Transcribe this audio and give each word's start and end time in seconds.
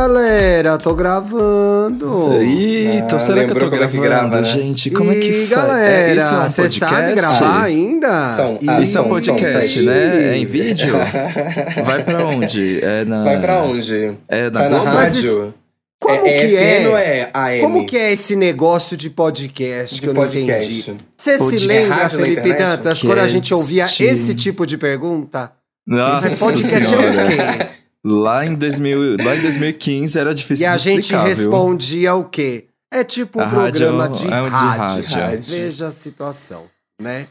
galera, 0.00 0.76
tô 0.76 0.94
gravando. 0.94 2.34
Eita, 2.34 3.16
Ah, 3.16 3.18
será 3.18 3.44
que 3.46 3.52
eu 3.52 3.56
tô 3.56 3.70
como 3.70 3.82
é 3.82 3.88
que 3.88 3.96
gravando, 3.96 4.02
grava, 4.30 4.36
né? 4.42 4.44
gente? 4.44 4.90
Como 4.90 5.10
é 5.10 5.14
que 5.14 5.26
e 5.26 5.46
faz? 5.46 5.48
galera, 5.48 5.88
É, 5.88 6.14
isso 6.14 6.34
é 6.34 6.38
um 6.38 6.42
você 6.42 6.68
sabe 6.68 6.92
podcast? 6.92 7.14
gravar 7.14 7.62
ainda? 7.64 8.36
Som. 8.36 8.58
Ah, 8.68 8.80
Isso 8.82 8.98
é 8.98 9.00
um 9.00 9.04
som, 9.04 9.08
podcast, 9.08 9.78
som, 9.78 9.86
né? 9.86 10.28
É 10.34 10.36
em 10.36 10.44
vídeo? 10.44 10.94
Vai 11.84 12.04
pra 12.04 12.26
onde? 12.26 12.84
É 12.84 13.04
na... 13.06 13.24
Vai 13.24 13.40
pra 13.40 13.62
onde? 13.62 14.14
É 14.28 14.50
na 14.50 14.60
Sai 14.60 14.68
na 14.70 14.78
rádio? 14.82 15.54
Como 15.98 16.26
é, 16.26 16.32
que 16.34 16.56
é? 16.56 16.88
Ou 16.88 16.98
é 16.98 17.30
AM? 17.32 17.60
Como 17.62 17.86
que 17.86 17.96
é 17.96 18.12
esse 18.12 18.36
negócio 18.36 18.98
de 18.98 19.08
podcast 19.08 19.94
De 19.94 20.02
que 20.02 20.08
eu 20.08 20.12
não 20.12 20.22
podcast. 20.24 20.72
entendi? 20.90 20.98
Você 21.16 21.38
se 21.38 21.58
lembra, 21.66 22.02
é 22.02 22.08
Felipe? 22.10 22.52
Dantas, 22.52 23.00
quando 23.02 23.18
a 23.20 23.26
gente 23.28 23.54
ouvia 23.54 23.86
esse 23.86 24.34
tipo 24.34 24.66
de 24.66 24.76
pergunta? 24.76 25.52
Nossa 25.86 26.36
podcast 26.36 26.76
é 26.76 26.86
senhora. 26.86 27.22
o 27.22 27.28
quê? 27.28 27.66
Lá 28.08 28.46
em, 28.46 28.54
2000, 28.54 29.16
lá 29.24 29.34
em 29.34 29.42
2015 29.42 30.16
era 30.18 30.32
difícil 30.32 30.64
E 30.64 30.68
a 30.68 30.76
gente 30.76 31.00
explicar, 31.00 31.24
viu? 31.24 31.34
respondia 31.34 32.14
o 32.14 32.24
quê? 32.24 32.66
É 32.88 33.02
tipo 33.02 33.40
um 33.40 33.42
A 33.42 33.46
rádio 33.46 33.86
programa 33.88 34.08
de, 34.10 34.24
é 34.32 34.40
um 34.42 34.44
de 34.44 34.50
rádio. 34.50 35.16
rádio. 35.18 35.42
Veja 35.42 35.86
a 35.88 35.90
situação, 35.90 36.62
né? 37.02 37.26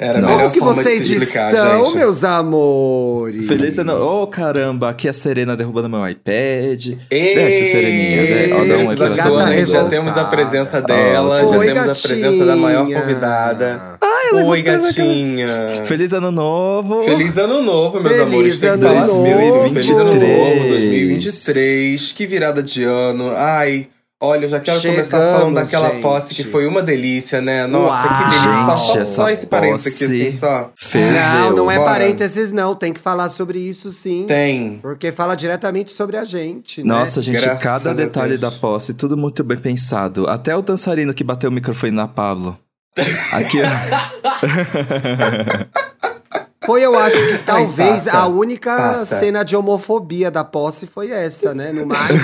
Era 0.00 0.22
Como 0.22 0.44
que 0.44 0.52
de 0.52 0.60
vocês 0.60 1.10
explicar, 1.10 1.52
estão, 1.52 1.86
gente. 1.86 1.96
meus 1.96 2.22
amores? 2.22 3.48
Feliz 3.48 3.76
ano... 3.80 3.94
Ô, 4.00 4.26
caramba, 4.28 4.90
aqui 4.90 5.08
é 5.08 5.10
a 5.10 5.12
Serena 5.12 5.56
derrubando 5.56 5.88
meu 5.88 6.08
iPad. 6.08 6.94
Ei, 7.10 7.34
Desce, 7.34 7.64
Sereninha, 7.66 8.22
né? 8.22 8.54
Ó, 8.54 8.64
dá 8.64 8.76
um 8.78 8.86
oi 8.86 8.96
gata. 8.96 9.66
Já 9.66 9.88
temos 9.88 10.16
a 10.16 10.24
presença 10.24 10.80
dela, 10.80 11.44
Oi, 11.44 11.66
já 11.66 11.74
temos 11.74 12.04
a 12.04 12.08
presença 12.08 12.46
da 12.46 12.54
maior 12.56 12.86
convidada. 12.86 13.97
Oi, 14.36 14.44
gostou 14.44 14.56
daquela- 14.72 14.78
gatinha. 14.88 15.84
Feliz 15.84 16.12
ano 16.12 16.30
novo! 16.30 17.04
Feliz 17.04 17.38
ano 17.38 17.62
novo, 17.62 18.00
meus 18.00 18.16
Feliz 18.16 18.20
amores. 18.34 18.58
Tem 18.60 18.68
que 18.70 18.74
ano 18.74 18.82
falar 18.88 19.06
novo. 19.06 19.68
Feliz 19.74 19.88
ano 19.90 20.04
novo, 20.04 20.68
2023. 20.68 20.68
2023. 20.68 22.12
Que 22.12 22.26
virada 22.26 22.62
de 22.62 22.84
ano. 22.84 23.32
Ai, 23.36 23.88
olha, 24.20 24.46
eu 24.46 24.48
já 24.50 24.60
quero 24.60 24.80
começar 24.80 25.04
Chegamos, 25.04 25.38
falando 25.38 25.54
daquela 25.54 25.90
gente. 25.90 26.02
posse 26.02 26.34
que 26.34 26.44
foi 26.44 26.66
uma 26.66 26.82
delícia, 26.82 27.40
né? 27.40 27.66
Nossa, 27.66 28.06
Uau. 28.08 28.18
que 28.18 28.24
delícia. 28.24 28.48
Só, 28.68 28.76
só, 28.76 28.92
Gente, 28.94 29.08
só 29.08 29.22
essa 29.28 29.32
esse 29.32 29.46
parênteses 29.46 30.02
aqui, 30.02 30.26
assim, 30.26 30.38
só. 30.38 30.70
Ferveu. 30.76 31.12
Não, 31.12 31.56
não 31.56 31.70
é 31.70 31.76
Bora. 31.78 31.90
parênteses, 31.90 32.52
não. 32.52 32.74
Tem 32.74 32.92
que 32.92 33.00
falar 33.00 33.28
sobre 33.28 33.58
isso 33.58 33.90
sim. 33.90 34.24
Tem. 34.26 34.78
Porque 34.82 35.10
fala 35.12 35.34
diretamente 35.34 35.90
sobre 35.90 36.16
a 36.16 36.24
gente, 36.24 36.82
né? 36.82 36.88
Nossa, 36.88 37.22
gente, 37.22 37.40
Graças 37.40 37.62
cada 37.62 37.94
detalhe 37.94 38.36
da 38.36 38.50
posse, 38.50 38.92
tudo 38.94 39.16
muito 39.16 39.42
bem 39.44 39.58
pensado. 39.58 40.28
Até 40.28 40.54
o 40.56 40.62
dançarino 40.62 41.14
que 41.14 41.24
bateu 41.24 41.48
o 41.50 41.52
microfone 41.52 41.92
na 41.92 42.06
Pablo. 42.08 42.58
Aqui. 43.32 43.58
Foi, 46.64 46.84
eu 46.84 46.98
acho 46.98 47.16
que 47.28 47.38
talvez 47.38 48.04
passa, 48.04 48.18
a 48.18 48.26
única 48.26 48.76
passa. 48.76 49.16
cena 49.20 49.42
de 49.42 49.56
homofobia 49.56 50.30
da 50.30 50.44
posse 50.44 50.86
foi 50.86 51.10
essa, 51.10 51.54
né? 51.54 51.72
No 51.72 51.86
mais, 51.86 52.22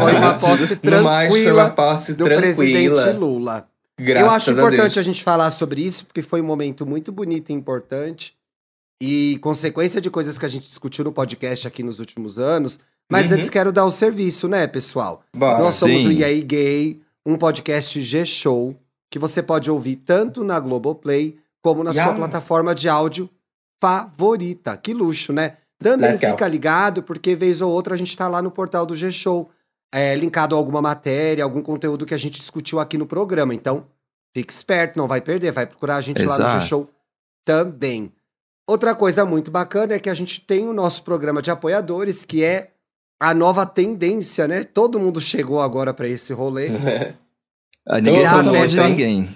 foi 0.00 0.14
uma 0.16 0.32
posse 0.34 0.80
mais, 1.00 1.30
foi 1.32 1.52
uma 1.52 1.70
tranquila 1.70 1.70
posse 1.70 2.12
do 2.14 2.24
tranquila. 2.24 2.40
presidente 2.56 3.12
Lula. 3.16 3.68
Graças 4.00 4.26
eu 4.28 4.34
acho 4.34 4.50
a 4.50 4.52
importante 4.54 4.94
Deus. 4.94 4.98
a, 4.98 5.02
gente 5.02 5.22
falar 5.22 5.50
sobre 5.52 5.80
isso, 5.80 6.04
porque 6.06 6.22
foi 6.22 6.40
um 6.40 6.44
momento 6.44 6.84
muito 6.84 7.12
bonito 7.12 7.50
e 7.50 7.52
importante. 7.52 8.34
E 9.00 9.38
consequência 9.40 10.00
de 10.00 10.10
coisas 10.10 10.36
que 10.36 10.44
a 10.46 10.48
gente 10.48 10.66
discutiu 10.66 11.04
no 11.04 11.12
podcast 11.12 11.68
aqui 11.68 11.84
nos 11.84 12.00
últimos 12.00 12.36
anos. 12.36 12.80
Mas 13.08 13.30
Uhum. 13.30 13.36
antes 13.36 13.48
quero 13.48 13.70
dar 13.72 13.84
o 13.84 13.92
serviço, 13.92 14.48
né, 14.48 14.66
pessoal? 14.66 15.22
Nós 15.32 15.66
somos 15.76 16.02
Sim. 16.02 16.08
o 16.08 16.12
EA 16.12 16.40
Gay, 16.42 17.00
um 17.24 17.36
podcast 17.36 18.00
G-Show, 18.00 18.74
que 19.10 19.18
você 19.18 19.42
pode 19.42 19.70
ouvir 19.70 19.96
tanto 19.96 20.44
na 20.44 20.58
Globoplay 20.60 21.38
como 21.62 21.82
na 21.82 21.92
sua 21.92 22.04
Yes. 22.08 22.16
plataforma 22.16 22.74
de 22.74 22.88
áudio 22.88 23.28
favorita. 23.80 24.76
Que 24.76 24.92
luxo, 24.92 25.32
né? 25.32 25.56
Também 25.80 26.16
fica 26.18 26.46
ligado, 26.48 27.02
porque 27.02 27.34
vez 27.34 27.60
ou 27.60 27.70
outra 27.70 27.94
a 27.94 27.96
gente 27.96 28.16
tá 28.16 28.26
lá 28.28 28.42
no 28.42 28.50
portal 28.50 28.84
do 28.84 28.96
G-Show, 28.96 29.48
é, 29.94 30.14
linkado 30.16 30.54
a 30.54 30.58
alguma 30.58 30.82
matéria, 30.82 31.44
algum 31.44 31.62
conteúdo 31.62 32.04
que 32.04 32.12
a 32.14 32.18
gente 32.18 32.38
discutiu 32.38 32.80
aqui 32.80 32.98
no 32.98 33.06
programa. 33.06 33.54
Então, 33.54 33.86
fique 34.34 34.52
esperto, 34.52 34.98
não 34.98 35.06
vai 35.06 35.20
perder, 35.20 35.52
vai 35.52 35.66
procurar 35.66 35.96
a 35.96 36.00
gente 36.00 36.22
lá 36.24 36.36
no 36.36 36.44
Exato. 36.44 36.60
G-Show 36.60 36.90
também. 37.44 38.12
Outra 38.68 38.94
coisa 38.94 39.24
muito 39.24 39.50
bacana 39.50 39.94
é 39.94 39.98
que 40.00 40.10
a 40.10 40.14
gente 40.14 40.40
tem 40.40 40.68
o 40.68 40.72
nosso 40.74 41.02
programa 41.04 41.40
de 41.40 41.50
apoiadores, 41.50 42.24
que 42.24 42.44
é 42.44 42.72
a 43.20 43.32
nova 43.32 43.64
tendência, 43.64 44.46
né? 44.46 44.64
Todo 44.64 44.98
mundo 45.00 45.20
chegou 45.20 45.60
agora 45.62 45.94
pra 45.94 46.06
esse 46.08 46.32
rolê. 46.32 46.68
Ah, 47.88 48.00
ninguém 48.00 48.20
Então, 48.22 48.30
solta 48.42 48.50
a 48.50 48.52
mão 48.52 48.66
de 48.66 48.80
ninguém. 48.80 49.28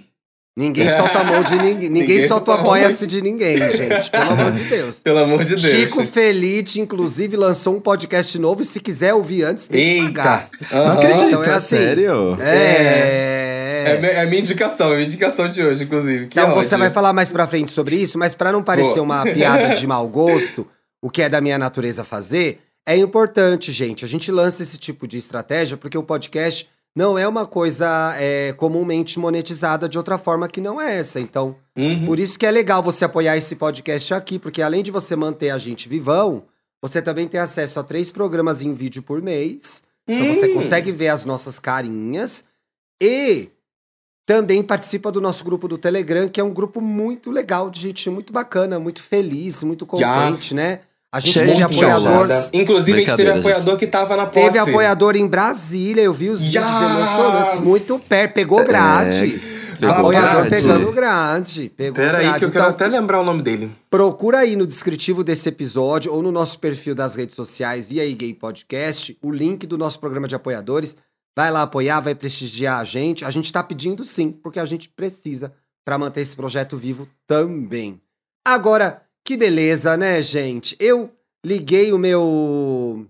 Ninguém 0.55 0.91
solta 0.91 1.19
a 1.21 1.25
mão 1.25 1.43
de 1.43 1.55
ninguém. 1.55 1.73
Ninguém, 1.89 1.91
Ninguém 1.91 2.27
solta 2.29 2.53
a 2.53 2.57
mão 2.59 2.65
apoia-se 2.67 3.07
de 3.07 3.23
ninguém, 3.23 3.57
gente. 3.57 4.11
Pelo 4.11 4.31
amor 4.33 4.53
de 4.53 4.65
Deus. 4.65 4.99
Pelo 5.03 5.19
amor 5.19 5.45
de 5.45 5.55
Deus. 5.57 5.63
Chico 5.63 6.05
Felite, 6.07 6.79
inclusive, 6.79 7.37
lançou 7.39 7.75
um 7.75 7.81
podcast 7.81 8.39
novo 8.39 8.61
e 8.61 8.65
se 8.67 8.79
quiser 8.79 9.15
ouvir 9.15 9.45
antes, 9.45 9.67
tem 9.67 10.07
que 10.09 10.13
pagar. 10.13 10.51
Eita. 10.61 10.77
Não 10.77 10.93
acredito, 10.93 11.25
Então 11.29 11.43
é 11.43 11.49
é 11.49 11.53
assim. 11.55 11.77
sério? 11.77 12.37
É. 12.41 13.85
É, 13.87 13.99
mi- 14.01 14.07
é 14.09 14.27
minha 14.27 14.41
indicação, 14.41 14.89
é 14.93 14.97
minha 14.97 15.07
indicação 15.07 15.49
de 15.49 15.63
hoje, 15.65 15.85
inclusive. 15.85 16.27
Que 16.27 16.39
Então 16.39 16.55
você 16.55 16.67
ódio. 16.75 16.79
vai 16.79 16.91
falar 16.91 17.13
mais 17.13 17.33
pra 17.33 17.47
frente 17.47 17.71
sobre 17.71 17.97
isso, 17.97 18.19
mas 18.19 18.35
pra 18.35 18.53
não 18.53 18.63
parecer 18.63 19.01
uma 19.01 19.23
piada 19.25 19.75
de 19.75 19.87
mau 19.87 20.07
gosto, 20.09 20.67
o 21.01 21.11
que 21.11 21.23
é 21.23 21.29
da 21.29 21.41
minha 21.41 21.59
natureza 21.59 22.05
fazer, 22.05 22.61
é 22.87 22.97
importante, 22.97 23.73
gente. 23.73 24.05
A 24.05 24.09
gente 24.09 24.31
lança 24.31 24.63
esse 24.63 24.77
tipo 24.79 25.09
de 25.09 25.17
estratégia 25.19 25.77
porque 25.77 25.97
o 25.99 26.03
podcast 26.03 26.69
não 26.95 27.17
é 27.19 27.27
uma 27.27 27.47
coisa 27.47 28.15
é, 28.19 28.53
comumente 28.53 29.19
monetizada 29.19 29.89
de 29.89 29.97
outra 29.97 30.19
forma 30.19 30.47
que 30.49 30.61
não 30.61 30.81
é 30.81 30.99
essa. 30.99 31.19
Então, 31.21 31.57
Uhum. 31.77 32.05
por 32.07 32.19
isso 32.19 32.39
que 32.39 32.45
é 32.45 32.51
legal 32.51 32.83
você 32.83 33.05
apoiar 33.05 33.37
esse 33.37 33.57
podcast 33.57 34.13
aqui, 34.13 34.39
porque 34.39 34.61
além 34.61 34.83
de 34.83 34.91
você 34.91 35.17
manter 35.17 35.51
a 35.51 35.57
gente 35.59 35.89
vivão, 35.89 36.45
você 36.83 37.01
também 37.01 37.27
tem 37.29 37.41
acesso 37.41 37.81
a 37.81 37.83
três 37.83 38.11
programas 38.11 38.61
em 38.61 38.75
vídeo 38.75 39.03
por 39.03 39.23
mês. 39.23 39.83
Então 40.07 40.27
você 40.27 40.51
Hum. 40.51 40.55
consegue 40.55 40.93
ver 40.93 41.09
as 41.09 41.25
nossas 41.25 41.59
carinhas 41.59 42.45
e 43.01 43.49
também 44.27 44.63
participa 44.63 45.11
do 45.11 45.21
nosso 45.21 45.45
grupo 45.45 45.67
do 45.67 45.79
Telegram, 45.79 46.29
que 46.29 46.41
é 46.41 46.45
um 46.45 46.53
grupo 46.53 46.81
muito 46.81 47.31
legal, 47.31 47.71
de 47.71 47.81
gente 47.81 48.09
muito 48.11 48.33
bacana, 48.33 48.79
muito 48.79 49.03
feliz, 49.03 49.63
muito 49.63 49.85
contente, 49.87 50.05
Yes. 50.07 50.53
né? 50.53 50.81
A 51.13 51.21
gente 51.21 51.33
Cheio 51.35 51.47
teve 51.47 51.63
apoiador. 51.63 52.27
Inclusive, 52.55 52.97
a 52.97 53.01
gente 53.01 53.17
teve 53.17 53.31
Brincadeira, 53.33 53.39
apoiador 53.39 53.77
que 53.77 53.87
tava 53.87 54.17
na 54.17 54.27
posse. 54.27 54.47
teve 54.47 54.59
apoiador 54.59 55.15
em 55.15 55.27
Brasília, 55.27 56.01
eu 56.01 56.15
vi 56.15 56.31
os 56.31 56.41
vídeos 56.41 56.65
emocionantes, 56.65 57.61
muito 57.61 57.99
perto, 57.99 58.33
pegou 58.33 58.65
grade. 58.65 59.39
pegou 59.79 59.95
apoiador 59.95 60.45
grade. 60.47 60.49
pegando 60.49 60.93
grade, 60.93 61.73
pegou 61.77 61.95
Pera 61.95 62.19
aí 62.19 62.25
grade. 62.25 62.39
que 62.39 62.45
eu 62.47 62.51
quero 62.51 62.65
Então, 62.65 62.75
até 62.75 62.87
lembrar 62.87 63.21
o 63.21 63.25
nome 63.25 63.43
dele. 63.43 63.71
Procura 63.91 64.39
aí 64.39 64.57
no 64.57 64.67
descritivo 64.67 65.23
desse 65.23 65.49
episódio 65.51 66.11
ou 66.11 66.23
no 66.23 66.33
nosso 66.33 66.59
perfil 66.59 66.95
das 66.95 67.15
redes 67.15 67.37
sociais 67.37 67.91
e 67.91 68.01
aí 68.01 68.15
Gay 68.15 68.33
Podcast 68.33 69.15
o 69.21 69.31
link 69.31 69.67
do 69.67 69.77
nosso 69.77 70.01
programa 70.01 70.27
de 70.27 70.35
apoiadores. 70.35 70.97
Vai 71.37 71.51
lá 71.51 71.63
apoiar, 71.63 72.01
vai 72.01 72.15
prestigiar 72.15 72.81
a 72.81 72.85
gente. 72.85 73.23
A 73.23 73.31
gente 73.31 73.53
tá 73.53 73.63
pedindo 73.63 74.03
sim, 74.03 74.31
porque 74.31 74.59
a 74.59 74.65
gente 74.65 74.89
precisa 74.89 75.53
para 75.85 75.99
manter 75.99 76.23
esse 76.23 76.35
projeto 76.37 76.77
vivo 76.77 77.07
também. 77.27 78.01
Agora, 78.47 79.03
que 79.25 79.37
beleza, 79.37 79.97
né, 79.97 80.23
gente? 80.23 80.77
Eu 80.79 81.11
liguei 81.45 81.93
o 81.93 81.99
meu 81.99 83.07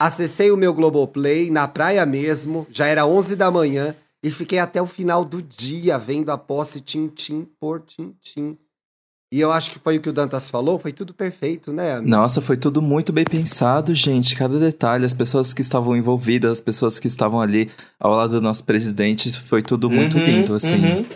acessei 0.00 0.50
o 0.50 0.56
meu 0.56 0.74
Globoplay 0.74 1.50
na 1.50 1.68
praia 1.68 2.04
mesmo, 2.04 2.66
já 2.70 2.86
era 2.86 3.06
11 3.06 3.36
da 3.36 3.50
manhã 3.50 3.94
e 4.22 4.30
fiquei 4.32 4.58
até 4.58 4.82
o 4.82 4.86
final 4.86 5.24
do 5.24 5.40
dia 5.40 5.96
vendo 5.98 6.30
a 6.30 6.38
posse 6.38 6.80
tintim 6.80 7.46
por 7.60 7.80
tintim. 7.80 8.58
E 9.32 9.40
eu 9.40 9.50
acho 9.50 9.70
que 9.70 9.78
foi 9.78 9.96
o 9.96 10.00
que 10.00 10.10
o 10.10 10.12
Dantas 10.12 10.50
falou, 10.50 10.78
foi 10.78 10.92
tudo 10.92 11.14
perfeito, 11.14 11.72
né? 11.72 11.92
amigo? 11.92 12.10
Nossa, 12.10 12.42
foi 12.42 12.56
tudo 12.56 12.82
muito 12.82 13.12
bem 13.14 13.24
pensado, 13.24 13.94
gente. 13.94 14.36
Cada 14.36 14.58
detalhe, 14.58 15.06
as 15.06 15.14
pessoas 15.14 15.54
que 15.54 15.62
estavam 15.62 15.96
envolvidas, 15.96 16.52
as 16.52 16.60
pessoas 16.60 16.98
que 16.98 17.06
estavam 17.06 17.40
ali 17.40 17.70
ao 17.98 18.12
lado 18.14 18.32
do 18.32 18.40
nosso 18.42 18.62
presidente, 18.64 19.32
foi 19.40 19.62
tudo 19.62 19.88
muito 19.88 20.18
Uhum, 20.18 20.24
lindo, 20.24 20.54
assim. 20.54 20.84
uhum. 20.84 21.06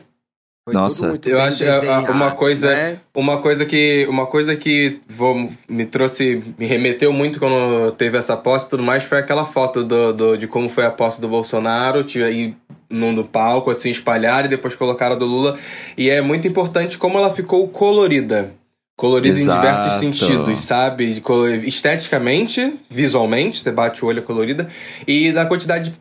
Foi 0.69 0.75
Nossa, 0.75 0.97
tudo 0.97 1.09
muito 1.11 1.29
eu 1.29 1.37
bem 1.37 1.47
acho, 1.47 1.63
é, 1.63 1.71
desenhado, 1.71 2.11
uma 2.13 2.33
coisa- 2.33 2.75
né? 2.75 2.99
Uma 3.15 3.41
coisa 3.41 3.65
que, 3.65 4.05
uma 4.11 4.27
coisa 4.27 4.57
que 4.57 4.99
vou, 5.09 5.49
me 5.69 5.85
trouxe, 5.87 6.43
me 6.59 6.67
remeteu 6.67 7.13
muito 7.13 7.39
quando 7.39 7.93
teve 7.93 8.19
essa 8.19 8.37
posse 8.37 8.67
e 8.67 8.71
tudo 8.71 8.83
mais, 8.83 9.05
foi 9.05 9.19
aquela 9.19 9.45
foto 9.47 9.85
do, 9.85 10.13
do- 10.13 10.37
de 10.37 10.49
como 10.49 10.69
foi 10.69 10.85
a 10.85 10.91
posse 10.91 11.21
do 11.21 11.29
Bolsonaro, 11.29 12.03
tinha 12.03 12.27
aí 12.27 12.53
no, 12.91 13.13
no 13.13 13.23
palco, 13.23 13.71
assim, 13.71 13.91
espalhar 13.91 14.45
e 14.45 14.49
depois 14.49 14.75
colocaram 14.75 15.15
a 15.15 15.19
do 15.19 15.25
Lula. 15.25 15.57
E 15.97 16.11
é 16.11 16.21
muito 16.21 16.49
importante 16.49 16.99
como 16.99 17.17
ela 17.17 17.33
ficou 17.33 17.69
colorida. 17.69 18.51
Colorida 18.97 19.39
Exato. 19.39 19.59
em 19.59 19.61
diversos 19.61 19.99
sentidos, 20.01 20.61
sabe? 20.63 21.23
Esteticamente, 21.65 22.75
visualmente, 22.91 23.61
você 23.63 23.71
bate 23.71 24.05
o 24.05 24.09
olho 24.09 24.19
é 24.19 24.23
colorida, 24.23 24.67
e 25.07 25.31
da 25.31 25.47
quantidade 25.47 25.95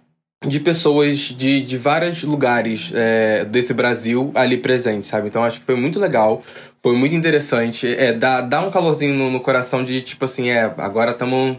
de 0.48 0.60
pessoas 0.60 1.18
de, 1.18 1.62
de 1.64 1.78
vários 1.78 2.24
lugares 2.24 2.92
é, 2.94 3.44
desse 3.46 3.74
Brasil 3.74 4.32
ali 4.36 4.58
presentes, 4.58 5.10
sabe? 5.10 5.28
Então 5.28 5.44
acho 5.44 5.60
que 5.60 5.66
foi 5.66 5.76
muito 5.76 6.00
legal, 6.00 6.44
foi 6.84 6.96
muito 6.96 7.16
interessante. 7.16 7.88
É, 7.88 8.14
dá, 8.14 8.42
dá 8.42 8.62
um 8.62 8.72
calorzinho 8.72 9.14
no, 9.14 9.32
no 9.32 9.40
coração 9.40 9.84
de 9.84 10.02
tipo 10.02 10.26
assim, 10.26 10.50
é, 10.50 10.64
agora 10.78 11.12
estamos. 11.12 11.58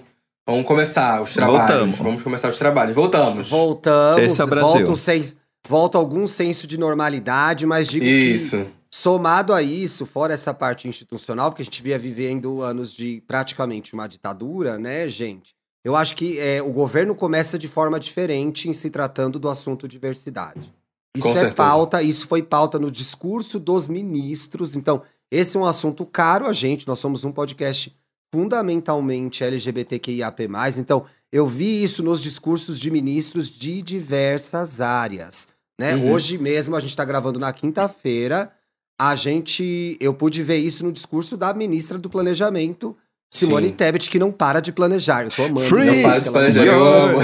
Vamos 0.49 0.65
começar 0.65 1.21
os 1.23 1.35
trabalhos. 1.35 1.67
Voltamos. 1.69 1.99
Vamos 1.99 2.23
começar 2.23 2.49
os 2.49 2.59
trabalhos. 2.59 2.95
Voltamos. 2.95 3.49
Voltamos, 3.51 4.23
Esse 4.23 4.41
é 4.41 4.45
o 4.45 4.47
Brasil. 4.47 4.71
volta, 4.73 4.91
um 4.93 4.97
sens- 4.97 5.37
volta 5.69 5.99
algum 5.99 6.25
senso 6.29 6.69
de 6.69 6.79
normalidade, 6.79 7.67
mas 7.67 7.89
digo 7.89 8.05
que 8.05 8.09
Isso. 8.11 8.65
somado 8.89 9.53
a 9.53 9.61
isso, 9.61 10.07
fora 10.07 10.33
essa 10.35 10.55
parte 10.55 10.87
institucional, 10.87 11.51
porque 11.51 11.63
a 11.63 11.65
gente 11.65 11.83
via 11.83 11.99
vivendo 11.99 12.63
anos 12.63 12.95
de 12.95 13.21
praticamente 13.27 13.93
uma 13.93 14.07
ditadura, 14.07 14.79
né, 14.79 15.09
gente? 15.09 15.56
Eu 15.87 15.95
acho 15.95 16.17
que 16.17 16.37
é, 16.41 16.61
o 16.61 16.73
governo 16.73 17.15
começa 17.15 17.57
de 17.57 17.69
forma 17.69 18.01
diferente 18.01 18.69
em 18.69 18.73
se 18.73 18.91
tratando 18.91 19.39
do 19.39 19.49
assunto 19.49 19.87
diversidade. 19.87 20.75
Isso 21.17 21.23
Com 21.23 21.31
é 21.31 21.35
certeza. 21.35 21.55
pauta, 21.55 22.03
isso 22.03 22.27
foi 22.27 22.43
pauta 22.43 22.77
no 22.77 22.91
discurso 22.91 23.61
dos 23.61 23.87
ministros. 23.87 24.77
Então, 24.77 25.03
esse 25.31 25.57
é 25.57 25.61
um 25.61 25.65
assunto 25.65 26.05
caro 26.05 26.49
a 26.49 26.53
gente. 26.53 26.89
Nós 26.89 26.99
somos 26.99 27.23
um 27.23 27.31
podcast 27.31 27.97
fundamentalmente 28.35 29.45
LGBTQIAP+. 29.45 30.49
Então, 30.77 31.05
eu 31.31 31.47
vi 31.47 31.85
isso 31.85 32.03
nos 32.03 32.21
discursos 32.21 32.81
de 32.81 32.91
ministros 32.91 33.49
de 33.49 33.81
diversas 33.81 34.81
áreas. 34.81 35.47
Né? 35.79 35.95
Uhum. 35.95 36.11
Hoje 36.11 36.37
mesmo, 36.37 36.75
a 36.75 36.81
gente 36.81 36.91
está 36.91 37.05
gravando 37.05 37.39
na 37.39 37.53
quinta-feira, 37.53 38.51
a 38.99 39.15
gente. 39.15 39.97
Eu 40.01 40.13
pude 40.13 40.43
ver 40.43 40.57
isso 40.57 40.85
no 40.85 40.91
discurso 40.91 41.37
da 41.37 41.55
ministra 41.55 41.97
do 41.97 42.11
Planejamento, 42.11 42.97
Simone 43.37 43.69
Sim. 43.69 43.75
Tebet, 43.75 44.09
que 44.11 44.19
não 44.19 44.31
para 44.33 44.61
de 44.61 44.73
planejar. 44.73 45.25
Eu 45.25 45.31
tô 45.31 45.45
amando. 45.45 45.61
Free 45.61 45.83
isso, 45.83 45.93
Não 45.95 46.03
para 46.03 46.19
de 46.21 46.31
planejar, 46.31 46.65
eu 46.65 46.85
amo. 46.85 47.19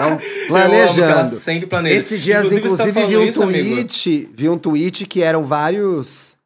Não, 0.00 0.18
planejando. 0.48 1.30
sempre 1.36 1.66
planeja. 1.66 1.94
Esses 1.94 2.22
dias, 2.22 2.44
Inclusive, 2.52 2.76
tá 2.76 2.84
inclusive, 2.84 3.06
vi 3.06 3.16
um 3.16 3.24
isso, 3.24 3.42
amigo. 3.42 3.68
tweet, 3.74 4.30
vi 4.34 4.48
um 4.48 4.58
tweet 4.58 5.06
que 5.06 5.22
eram 5.22 5.42
vários 5.44 6.36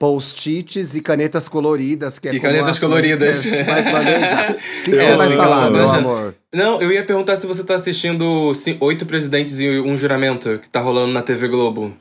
post-its 0.00 0.96
e 0.96 1.00
canetas 1.00 1.48
coloridas. 1.48 2.18
Que 2.18 2.28
é 2.28 2.34
E 2.34 2.40
canetas 2.40 2.76
a- 2.76 2.80
coloridas. 2.80 3.42
Gente 3.42 3.62
vai 3.62 3.82
planejar. 3.88 4.56
O 4.82 4.84
que, 4.84 4.90
que 4.90 4.96
você 4.96 5.14
vai 5.16 5.36
falar, 5.36 5.66
eu 5.66 5.70
meu 5.72 5.88
amo. 5.88 5.94
amor? 6.10 6.34
Não, 6.52 6.82
eu 6.82 6.90
ia 6.90 7.04
perguntar 7.04 7.36
se 7.36 7.46
você 7.46 7.62
tá 7.62 7.76
assistindo 7.76 8.52
Oito 8.80 9.06
Presidentes 9.06 9.60
e 9.60 9.78
um 9.80 9.96
Juramento, 9.96 10.58
que 10.60 10.68
tá 10.68 10.80
rolando 10.80 11.12
na 11.12 11.22
TV 11.22 11.46
Globo. 11.46 11.96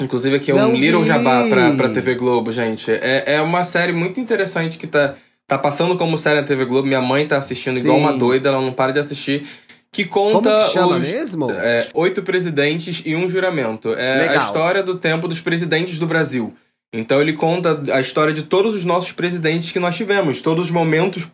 Inclusive 0.00 0.36
aqui 0.36 0.50
é 0.50 0.54
um 0.54 0.74
Little. 0.74 1.04
Jabá 1.04 1.44
pra, 1.48 1.70
pra 1.72 1.88
TV 1.88 2.14
Globo, 2.16 2.50
gente. 2.50 2.90
É, 2.90 3.34
é 3.34 3.40
uma 3.40 3.64
série 3.64 3.92
muito 3.92 4.18
interessante 4.18 4.76
que 4.76 4.86
tá, 4.86 5.14
tá 5.46 5.56
passando 5.56 5.96
como 5.96 6.18
série 6.18 6.40
na 6.40 6.46
TV 6.46 6.64
Globo. 6.64 6.88
Minha 6.88 7.00
mãe 7.02 7.26
tá 7.26 7.38
assistindo 7.38 7.78
igual 7.78 7.96
Sim. 7.96 8.02
uma 8.02 8.12
doida, 8.12 8.48
ela 8.48 8.60
não 8.60 8.72
para 8.72 8.92
de 8.92 8.98
assistir. 8.98 9.46
Que 9.92 10.04
Como 10.04 10.32
conta 10.34 10.64
que 10.64 10.72
chama 10.72 10.96
os 10.96 11.08
mesmo? 11.08 11.48
é, 11.52 11.78
Oito 11.94 12.20
Presidentes 12.24 13.02
e 13.06 13.14
um 13.14 13.28
Juramento. 13.28 13.94
É 13.94 14.22
Legal. 14.22 14.40
a 14.40 14.44
história 14.44 14.82
do 14.82 14.96
tempo 14.96 15.28
dos 15.28 15.40
presidentes 15.40 16.00
do 16.00 16.06
Brasil. 16.06 16.52
Então 16.92 17.20
ele 17.20 17.32
conta 17.32 17.80
a 17.92 18.00
história 18.00 18.32
de 18.32 18.42
todos 18.42 18.74
os 18.74 18.84
nossos 18.84 19.12
presidentes 19.12 19.70
que 19.70 19.78
nós 19.78 19.94
tivemos, 19.94 20.40
todos 20.42 20.64
os 20.66 20.70
momentos 20.72 21.28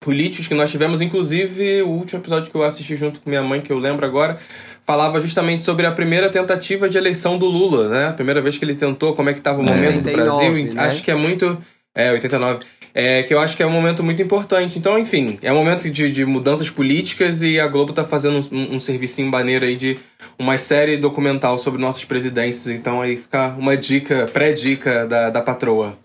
políticos 0.00 0.46
que 0.46 0.54
nós 0.54 0.70
tivemos, 0.70 1.00
inclusive 1.00 1.82
o 1.82 1.88
último 1.88 2.20
episódio 2.20 2.50
que 2.50 2.56
eu 2.56 2.62
assisti 2.62 2.94
junto 2.96 3.20
com 3.20 3.28
minha 3.30 3.42
mãe, 3.42 3.60
que 3.60 3.72
eu 3.72 3.78
lembro 3.78 4.04
agora, 4.06 4.38
falava 4.86 5.20
justamente 5.20 5.62
sobre 5.62 5.86
a 5.86 5.92
primeira 5.92 6.28
tentativa 6.30 6.88
de 6.88 6.96
eleição 6.98 7.38
do 7.38 7.46
Lula, 7.46 7.88
né? 7.88 8.08
A 8.08 8.12
primeira 8.12 8.40
vez 8.40 8.56
que 8.58 8.64
ele 8.64 8.74
tentou, 8.74 9.14
como 9.14 9.28
é 9.30 9.32
que 9.32 9.40
estava 9.40 9.58
o 9.58 9.62
É. 9.62 9.64
momento 9.64 10.02
do 10.02 10.08
89, 10.08 10.48
Brasil. 10.62 10.74
né? 10.74 10.82
Acho 10.84 11.02
que 11.02 11.10
é 11.10 11.14
muito. 11.14 11.58
É, 11.94 12.12
89. 12.12 12.60
É, 12.98 13.22
que 13.24 13.34
eu 13.34 13.38
acho 13.38 13.54
que 13.56 13.62
é 13.62 13.66
um 13.66 13.70
momento 13.70 14.02
muito 14.02 14.22
importante. 14.22 14.78
Então, 14.78 14.98
enfim, 14.98 15.38
é 15.42 15.52
um 15.52 15.56
momento 15.56 15.90
de, 15.90 16.10
de 16.10 16.24
mudanças 16.24 16.70
políticas 16.70 17.42
e 17.42 17.60
a 17.60 17.66
Globo 17.66 17.92
tá 17.92 18.04
fazendo 18.04 18.46
um, 18.50 18.76
um 18.76 18.80
servicinho 18.80 19.30
maneiro 19.30 19.66
aí 19.66 19.76
de 19.76 19.98
uma 20.38 20.56
série 20.56 20.96
documental 20.96 21.58
sobre 21.58 21.78
nossos 21.80 22.04
presidentes. 22.06 22.66
Então 22.68 23.02
aí 23.02 23.16
fica 23.16 23.48
uma 23.58 23.76
dica, 23.76 24.26
pré-dica 24.32 25.06
da, 25.06 25.28
da 25.28 25.42
patroa. 25.42 25.98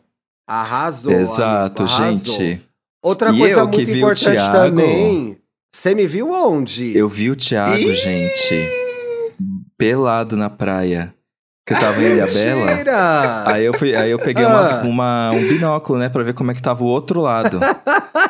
Arrasou. 0.48 1.14
Exato, 1.14 1.84
amigo, 1.84 1.96
arrasou. 1.96 2.36
gente. 2.40 2.62
Outra 3.04 3.32
E 3.32 3.38
coisa 3.38 3.60
eu 3.60 3.68
que 3.70 3.78
muito 3.78 3.92
importante 3.92 4.38
Thiago- 4.38 4.54
também. 4.54 5.38
Você 5.74 5.96
me 5.96 6.06
viu 6.06 6.30
onde? 6.32 6.96
Eu 6.98 7.08
vi 7.08 7.32
o 7.32 7.36
Thiago, 7.36 7.76
Ih! 7.78 7.96
gente, 7.96 8.70
pelado 9.78 10.36
na 10.36 10.50
praia. 10.50 11.14
Que 11.66 11.74
eu 11.74 11.80
tava 11.80 12.02
em 12.02 12.06
Ilha 12.14 12.28
Bela. 12.28 12.66
Mentira! 12.66 13.44
Aí 13.48 13.64
eu, 13.66 13.74
fui, 13.74 13.96
aí 13.96 14.12
eu 14.12 14.20
peguei 14.20 14.44
Ah. 14.46 14.50
uma, 14.50 14.82
uma- 14.82 15.32
um 15.32 15.48
binóculo, 15.48 15.98
né, 16.00 16.10
pra 16.10 16.24
ver 16.24 16.34
como 16.34 16.52
é 16.52 16.54
que 16.54 16.62
tava 16.62 16.84
o 16.84 16.88
outro 16.88 17.22
lado. 17.22 17.60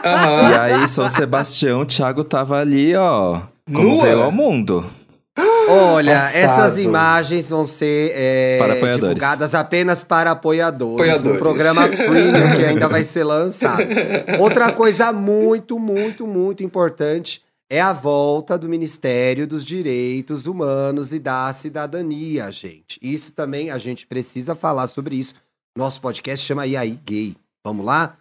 E 0.03 0.57
aí, 0.57 0.87
São 0.87 1.07
Sebastião, 1.09 1.81
o 1.81 1.85
Thiago 1.85 2.23
tava 2.23 2.59
ali, 2.59 2.95
ó, 2.95 3.41
como 3.71 3.89
Nua? 3.89 4.03
veio 4.03 4.21
ao 4.23 4.31
mundo. 4.31 4.83
Olha, 5.71 6.15
Passado. 6.15 6.35
essas 6.35 6.77
imagens 6.77 7.49
vão 7.49 7.65
ser 7.65 8.11
é, 8.13 8.91
divulgadas 8.93 9.53
apenas 9.55 10.03
para 10.03 10.31
apoiadores. 10.31 10.95
Apoiadores. 10.95 11.35
Um 11.35 11.39
programa 11.39 11.87
premium 11.89 12.55
que 12.55 12.65
ainda 12.65 12.87
vai 12.87 13.03
ser 13.03 13.23
lançado. 13.23 13.83
Outra 14.39 14.71
coisa 14.71 15.11
muito, 15.11 15.79
muito, 15.79 16.27
muito 16.27 16.63
importante 16.63 17.43
é 17.69 17.79
a 17.79 17.93
volta 17.93 18.57
do 18.57 18.67
Ministério 18.67 19.47
dos 19.47 19.63
Direitos 19.63 20.45
Humanos 20.45 21.13
e 21.13 21.19
da 21.19 21.53
Cidadania, 21.53 22.51
gente. 22.51 22.99
Isso 23.01 23.31
também 23.31 23.71
a 23.71 23.77
gente 23.77 24.05
precisa 24.05 24.53
falar 24.53 24.87
sobre 24.87 25.15
isso. 25.15 25.35
Nosso 25.77 26.01
podcast 26.01 26.45
chama 26.45 26.67
E 26.67 26.75
aí 26.75 26.99
Gay. 27.05 27.33
Vamos 27.63 27.85
lá? 27.85 28.17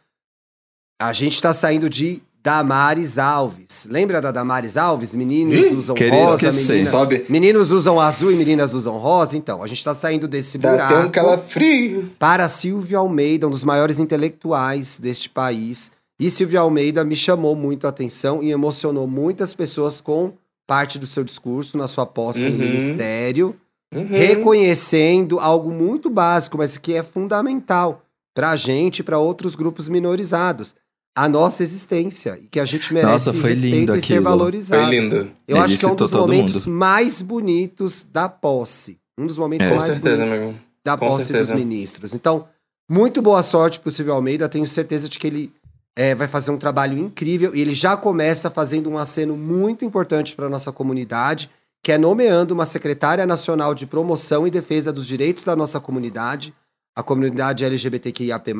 A 1.00 1.12
gente 1.12 1.35
está 1.35 1.52
saindo 1.52 1.91
de 1.91 2.23
Damares 2.42 3.19
Alves. 3.19 3.87
Lembra 3.90 4.20
da 4.20 4.31
Damares 4.31 4.76
Alves? 4.76 5.14
Meninos 5.14 5.66
Ih, 5.66 5.75
usam 5.75 5.94
rosa, 6.10 6.50
meninas... 6.52 6.88
Sobe. 6.88 7.26
Meninos 7.28 7.70
usam 7.70 8.00
azul 8.00 8.32
e 8.32 8.37
meninas 8.37 8.72
usam 8.72 8.96
rosa. 8.96 9.37
Então, 9.37 9.62
a 9.62 9.66
gente 9.66 9.84
tá 9.84 9.94
saindo 9.94 10.26
desse 10.26 10.56
Dá 10.56 10.72
até 10.75 10.84
um 10.84 10.88
buraco 10.88 11.10
calafrio. 11.12 12.10
para 12.19 12.48
Silvio 12.48 12.98
Almeida, 12.98 13.46
um 13.46 13.50
dos 13.50 13.62
maiores 13.64 13.98
intelectuais 13.98 14.98
deste 14.98 15.28
país. 15.28 15.90
E 16.19 16.31
Silvio 16.31 16.60
Almeida 16.60 17.04
me 17.04 17.16
chamou 17.16 17.54
muito 17.54 17.87
a 17.87 17.90
atenção 17.90 18.42
e 18.42 18.50
emocionou 18.50 19.06
muitas 19.06 19.52
pessoas 19.54 20.00
com 20.00 20.32
parte 20.66 20.98
do 20.98 21.06
seu 21.06 21.25
discurso 21.25 21.76
na 21.76 21.88
sua 21.88 22.06
posse 22.06 22.44
no 22.44 22.50
Uhum. 22.52 22.58
ministério, 22.58 23.56
Uhum. 23.92 24.06
reconhecendo 24.54 25.38
algo 25.40 25.70
muito 25.70 26.08
básico, 26.08 26.56
mas 26.58 26.78
que 26.78 26.94
é 26.94 27.02
fundamental 27.02 28.02
para 28.34 28.50
a 28.50 28.56
gente 28.56 29.00
e 29.00 29.02
para 29.02 29.19
outros 29.19 29.54
grupos 29.54 29.88
minorizados. 29.88 30.75
A 31.14 31.28
nossa 31.28 31.62
existência, 31.62 32.38
e 32.40 32.46
que 32.46 32.60
a 32.60 32.64
gente 32.64 32.94
merece 32.94 33.12
Nossa, 33.26 33.34
foi 33.34 33.50
respeito 33.50 33.74
lindo 33.76 33.96
e 33.96 34.00
ser 34.00 34.20
valorizado. 34.20 34.82
Foi 34.84 34.90
lindo. 35.00 35.16
Eu 35.46 35.56
Ele 35.56 35.58
acho 35.58 35.78
que 35.78 35.84
é 35.84 35.88
um 35.88 35.94
dos 35.96 36.12
momentos 36.12 36.66
mundo. 36.66 36.76
mais 36.78 37.20
bonitos 37.20 38.06
da 38.12 38.28
posse. 38.28 38.98
Um 39.18 39.26
dos 39.26 39.36
momentos 39.36 39.66
É. 39.66 39.74
Mais 39.74 39.92
certeza, 39.92 40.16
bonitos 40.24 40.42
amigo. 40.44 40.58
da 40.84 40.96
com 40.96 41.08
posse 41.08 41.24
certeza. 41.26 41.52
dos 41.52 41.62
ministros. 41.62 42.14
Então, 42.14 42.46
muito 42.88 43.20
boa 43.20 43.42
sorte 43.42 43.80
pro 43.80 43.90
Silvio 43.90 44.14
Almeida. 44.14 44.48
Tenho 44.48 44.66
certeza 44.66 45.08
de 45.08 45.18
que 45.18 45.26
ele 45.26 45.52
é, 45.96 46.14
vai 46.14 46.28
fazer 46.28 46.52
um 46.52 46.56
trabalho 46.56 46.96
incrível. 46.96 47.54
E 47.54 47.60
ele 47.60 47.74
já 47.74 47.96
começa 47.96 48.48
fazendo 48.48 48.88
um 48.88 48.96
aceno 48.96 49.36
muito 49.36 49.84
importante 49.84 50.34
para 50.36 50.48
nossa 50.48 50.70
comunidade, 50.72 51.50
que 51.82 51.90
é 51.92 51.98
nomeando 51.98 52.54
uma 52.54 52.64
secretária 52.64 53.26
nacional 53.26 53.74
de 53.74 53.84
promoção 53.84 54.46
e 54.46 54.50
defesa 54.50 54.92
dos 54.92 55.06
direitos 55.06 55.42
da 55.44 55.56
nossa 55.56 55.80
comunidade, 55.80 56.54
a 56.96 57.02
comunidade 57.02 57.64
LGBTQIAP+, 57.64 58.52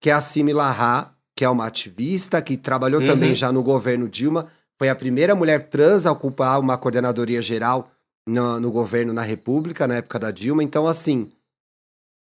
que 0.00 0.10
é 0.10 0.12
a 0.12 0.20
Simi 0.20 0.52
que 1.36 1.44
é 1.44 1.48
uma 1.48 1.66
ativista 1.66 2.40
que 2.40 2.56
trabalhou 2.56 3.00
Uhum. 3.02 3.06
também 3.06 3.34
já 3.34 3.52
no 3.52 3.62
governo 3.62 4.08
Dilma. 4.08 4.46
Foi 4.78 4.88
a 4.88 4.94
primeira 4.96 5.34
mulher 5.34 5.68
trans 5.68 6.06
a 6.06 6.12
ocupar 6.12 6.58
uma 6.58 6.78
coordenadoria 6.78 7.42
geral 7.42 7.90
no, 8.26 8.58
no 8.58 8.70
governo 8.72 9.12
na 9.12 9.22
República, 9.22 9.86
na 9.86 9.96
época 9.96 10.18
da 10.18 10.30
Dilma. 10.30 10.62
Então, 10.64 10.86
assim, 10.86 11.30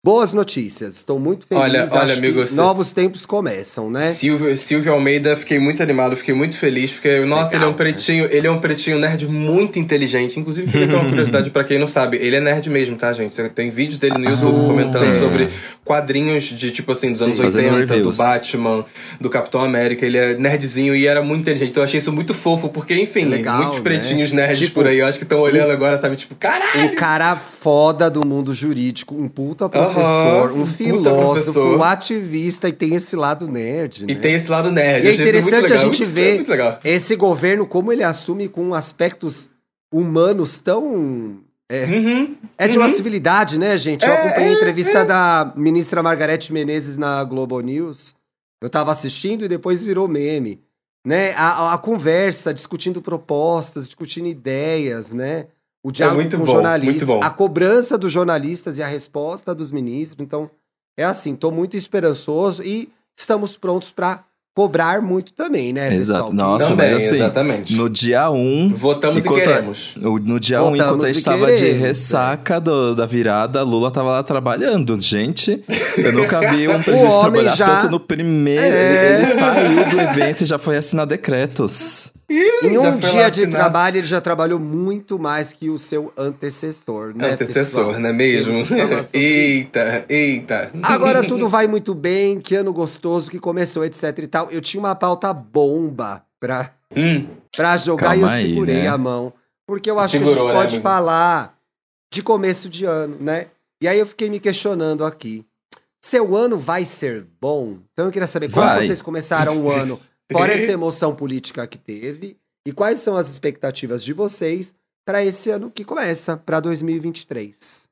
boas 0.03 0.31
notícias. 0.33 0.95
Estou 0.95 1.19
muito 1.19 1.45
feliz. 1.45 1.61
Olha- 1.63 1.83
Acho 1.83 1.95
olha, 1.97 2.13
amigo, 2.13 2.39
você- 2.45 2.55
novos 2.55 2.91
tempos 2.91 3.25
começam, 3.25 3.89
né? 3.89 4.13
Silvio, 4.13 4.55
Silvio 4.55 4.93
Almeida, 4.93 5.35
fiquei 5.35 5.59
muito 5.59 5.83
animado, 5.83 6.15
fiquei 6.15 6.33
muito 6.33 6.57
feliz, 6.57 6.91
porque, 6.91 7.19
nossa, 7.25 7.51
Legal, 7.51 7.55
ele 7.61 7.65
é 7.65 7.67
um 7.67 7.73
pretinho, 7.73 8.27
ele 8.31 8.47
é 8.47 8.51
um 8.51 8.59
pretinho 8.59 8.97
nerd 8.97 9.27
muito 9.27 9.77
inteligente. 9.77 10.39
Inclusive, 10.39 10.71
fica 10.71 10.95
uma 10.95 11.09
curiosidade 11.09 11.49
pra 11.49 11.63
quem 11.63 11.77
não 11.77 11.87
sabe, 11.87 12.17
ele 12.17 12.35
é 12.37 12.39
nerd 12.41 12.69
mesmo, 12.69 12.95
tá, 12.95 13.11
gente? 13.13 13.35
Você 13.35 13.49
tem 13.49 13.69
vídeos 13.69 13.97
dele 13.99 14.17
no 14.17 14.29
YouTube 14.29 14.51
Super. 14.55 14.67
comentando 14.67 15.19
sobre 15.19 15.49
quadrinhos 15.83 16.43
de, 16.45 16.71
tipo 16.71 16.91
assim, 16.91 17.11
dos 17.11 17.21
anos 17.21 17.35
Sim. 17.37 17.43
Fazendo 17.43 17.75
80, 17.75 18.03
do. 18.03 18.13
Batman, 18.13 18.85
do 19.19 19.29
Capitão 19.29 19.59
América. 19.61 20.05
Ele 20.05 20.17
é 20.17 20.37
nerdzinho 20.37 20.95
e 20.95 21.07
era 21.07 21.21
muito 21.21 21.41
inteligente. 21.41 21.71
Então 21.71 21.81
eu 21.81 21.85
achei 21.85 21.97
isso 21.97 22.11
muito 22.13 22.33
fofo, 22.33 22.69
porque, 22.69 22.93
enfim, 22.93 23.25
Legal, 23.25 23.57
muitos 23.57 23.77
né? 23.77 23.81
pretinhos 23.83 24.31
nerds 24.31 24.59
Tipo, 24.59 24.75
por 24.75 24.87
aí, 24.87 24.99
eu 24.99 25.07
acho 25.07 25.17
que 25.17 25.23
estão 25.25 25.39
olhando 25.39 25.71
agora, 25.71 25.97
sabe? 25.97 26.15
Tipo, 26.15 26.35
caralho! 26.35 26.83
Um 26.83 26.95
cara 26.95 27.35
foda 27.35 28.09
do 28.09 28.25
mundo 28.25 28.53
jurídico, 28.53 29.15
um 29.15 29.27
puta 29.27 29.67
professor, 29.93 30.51
um 30.51 30.61
um 30.61 30.65
filósofo, 30.65 31.53
professor. 31.53 31.77
um 31.77 31.83
ativista 31.83 32.67
e 32.69 32.71
tem 32.73 32.95
esse 32.95 33.15
lado 33.15 33.47
nerd, 33.47 34.05
né? 34.05 34.13
E 34.13 34.15
tem 34.15 34.33
esse 34.35 34.49
lado 34.49 34.71
nerd. 34.71 35.05
E 35.05 35.09
é 35.09 35.13
interessante 35.13 35.73
a 35.73 35.77
gente 35.77 35.99
muito- 36.05 36.13
ver 36.13 36.45
esse 36.83 37.15
governo, 37.15 37.65
como 37.67 37.91
ele 37.91 38.03
assume 38.03 38.47
com 38.47 38.73
aspectos 38.73 39.49
humanos 39.93 40.57
tão. 40.57 41.37
É, 41.71 41.85
Uhum. 41.85 42.35
é 42.57 42.67
de 42.67 42.77
uma 42.79 42.87
Uhum. 42.87 42.93
civilidade, 42.93 43.59
né, 43.59 43.77
gente? 43.77 44.03
Eu 44.03 44.11
É, 44.11 44.17
acompanhei 44.17 44.49
a 44.49 44.53
é, 44.53 44.55
entrevista 44.55 45.05
da 45.05 45.53
ministra 45.55 46.01
Margarete 46.01 46.51
Menezes 46.51 46.97
na 46.97 47.23
Globo 47.23 47.59
News. 47.61 48.15
Eu 48.61 48.69
tava 48.69 48.91
assistindo 48.91 49.45
e 49.45 49.47
depois 49.47 49.85
virou 49.85 50.07
meme. 50.07 50.59
Né? 51.05 51.31
A- 51.37 51.73
a 51.73 51.77
conversa, 51.77 52.53
discutindo 52.53 53.01
propostas, 53.01 53.85
discutindo 53.85 54.27
ideias, 54.27 55.13
né? 55.13 55.45
O 55.89 55.91
diálogo 55.91 56.19
É 56.19 56.23
muito 56.23 56.37
com 56.37 56.45
bom, 56.45 56.51
jornalistas, 56.53 57.07
muito 57.07 57.19
bom. 57.19 57.25
a 57.25 57.29
cobrança 57.31 57.97
dos 57.97 58.11
jornalistas 58.11 58.77
e 58.77 58.83
a 58.83 58.87
resposta 58.87 59.55
dos 59.55 59.71
ministros. 59.71 60.21
Então, 60.23 60.49
é 60.97 61.03
assim, 61.03 61.35
tô 61.35 61.49
muito 61.51 61.75
esperançoso 61.75 62.61
e 62.63 62.89
estamos 63.19 63.57
prontos 63.57 63.89
para 63.89 64.23
cobrar 64.55 65.01
muito 65.01 65.31
também, 65.33 65.71
né, 65.71 65.93
Exato. 65.93 66.25
pessoal? 66.31 66.33
Nossa, 66.33 66.67
Também, 66.67 66.93
mas 66.93 67.05
assim, 67.05 67.15
exatamente. 67.15 67.73
no 67.75 67.89
dia 67.89 68.29
1. 68.29 68.35
Um, 68.37 68.75
Votamos 68.75 69.23
enquanto 69.25 69.39
e 69.39 69.41
a- 69.41 69.45
queremos. 69.45 69.93
no 69.97 70.39
dia 70.39 70.61
1, 70.61 70.67
um, 70.71 70.75
enquanto 70.75 71.05
a 71.05 71.07
gente 71.07 71.21
e 71.21 71.23
tava 71.23 71.45
de 71.53 71.57
queremos, 71.63 71.79
ressaca 71.81 72.59
do- 72.59 72.93
da 72.93 73.05
virada, 73.05 73.63
Lula 73.63 73.89
tava 73.89 74.11
lá 74.11 74.23
trabalhando. 74.23 74.99
Gente, 74.99 75.63
eu 75.97 76.11
nunca 76.11 76.41
vi 76.51 76.67
um 76.69 76.83
presidente 76.83 77.19
trabalhar 77.21 77.55
já- 77.55 77.81
tanto 77.81 77.91
no 77.91 77.99
primeiro. 78.01 78.61
É. 78.63 79.13
Ele, 79.13 79.23
ele 79.23 79.25
saiu 79.27 79.89
do 79.89 79.99
evento 80.01 80.43
e 80.43 80.45
já 80.45 80.57
foi 80.57 80.75
assinar 80.77 81.05
decretos. 81.07 82.11
Em 82.29 82.73
Já 82.73 82.79
um 82.81 82.97
dia 82.97 83.29
de 83.31 83.41
assinar. 83.41 83.51
trabalho, 83.59 83.97
ele 83.97 84.05
já 84.07 84.21
trabalhou 84.21 84.59
muito 84.59 85.17
mais 85.17 85.51
que 85.51 85.69
o 85.69 85.77
seu 85.79 86.13
antecessor, 86.15 87.15
né, 87.15 87.31
Antecessor, 87.31 87.85
pessoal? 87.85 87.99
não 87.99 88.09
é 88.09 88.13
mesmo? 88.13 88.53
Eita, 89.13 90.05
eita. 90.07 90.71
Agora 90.83 91.25
tudo 91.25 91.49
vai 91.49 91.67
muito 91.67 91.95
bem, 91.95 92.39
que 92.39 92.55
ano 92.55 92.71
gostoso 92.71 93.31
que 93.31 93.39
começou, 93.39 93.83
etc 93.83 94.17
e 94.19 94.27
tal. 94.27 94.51
Eu 94.51 94.61
tinha 94.61 94.79
uma 94.79 94.93
pauta 94.95 95.33
bomba 95.33 96.23
pra, 96.39 96.71
Hum, 96.95 97.27
pra 97.55 97.77
jogar 97.77 98.07
Calma 98.09 98.17
e 98.17 98.21
eu 98.21 98.27
aí, 98.27 98.49
segurei 98.49 98.75
né? 98.83 98.87
a 98.87 98.97
mão. 98.97 99.33
Porque 99.67 99.89
eu 99.89 99.99
acho 99.99 100.11
que 100.17 100.17
a 100.17 100.19
Segurou, 100.25 100.45
gente 100.47 100.53
né, 100.53 100.59
pode 100.59 100.75
amigo? 100.75 100.83
falar 100.89 101.53
de 102.11 102.21
começo 102.23 102.69
de 102.69 102.85
ano, 102.85 103.17
né? 103.19 103.47
E 103.81 103.87
aí 103.87 103.99
eu 103.99 104.05
fiquei 104.07 104.29
me 104.29 104.39
questionando 104.39 105.05
aqui. 105.05 105.45
Seu 106.03 106.35
ano 106.35 106.57
vai 106.57 106.85
ser 106.85 107.25
bom? 107.41 107.77
Então 107.93 108.05
eu 108.05 108.11
queria 108.11 108.27
saber 108.27 108.51
como 108.51 108.65
Vai. 108.65 108.81
vocês 108.85 109.01
começaram 109.01 109.57
o 109.61 109.69
ano, 109.71 109.99
fora 110.31 110.53
essa 110.53 110.71
emoção 110.71 111.15
política 111.15 111.65
que 111.67 111.77
teve, 111.77 112.37
e 112.65 112.71
quais 112.71 112.99
são 112.99 113.15
as 113.15 113.29
expectativas 113.29 114.03
de 114.03 114.13
vocês 114.13 114.75
para 115.05 115.23
esse 115.23 115.49
ano 115.49 115.71
que 115.71 115.83
começa, 115.83 116.37
para 116.37 116.59
2023. 116.59 117.89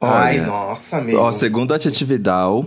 Ai, 0.00 0.38
Olha, 0.38 0.46
nossa, 0.46 0.98
amigo. 0.98 1.18
Ó, 1.18 1.32
segundo 1.32 1.74
a 1.74 1.78
Titi 1.78 2.04
Vidal, 2.04 2.66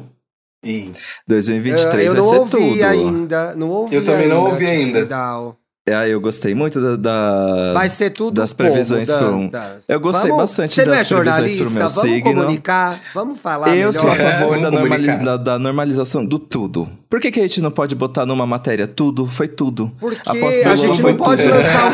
Ih, 0.64 0.92
2023 1.28 2.06
eu 2.08 2.12
vai 2.14 2.22
não 2.22 2.30
ser 2.30 2.38
ouvi 2.40 2.52
tudo. 2.52 2.84
ainda, 2.86 3.56
não 3.56 3.70
ouvi 3.70 3.96
Eu 3.96 4.06
também 4.06 4.28
não 4.28 4.38
ainda, 4.40 4.50
ouvi 4.50 4.66
Titi 4.66 4.78
ainda. 4.78 5.00
Vidal. 5.02 5.58
É, 5.90 5.96
aí 5.96 6.12
eu 6.12 6.20
gostei 6.20 6.54
muito 6.54 6.82
da. 6.82 6.96
da- 6.98 7.74
Vai 7.74 7.88
ser 7.88 8.10
tudo 8.10 8.36
das 8.42 8.52
como, 8.52 8.70
previsões 8.70 9.08
Dantas? 9.08 9.86
Eu 9.88 10.00
gostei 10.02 10.30
Vamos- 10.30 10.44
bastante 10.44 10.74
Você 10.74 10.84
não 10.86 10.94
é 10.94 10.98
das 10.98 11.08
previsões 11.08 11.38
pro 11.56 11.64
jornalista? 11.64 11.64
meu 11.80 11.88
Vamos 11.90 11.94
signo. 11.94 12.24
comunicar, 12.42 13.00
vamos 13.14 13.40
falar 13.40 13.70
Eu 13.70 13.74
melhor. 13.74 13.94
sou 13.94 14.12
a 14.12 14.16
favor 14.16 14.60
Vamos 14.60 15.06
da, 15.08 15.24
da- 15.24 15.38
da 15.38 15.60
normalização 15.60 16.26
do 16.26 16.38
tudo. 16.38 16.90
Por 17.10 17.22
que, 17.22 17.32
que 17.32 17.40
a 17.40 17.44
gente 17.44 17.62
não 17.62 17.72
pode 17.72 17.96
botar 17.96 18.26
numa 18.26 18.46
matéria 18.46 18.86
tudo? 18.86 19.26
Foi 19.28 19.48
tudo. 19.48 19.90
Porque 19.98 20.20
a 20.66 20.76
gente 20.76 21.02
não 21.02 21.16
pode 21.16 21.44
tudo. 21.44 21.56
lançar 21.56 21.86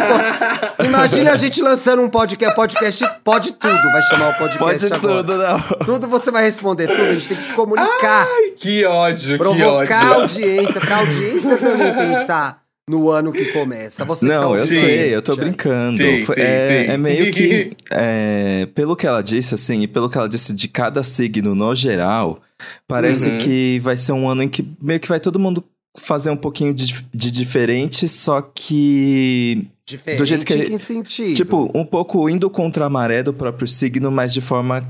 um... 0.79 0.83
Imagina 0.85 1.31
a 1.33 1.35
gente 1.35 1.61
lançando 1.61 2.01
um 2.01 2.09
podcast, 2.09 2.55
podcast 2.55 3.05
pode 3.23 3.51
tudo, 3.53 3.79
vai 3.91 4.01
chamar 4.01 4.29
o 4.31 4.33
podcast 4.33 4.89
Pode 4.89 5.07
agora. 5.07 5.23
tudo, 5.23 5.37
não. 5.37 5.85
Tudo 5.85 6.07
você 6.07 6.31
vai 6.31 6.43
responder 6.43 6.87
tudo, 6.87 7.03
a 7.03 7.13
gente 7.13 7.27
tem 7.27 7.37
que 7.37 7.43
se 7.43 7.53
comunicar, 7.53 8.25
que 8.57 8.83
ódio, 8.85 9.33
que 9.33 9.37
provocar 9.37 10.01
a 10.07 10.11
ódio. 10.17 10.21
audiência, 10.43 10.81
pra 10.81 10.97
audiência 10.97 11.57
também 11.57 11.93
pensar 11.93 12.62
no 12.89 13.09
ano 13.09 13.31
que 13.31 13.45
começa. 13.53 14.03
Você 14.05 14.25
que 14.25 14.31
tá 14.31 14.39
Não, 14.41 14.55
eu 14.55 14.61
ouvindo, 14.61 14.79
sei, 14.79 15.15
eu 15.15 15.21
tô 15.21 15.35
brincando. 15.35 15.97
Sim, 15.97 16.25
sim, 16.25 16.31
é, 16.37 16.85
sim. 16.85 16.91
é 16.91 16.97
meio 16.97 17.31
que. 17.31 17.71
é, 17.91 18.67
pelo 18.75 18.95
que 18.95 19.07
ela 19.07 19.21
disse, 19.21 19.55
assim, 19.55 19.81
e 19.81 19.87
pelo 19.87 20.09
que 20.09 20.17
ela 20.17 20.27
disse 20.27 20.53
de 20.53 20.67
cada 20.67 21.01
signo 21.03 21.55
no 21.55 21.73
geral, 21.73 22.41
parece 22.87 23.29
Uhum. 23.29 23.37
que 23.37 23.79
vai 23.79 23.95
ser 23.97 24.11
um 24.11 24.27
ano 24.27 24.43
em 24.43 24.49
que 24.49 24.65
meio 24.81 24.99
que 24.99 25.07
vai 25.07 25.19
todo 25.19 25.39
mundo 25.39 25.63
fazer 25.97 26.29
um 26.29 26.35
pouquinho 26.37 26.73
de, 26.73 27.05
de 27.13 27.31
diferente, 27.31 28.07
só 28.09 28.41
que. 28.41 29.67
Diferente 29.85 30.17
Do 30.19 30.25
jeito 30.25 30.45
que- 30.45 30.53
em 30.53 30.63
que 30.63 30.77
sentido? 30.77 31.33
Tipo, 31.35 31.69
um 31.75 31.85
pouco 31.85 32.29
indo 32.29 32.49
contra 32.49 32.85
a 32.85 32.89
maré 32.89 33.21
do 33.21 33.33
próprio 33.33 33.67
signo, 33.67 34.09
mas 34.09 34.33
de 34.33 34.39
forma 34.39 34.81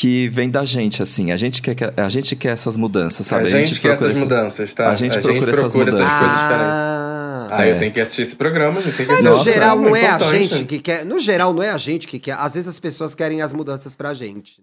que 0.00 0.28
vem 0.28 0.48
da 0.48 0.64
gente, 0.64 1.02
assim. 1.02 1.30
A 1.30 1.36
gente 1.36 1.60
quer, 1.60 1.74
que- 1.74 1.92
a 2.00 2.08
gente 2.08 2.34
quer 2.34 2.52
essas 2.52 2.74
mudanças, 2.76 3.26
A 3.26 3.36
sabe? 3.36 3.50
gente, 3.50 3.78
quer 3.80 3.88
procura 3.90 4.10
essas 4.10 4.18
mudanças, 4.22 4.72
tá? 4.74 4.88
a 4.90 4.94
gente 4.94 5.18
procura 5.20 5.50
essas 5.52 5.74
mudanças. 5.74 6.00
coisas 6.00 6.18
diferentes. 6.30 6.40
ah, 6.40 7.48
Ah, 7.52 7.66
É. 7.66 7.72
eu 7.72 7.78
tenho 7.78 7.92
que 7.92 8.00
assistir 8.00 8.22
esse 8.22 8.36
programa, 8.36 8.78
eu 8.78 8.82
tenho 8.84 8.94
que 8.96 9.02
Mas 9.06 9.10
assistir. 9.10 9.24
no 9.24 9.30
Nossa, 9.36 9.52
geral 9.52 9.76
é 9.78 9.80
não 9.82 9.96
é 9.96 10.06
a 10.06 10.14
importante. 10.16 10.38
gente 10.54 10.64
que 10.64 10.78
quer. 10.78 11.04
No 11.04 11.18
geral 11.18 11.52
não 11.52 11.62
é 11.62 11.70
a 11.70 11.76
gente 11.76 12.06
que 12.06 12.18
quer. 12.18 12.32
Às 12.32 12.54
vezes 12.54 12.68
as 12.68 12.78
pessoas 12.80 13.14
querem 13.14 13.42
as 13.42 13.52
mudanças 13.52 13.94
pra 13.94 14.14
gente. 14.14 14.62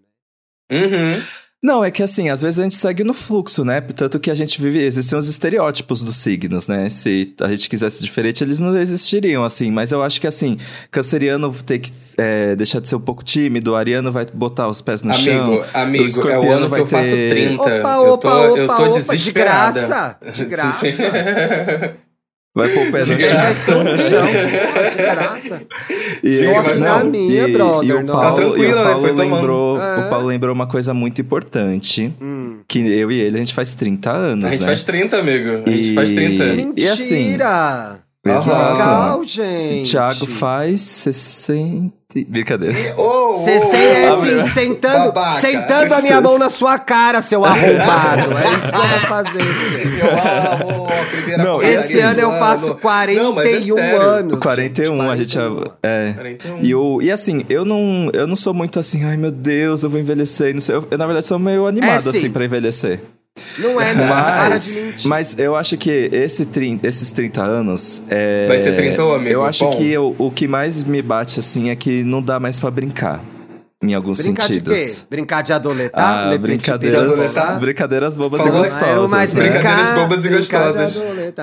Uhum. 0.72 1.22
Não, 1.64 1.84
é 1.84 1.90
que 1.90 2.04
assim, 2.04 2.30
às 2.30 2.44
vezes 2.44 2.60
a 2.60 2.64
gente 2.64 2.76
segue 2.76 3.04
no 3.04 3.16
fluxo, 3.16 3.66
né? 3.66 3.82
Tanto 3.82 4.20
que 4.20 4.30
a 4.30 4.36
gente 4.36 4.62
vive. 4.62 4.80
Existem 4.84 5.18
os 5.18 5.28
estereótipos 5.28 6.04
dos 6.04 6.16
signos, 6.16 6.68
né? 6.68 6.88
Se 6.88 7.34
a 7.42 7.48
gente 7.48 7.68
quisesse 7.68 8.02
diferente, 8.04 8.44
eles 8.44 8.60
não 8.60 8.78
existiriam, 8.78 9.44
assim. 9.44 9.72
Mas 9.72 9.92
eu 9.92 10.04
acho 10.04 10.22
que, 10.22 10.28
assim, 10.28 10.56
canceriano 10.92 11.52
tem 11.66 11.80
que 11.80 11.92
é, 12.16 12.56
deixar 12.56 12.80
de 12.80 12.88
ser 12.88 12.96
um 12.96 13.02
pouco 13.02 13.24
tímido, 13.24 13.76
ariano 13.76 14.12
vai 14.12 14.26
botar 14.32 14.68
os 14.68 14.82
pés 14.82 15.02
no 15.02 15.12
Amigo, 15.12 15.24
chão. 15.26 15.64
amigo, 15.74 16.30
é 16.30 16.38
o 16.40 16.52
ano 16.52 16.66
que 16.66 16.70
vai 16.70 16.80
eu 16.82 16.88
faço 16.88 17.10
ter- 17.10 17.30
30. 17.32 17.62
Opa, 17.64 17.72
eu 17.74 18.14
opa, 18.14 18.18
tô, 18.18 18.28
opa, 18.30 18.46
eu 18.60 18.68
tô 18.68 18.74
opa, 18.74 18.88
de 19.00 19.06
desesperada. 19.06 19.88
graça, 19.88 20.18
de 20.32 20.46
graça. 20.46 21.98
Vai 22.58 22.70
pôr 22.70 22.88
o 22.88 22.92
pé 22.92 23.00
no 23.00 23.06
já 23.06 23.20
chão. 23.20 23.52
estão 23.52 23.84
no 23.84 23.98
chão, 23.98 24.26
pô, 24.26 24.90
de 24.90 24.96
graça. 24.98 25.62
E, 26.24 26.28
esse- 26.28 26.46
mas 26.48 26.80
na 26.80 27.04
não. 27.04 27.10
minha, 27.12 27.48
e, 27.48 27.52
brother, 27.52 27.90
e 27.90 27.94
o 27.94 28.04
não. 28.04 28.14
Paulo, 28.16 28.30
Tá 28.30 28.34
tranquilo, 28.42 28.64
e 28.64 28.74
o 28.74 28.76
né? 28.76 28.84
Paulo 28.84 29.08
tomando. 29.08 29.36
lembrou, 29.36 29.82
É. 29.82 29.98
o 30.00 30.10
Paulo 30.10 30.26
lembrou 30.28 30.54
uma 30.56 30.68
coisa 30.68 30.94
muito 30.94 31.22
importante, 31.22 32.12
Hum. 32.22 32.58
que 32.68 32.80
eu 32.80 33.12
e 33.12 33.20
ele, 33.22 33.36
a 33.36 33.40
gente 33.40 33.54
faz 33.54 33.74
30 33.76 34.12
anos, 34.12 34.46
A 34.46 34.50
gente 34.50 34.62
né? 34.62 34.66
faz 34.68 34.84
30, 34.84 35.18
amigo. 35.18 35.64
A 35.66 35.70
gente 35.70 35.92
E- 35.92 35.96
faz 35.96 36.10
30. 36.12 36.44
E 36.44 36.56
Mentira! 36.56 36.92
assim, 36.94 37.34
Exato. 38.26 38.74
Legal, 38.74 39.24
gente. 39.24 39.90
Thiago 39.92 40.26
faz 40.26 40.82
60. 40.82 41.96
Brincadeira. 42.28 42.76
Oh, 42.98 43.30
oh, 43.30 43.34
Você 43.34 43.52
é 43.76 44.10
oh, 44.10 44.14
assim, 44.14 44.26
meu. 44.36 44.42
sentando, 44.42 45.12
Babaca. 45.12 45.34
sentando 45.34 45.94
a 45.94 46.02
minha 46.02 46.20
mão 46.20 46.40
na 46.40 46.50
sua 46.50 46.80
cara, 46.80 47.22
seu 47.22 47.46
arrombado. 47.46 48.32
É 48.38 48.58
isso 48.58 48.70
que 48.70 48.76
eu 48.76 48.88
vou 48.88 49.00
fazer. 49.08 49.44
filho. 49.54 50.08
Eu 51.14 51.18
primeira 51.18 51.44
Não, 51.44 51.62
Esse 51.62 52.00
ano 52.00 52.20
eu 52.20 52.32
faço 52.34 52.68
Não, 53.16 53.34
mas 53.34 53.48
é 53.48 53.52
41 53.52 53.78
anos. 54.02 54.34
O 54.34 54.38
41, 54.38 55.02
a 55.02 55.16
gente. 55.16 55.38
41. 55.38 55.64
É. 55.84 56.14
41. 56.14 56.60
E, 56.66 56.76
o, 56.76 57.02
e 57.02 57.12
assim, 57.12 57.44
eu 57.50 57.64
não, 57.66 58.10
eu 58.14 58.28
não 58.28 58.36
sou 58.36 58.54
muito 58.54 58.80
assim, 58.80 59.04
ai 59.06 59.18
meu 59.18 59.32
Deus, 59.32 59.84
eu 59.84 59.90
vou 59.90 60.00
envelhecer. 60.00 60.54
Não 60.54 60.62
sei. 60.62 60.76
Eu, 60.76 60.88
eu, 60.90 60.98
na 60.98 61.06
verdade, 61.06 61.28
sou 61.28 61.40
meio 61.40 61.66
animado 61.68 61.98
É, 61.98 62.00
sim. 62.02 62.10
assim 62.10 62.30
pra 62.32 62.46
envelhecer. 62.46 63.00
Não 63.60 63.80
é, 63.80 63.94
não. 63.94 64.08
Para 64.08 64.44
de 64.46 64.50
Mas, 64.50 64.76
mentir. 64.78 65.08
mas 65.08 65.36
eu 65.40 65.56
acho 65.56 65.78
que 65.78 66.10
esse 66.12 66.46
30, 66.46 66.88
esses 66.88 67.12
30 67.12 67.42
anos. 67.44 68.02
É, 68.10 68.48
Vai 68.48 68.60
ser 68.60 68.76
30, 68.76 69.04
ô, 69.06 69.14
amigo, 69.14 69.30
Eu 69.32 69.46
acho 69.46 69.64
bom. 69.66 69.72
que 69.78 69.96
o, 69.98 70.16
o 70.18 70.32
que 70.32 70.48
mais 70.48 70.84
me 70.84 71.02
bate 71.04 71.40
assim 71.40 71.70
é 71.70 71.76
que 71.76 72.04
não 72.04 72.22
dá 72.22 72.40
mais 72.40 72.60
pra 72.60 72.72
brincar. 72.72 73.24
Em 73.84 73.94
alguns 73.94 74.20
Brincar 74.20 74.48
sentidos. 74.48 74.74
de 74.76 74.86
quê? 74.86 75.06
Brincar 75.08 75.42
de 75.44 75.54
adoletar? 75.54 76.32
Ah, 76.34 76.38
brincadeiras, 76.38 77.00
de 77.00 77.06
adoletar? 77.06 77.60
brincadeiras 77.60 78.18
bobas 78.18 78.42
Falou- 78.42 78.56
e 78.56 78.58
Ah, 78.58 78.62
gostosas. 78.64 78.88
Era 78.90 79.02
o 79.06 79.08
mais 79.08 79.34
né? 79.34 79.40
brincar, 79.42 79.60
Brincadeiras 79.62 79.96
bobas 80.00 80.26
e 80.26 80.30
gostosas. 80.30 80.96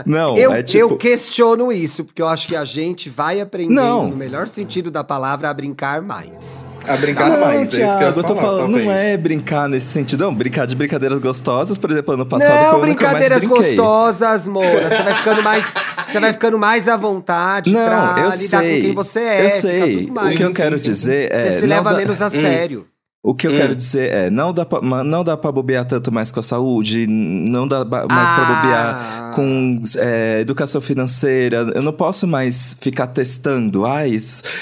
Não, 0.05 0.37
eu, 0.37 0.53
é 0.53 0.61
tipo- 0.62 0.79
eu 0.81 0.97
questiono 0.97 1.71
isso, 1.71 2.05
porque 2.05 2.21
eu 2.21 2.26
acho 2.26 2.49
que 2.49 2.57
a 2.57 2.64
gente 2.64 3.09
vai 3.09 3.41
aprender, 3.41 3.73
Não. 3.73 4.09
no 4.09 4.17
melhor 4.17 4.49
sentido 4.49 4.91
da 4.91 5.05
palavra, 5.05 5.49
a 5.49 5.55
brincar 5.55 6.03
mais. 6.03 6.67
A 6.87 6.97
brincar 6.97 7.31
Não, 7.31 7.41
mais, 7.41 7.59
é 7.59 7.62
isso 7.62 7.76
que 7.76 7.83
eu 7.83 7.87
Thiago, 7.99 8.21
eu 8.21 8.25
tô 8.25 8.35
falar, 8.35 8.47
falando, 8.49 8.61
talvez. 8.67 8.85
não 8.87 8.93
é 8.93 9.17
brincar 9.17 9.69
nesse 9.69 9.87
sentido, 9.87 10.25
não. 10.25 10.35
Brincar 10.35 10.67
de 10.67 10.75
brincadeiras 10.75 11.19
gostosas, 11.19 11.79
por 11.79 11.91
exemplo, 11.91 12.14
ano 12.14 12.26
passado 12.26 12.50
foi 12.50 12.57
Não, 12.57 12.62
o 12.64 12.67
ano 12.67 12.95
que 12.97 13.05
eu 13.05 13.11
mais 13.11 13.25
brincadeiras 13.29 13.45
gostosas, 13.45 14.47
Moura. 14.49 14.88
Você 14.91 15.03
vai 15.03 15.14
ficando 15.14 15.43
mais, 15.43 15.73
você 16.07 16.21
vai 16.21 16.33
ficando 16.33 16.59
mais 16.59 16.88
à 16.88 16.97
vontade 16.97 17.73
Não, 17.73 17.85
pra 17.85 18.14
eu 18.19 18.31
lidar 18.31 18.61
sei. 18.61 18.76
com 18.81 18.87
quem 18.87 18.95
você 18.95 19.21
é. 19.21 19.47
Eu 19.47 19.50
fica 19.50 19.61
sei. 19.62 19.97
tudo 20.07 20.14
mais- 20.14 20.31
O 20.31 20.37
que 20.37 20.43
eu 20.43 20.53
quero 20.53 20.79
dizer 20.81 21.33
é. 21.33 21.41
Você 21.41 21.61
se 21.61 21.67
leva 21.67 21.91
dá- 21.91 21.97
menos 21.97 22.21
a 22.21 22.31
sério. 22.31 22.87
O 23.26 23.35
que 23.35 23.47
eu 23.47 23.52
Hum. 23.52 23.57
quero 23.57 23.75
dizer 23.75 24.12
é, 24.12 24.28
não 24.28 24.52
dá, 24.52 24.66
pra, 24.66 24.83
não 24.83 25.25
dá 25.25 25.35
pra 25.35 25.50
bobear 25.50 25.87
tanto 25.87 26.12
mais 26.12 26.31
com 26.31 26.40
a 26.40 26.43
saúde, 26.43 27.07
não 27.09 27.66
dá 27.66 27.78
mais 27.83 28.07
pra 28.07 28.43
Ah. 28.43 28.61
bobear 28.62 29.33
com 29.35 29.83
é, 29.97 30.40
educação 30.43 30.78
financeira. 30.81 31.73
Eu 31.75 31.81
não 31.81 31.93
posso 31.95 32.26
mais 32.26 32.76
ficar 32.81 33.07
testando. 33.07 33.87
Ai, 33.87 34.11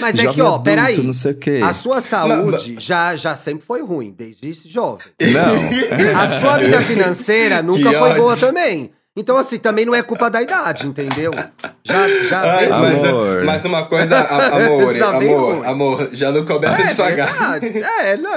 Mas 0.01 0.17
é 0.17 0.29
que, 0.29 0.41
ó, 0.41 0.47
adulto, 0.47 0.63
peraí. 0.63 0.97
não 1.03 1.13
sei 1.13 1.33
o 1.33 1.35
quê. 1.37 1.61
A 1.63 1.75
sua 1.75 2.01
saúde 2.01 2.77
já, 2.79 3.17
já 3.17 3.35
sempre 3.35 3.67
foi 3.67 3.83
ruim, 3.83 4.15
desde 4.17 4.69
jovem. 4.69 5.07
Não. 5.21 6.21
A 6.21 6.29
sua 6.41 6.59
vida 6.59 6.81
financeira 6.83 7.61
nunca 7.65 7.91
Que 7.91 7.99
foi 7.99 8.15
boa 8.15 8.33
ódio. 8.33 8.47
também. 8.47 8.93
Então, 9.15 9.37
assim, 9.37 9.59
também 9.59 9.85
não 9.85 9.95
é 9.95 10.03
culpa 10.03 10.31
da 10.31 10.41
idade, 10.41 10.87
entendeu? 10.89 11.33
Já, 11.85 12.09
já 12.23 12.41
Ai, 12.41 12.59
veio. 12.61 12.81
mas, 12.81 13.05
Amor. 13.05 13.45
mas 13.45 13.65
uma 13.67 13.85
coisa, 13.87 14.17
a- 14.17 14.57
amor, 14.57 14.95
Já 14.95 15.09
amor, 15.11 15.67
amor, 15.67 16.09
já 16.13 16.33
não 16.33 16.47
começa 16.47 16.81
é 16.81 16.87
devagar. 16.87 17.27
verdade. 17.61 17.85
É, 18.01 18.17
não. 18.17 18.31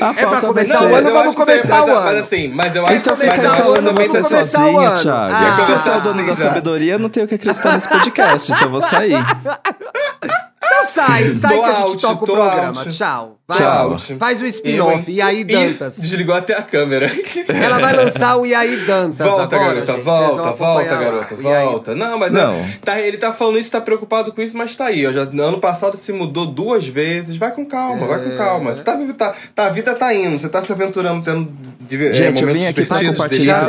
A 0.00 0.10
É 0.16 0.26
pra 0.26 0.40
começar 0.40 0.82
o 0.84 0.94
ano, 0.94 1.08
eu 1.08 1.12
vamos 1.14 1.30
que 1.34 1.40
começar 1.40 1.82
o 1.84 1.90
ano. 1.90 2.00
Mas 2.04 2.18
assim, 2.20 2.48
mas 2.48 2.76
eu 2.76 2.84
acho 2.86 2.94
Então 2.94 3.16
fica 3.16 3.26
eu 3.34 3.40
aí 3.40 3.46
acho- 3.46 3.56
falando 3.62 3.84
vamos 3.86 4.08
você 4.08 4.22
começar 4.22 4.36
o 4.38 4.46
sozinha, 4.46 4.88
ano. 4.88 4.96
Thiago. 5.02 5.34
Ah. 5.34 5.52
Se 5.52 5.72
você 5.72 5.88
é 5.90 5.96
o 5.96 6.00
dono 6.00 6.26
da 6.26 6.32
sabedoria, 6.32 6.92
eu 6.92 6.98
não 7.00 7.08
tenho 7.08 7.26
que 7.26 7.34
acreditar 7.34 7.72
nesse 7.74 7.88
podcast, 7.88 8.52
então 8.52 8.64
eu 8.66 8.70
vou 8.70 8.82
sair. 8.82 9.16
Então 10.70 10.84
sai, 10.84 11.24
sai 11.34 11.56
Tô 11.56 11.62
que 11.62 11.68
a 11.68 11.72
gente 11.72 11.82
out, 11.90 12.00
toca 12.00 12.24
o 12.24 12.26
programa. 12.26 12.80
out. 12.80 12.88
Tchau. 12.96 13.36
Vai, 13.48 13.58
Tchau. 13.58 13.98
Faz 14.16 14.40
o 14.40 14.46
spin-off. 14.46 15.10
E 15.10 15.20
aí, 15.20 15.42
Dantas? 15.42 15.98
Ih, 15.98 16.02
desligou 16.02 16.36
até 16.36 16.54
a 16.56 16.62
câmera. 16.62 17.10
Ela 17.52 17.78
vai 17.80 17.96
lançar 17.96 18.36
o 18.36 18.46
E 18.46 18.54
aí, 18.54 18.86
Dantas 18.86 19.26
Volta, 19.26 19.42
agora, 19.56 19.74
garota, 19.74 19.92
gente. 19.92 20.02
Volta, 20.04 20.52
volta, 20.52 20.84
garota, 20.84 21.34
E 21.34 21.42
volta. 21.42 21.94
Não, 21.96 22.16
mas 22.16 22.30
Não. 22.32 22.54
é- 22.54 22.78
tá, 22.84 23.00
ele 23.00 23.16
tá 23.18 23.32
falando 23.32 23.58
isso, 23.58 23.72
tá 23.72 23.80
preocupado 23.80 24.32
com 24.32 24.40
isso, 24.40 24.56
mas 24.56 24.76
tá 24.76 24.86
aí. 24.86 25.04
ó, 25.04 25.10
já, 25.12 25.22
ano 25.22 25.58
passado 25.58 25.96
se 25.96 26.12
mudou 26.12 26.46
duas 26.46 26.86
vezes. 26.86 27.36
Vai 27.36 27.52
com 27.52 27.66
calma, 27.66 28.06
vai 28.06 28.20
É. 28.20 28.30
com 28.30 28.36
calma. 28.36 28.72
Você 28.72 28.84
tá, 28.84 28.96
tá, 29.18 29.34
tá, 29.52 29.66
a 29.66 29.70
vida 29.70 29.94
tá 29.96 30.14
indo, 30.14 30.38
você 30.38 30.48
tá 30.48 30.62
se 30.62 30.70
aventurando, 30.72 31.20
tendo 31.24 31.50
Gente, 31.90 32.40
eu 32.42 32.46
momentos 32.48 32.52
vim 32.62 32.66
aqui 32.68 32.84
pra 32.86 33.04
compartilhar. 33.04 33.68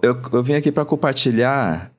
Eu, 0.00 0.16
eu 0.32 0.42
vim 0.44 0.54
aqui 0.54 0.70
pra 0.70 0.84
compartilhar 0.84 1.90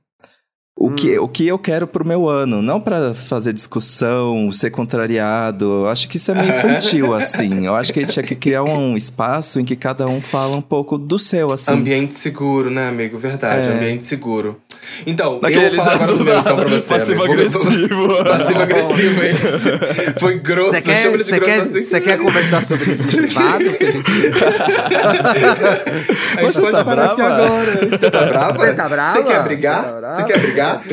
o, 0.78 0.90
Hum. 0.90 0.96
que, 0.96 1.18
o 1.20 1.28
que 1.28 1.48
eu 1.48 1.58
quero 1.58 1.88
pro 1.88 2.06
meu 2.06 2.30
ano, 2.30 2.62
não 2.62 2.80
pra 2.80 3.14
fazer 3.14 3.52
discussão, 3.54 4.52
ser 4.52 4.70
contrariado. 4.72 5.66
Eu 5.66 5.90
acho 5.90 6.08
que 6.08 6.18
isso 6.18 6.32
é 6.32 6.36
meio 6.36 6.50
infantil, 6.56 7.14
assim. 7.14 7.66
Eu 7.66 7.76
acho 7.76 7.92
que 7.92 8.00
a 8.00 8.04
gente 8.04 8.14
tinha 8.14 8.24
que 8.24 8.36
criar 8.36 8.64
um 8.64 8.96
espaço 8.96 9.60
em 9.60 9.66
que 9.66 9.76
cada 9.76 10.06
um 10.08 10.22
fala 10.22 10.56
um 10.56 10.62
pouco 10.62 10.98
do 10.98 11.18
seu, 11.18 11.52
assim. 11.52 11.72
Ambiente 11.74 12.14
seguro, 12.16 12.70
né, 12.70 12.88
amigo? 12.88 13.18
Verdade, 13.18 13.68
É. 13.68 13.74
ambiente 13.74 14.06
seguro. 14.06 14.58
Então, 15.06 15.40
Daqueles 15.40 15.70
eu 15.70 15.76
vou 15.76 15.86
falar 15.86 15.96
agora 15.96 16.14
do 16.18 16.26
meu 16.26 16.38
então 16.40 16.56
pra 16.56 16.68
você. 16.68 16.82
Passivo-agressivo. 16.88 18.24
Passivo-agressivo, 18.24 19.26
hein? 19.26 19.34
Foi 20.20 20.40
grosso. 20.40 20.72
Você 20.72 20.82
quer, 20.82 21.06
ele 21.06 21.18
grosso 21.24 21.42
quer, 21.42 21.62
assim. 21.62 21.82
você 21.84 22.02
quer 22.02 22.18
conversar 22.18 22.64
sobre 22.64 22.92
isso 22.92 23.06
no 23.06 23.12
privado, 23.12 23.64
Felipe? 23.72 24.12
A 26.38 26.42
gente 26.42 26.54
Você 26.54 26.62
pode 26.62 26.72
tá 26.76 26.86
parar 26.86 27.06
aqui 27.06 27.16
brava? 27.16 27.46
agora. 27.46 27.72
Você 27.90 28.12
tá 28.12 28.26
brava? 28.26 28.58
Você 28.58 28.74
tá 28.74 28.90
brava? 28.90 29.12
Você 29.14 29.24
quer 29.24 29.44
brigar? 29.44 29.84
Você 29.84 30.02
tá? 30.02 30.16
Você 30.16 30.24
quer 30.24 30.40
brigar? 30.40 30.84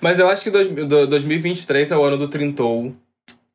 Mas 0.00 0.18
eu 0.18 0.28
acho 0.28 0.42
que 0.42 0.50
dois- 0.50 0.68
do- 0.68 1.06
2023 1.06 1.90
é 1.90 1.96
o 1.96 2.02
ano 2.02 2.16
do 2.16 2.28
Trintou. 2.28 2.94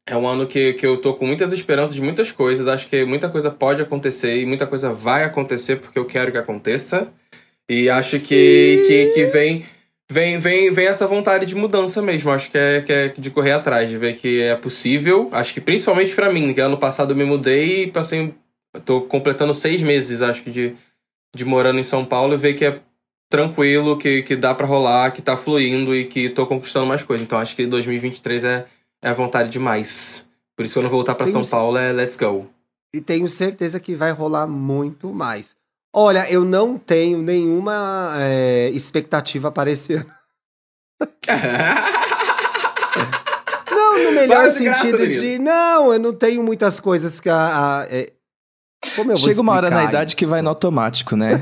É 0.05 0.17
um 0.17 0.27
ano 0.27 0.46
que, 0.46 0.74
que 0.74 0.86
eu 0.86 0.98
tô 0.98 1.13
com 1.13 1.25
muitas 1.25 1.53
esperanças 1.53 1.96
de 1.96 2.01
muitas 2.01 2.32
coisas. 2.32 2.67
Acho 2.67 2.88
que 2.89 3.05
muita 3.05 3.29
coisa 3.29 3.50
pode 3.50 3.82
acontecer 3.82 4.38
e 4.41 4.46
muita 4.46 4.67
coisa 4.67 4.91
vai 4.91 5.24
acontecer 5.24 5.77
porque 5.77 5.98
eu 5.98 6.05
quero 6.05 6.32
que 6.32 6.38
aconteça. 6.38 7.08
E 7.70 7.89
acho 7.89 8.20
que, 8.20 8.84
que, 8.88 9.12
que 9.13 9.25
vem, 9.27 9.65
vem, 10.10 10.38
vem, 10.38 10.72
vem 10.72 10.88
essa 10.88 11.08
vontade 11.08 11.46
de 11.46 11.55
mudança 11.55 12.01
mesmo. 12.01 12.32
Acho 12.32 12.51
que 12.51 12.58
é, 12.58 12.82
que 12.82 12.93
é 12.93 13.08
de 13.10 13.32
correr 13.32 13.51
atrás, 13.51 13.89
de 13.89 13.98
ver 13.98 14.17
que 14.17 14.41
é 14.41 14.55
possível. 14.55 15.29
Acho 15.32 15.53
que 15.53 15.62
principalmente 15.62 16.13
pra 16.15 16.32
mim, 16.32 16.53
que 16.53 16.62
ano 16.62 16.77
passado 16.77 17.12
eu 17.12 17.17
me 17.17 17.24
mudei 17.24 17.84
e 17.84 17.91
passei. 17.91 18.34
Tô 18.86 19.01
completando 19.01 19.53
seis 19.53 19.82
meses, 19.82 20.22
acho 20.22 20.41
que, 20.43 20.50
de, 20.50 20.75
de 21.34 21.46
morando 21.46 21.79
em 21.79 21.84
São 21.84 22.03
Paulo 22.03 22.34
e 22.34 22.38
ver 22.38 22.55
que 22.55 22.65
é 22.65 22.79
tranquilo, 23.29 23.98
que, 23.98 24.24
que 24.24 24.36
dá 24.36 24.53
pra 24.53 24.67
rolar, 24.67 25.12
que 25.12 25.22
tá 25.22 25.38
fluindo 25.38 25.96
e 25.96 26.05
que 26.05 26.29
tô 26.29 26.46
conquistando 26.46 26.86
mais 26.86 27.03
coisas. 27.03 27.25
Então 27.25 27.38
acho 27.38 27.55
que 27.55 27.65
2023 27.65 28.43
é, 28.43 28.65
é 29.01 29.10
a 29.10 29.13
vontade 29.13 29.50
demais. 29.50 30.27
Por 30.55 30.65
isso 30.65 30.74
que 30.74 30.79
quando 30.79 30.91
voltar 30.91 31.15
pra 31.15 31.25
Tem 31.25 31.34
São 31.34 31.46
Paulo 31.46 31.77
é 31.77 31.91
let's 31.91 32.17
go. 32.17 32.48
E 32.93 33.01
tenho 33.01 33.27
certeza 33.27 33.79
que 33.79 33.96
vai 33.96 34.12
rolar 34.12 34.46
muito 34.46 35.12
mais. 35.12 35.55
Olha, 35.96 36.30
eu 36.32 36.44
não 36.44 36.78
tenho 36.78 37.20
nenhuma 37.22 38.14
é, 38.18 38.70
expectativa 38.74 39.52
para 39.52 39.70
esse 39.72 39.94
ano. 39.94 40.10
Não, 43.72 44.04
no 44.04 44.12
melhor 44.12 44.42
graça, 44.44 44.58
sentido 44.58 44.98
querido. 44.98 45.22
de. 45.22 45.40
Não, 45.40 45.94
eu 45.94 46.00
não 46.00 46.14
tenho 46.14 46.44
muitas 46.44 46.80
coisas 46.80 47.20
que 47.20 47.30
a. 47.30 47.82
a- 47.82 47.88
é, 47.90 48.12
como 48.96 49.12
eu 49.12 49.18
vou 49.18 49.28
Chega 49.28 49.42
uma 49.42 49.54
hora 49.54 49.70
na 49.70 49.84
idade 49.86 50.16
que 50.16 50.26
vai 50.26 50.42
no 50.42 50.50
automático, 50.50 51.16
né? 51.16 51.42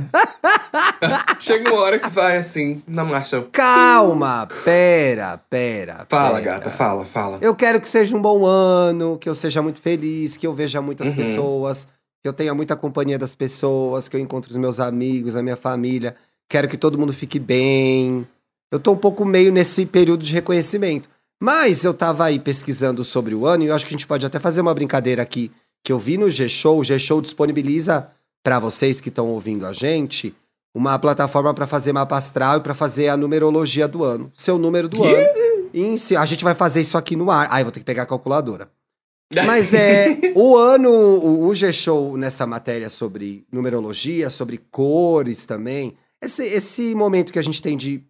Chega 1.40 1.74
uma 1.74 1.82
hora 1.82 2.00
que 2.00 2.10
vai 2.10 2.38
assim, 2.38 2.82
na 2.88 3.04
marcha. 3.04 3.46
Calma, 3.52 4.48
pera, 4.64 5.40
pera. 5.50 6.06
Fala, 6.08 6.40
pera. 6.40 6.58
gata, 6.60 6.70
fala, 6.72 7.04
fala. 7.06 7.40
Eu 7.42 7.56
quero 7.56 7.82
que 7.82 7.88
seja 7.88 8.16
um 8.16 8.22
bom 8.22 8.46
ano, 8.46 9.18
que 9.18 9.28
eu 9.28 9.34
seja 9.36 9.62
muito 9.62 9.80
feliz, 9.80 10.38
que 10.38 10.46
eu 10.46 10.54
veja 10.54 10.82
muitas 10.82 11.08
Uhum. 11.10 11.16
pessoas, 11.16 11.88
que 12.22 12.28
eu 12.28 12.34
tenha 12.34 12.54
muita 12.54 12.76
companhia 12.76 13.18
das 13.18 13.34
pessoas, 13.34 14.08
que 14.08 14.16
eu 14.16 14.20
encontre 14.20 14.52
os 14.52 14.58
meus 14.58 14.80
amigos, 14.80 15.36
a 15.36 15.42
minha 15.42 15.56
família. 15.56 16.16
Quero 16.48 16.68
que 16.68 16.78
todo 16.78 16.98
mundo 16.98 17.12
fique 17.12 17.40
bem. 17.40 18.28
Eu 18.72 18.80
tô 18.80 18.92
um 18.92 18.98
pouco 18.98 19.26
meio 19.26 19.52
nesse 19.52 19.86
período 19.86 20.24
de 20.24 20.32
reconhecimento. 20.32 21.10
Mas 21.40 21.84
eu 21.84 21.94
tava 21.94 22.26
aí 22.26 22.40
pesquisando 22.40 23.04
sobre 23.04 23.34
o 23.34 23.48
ano 23.48 23.64
e 23.64 23.68
eu 23.68 23.76
acho 23.76 23.86
que 23.86 23.96
a 23.96 23.98
gente 23.98 24.06
pode 24.06 24.26
até 24.26 24.40
fazer 24.40 24.62
uma 24.62 24.74
brincadeira 24.74 25.24
aqui 25.24 25.52
que 25.84 25.92
eu 25.92 25.98
vi 25.98 26.16
no 26.16 26.30
G-Show. 26.30 26.80
O 26.80 26.84
G-Show 26.84 27.20
disponibiliza 27.22 28.08
para 28.44 28.60
vocês 28.60 29.02
que 29.02 29.10
estão 29.10 29.28
ouvindo 29.28 29.66
a 29.66 29.74
gente 29.74 30.36
uma 30.74 30.98
plataforma 31.00 31.54
para 31.54 31.68
fazer 31.68 31.92
mapa 31.92 32.16
astral 32.16 32.58
e 32.58 32.62
para 32.62 32.74
fazer 32.74 33.10
a 33.10 33.18
numerologia 33.18 33.88
do 33.88 34.04
ano. 34.04 34.32
Seu 34.36 34.58
número 34.58 34.88
do 34.88 35.04
ano. 35.04 35.28
E 35.74 35.96
a 36.16 36.26
gente 36.26 36.44
vai 36.44 36.54
fazer 36.54 36.82
isso 36.82 36.98
aqui 36.98 37.16
no 37.16 37.32
ar. 37.32 37.48
Ai, 37.50 37.64
vou 37.64 37.72
ter 37.72 37.80
que 37.80 37.86
pegar 37.86 38.04
a 38.04 38.06
calculadora. 38.06 38.70
Mas 39.46 39.74
é 39.74 40.34
o 40.36 40.58
ano, 40.58 40.90
o, 40.90 41.54
G-Show 41.56 42.18
nessa 42.18 42.46
matéria 42.46 42.90
sobre 42.90 43.46
numerologia, 43.52 44.30
sobre 44.30 44.58
cores 44.58 45.46
também. 45.46 45.96
Esse, 46.22 46.44
esse 46.44 46.94
momento 46.94 47.32
que 47.32 47.40
a 47.40 47.44
gente 47.44 47.62
tem 47.62 47.78
de 47.78 48.04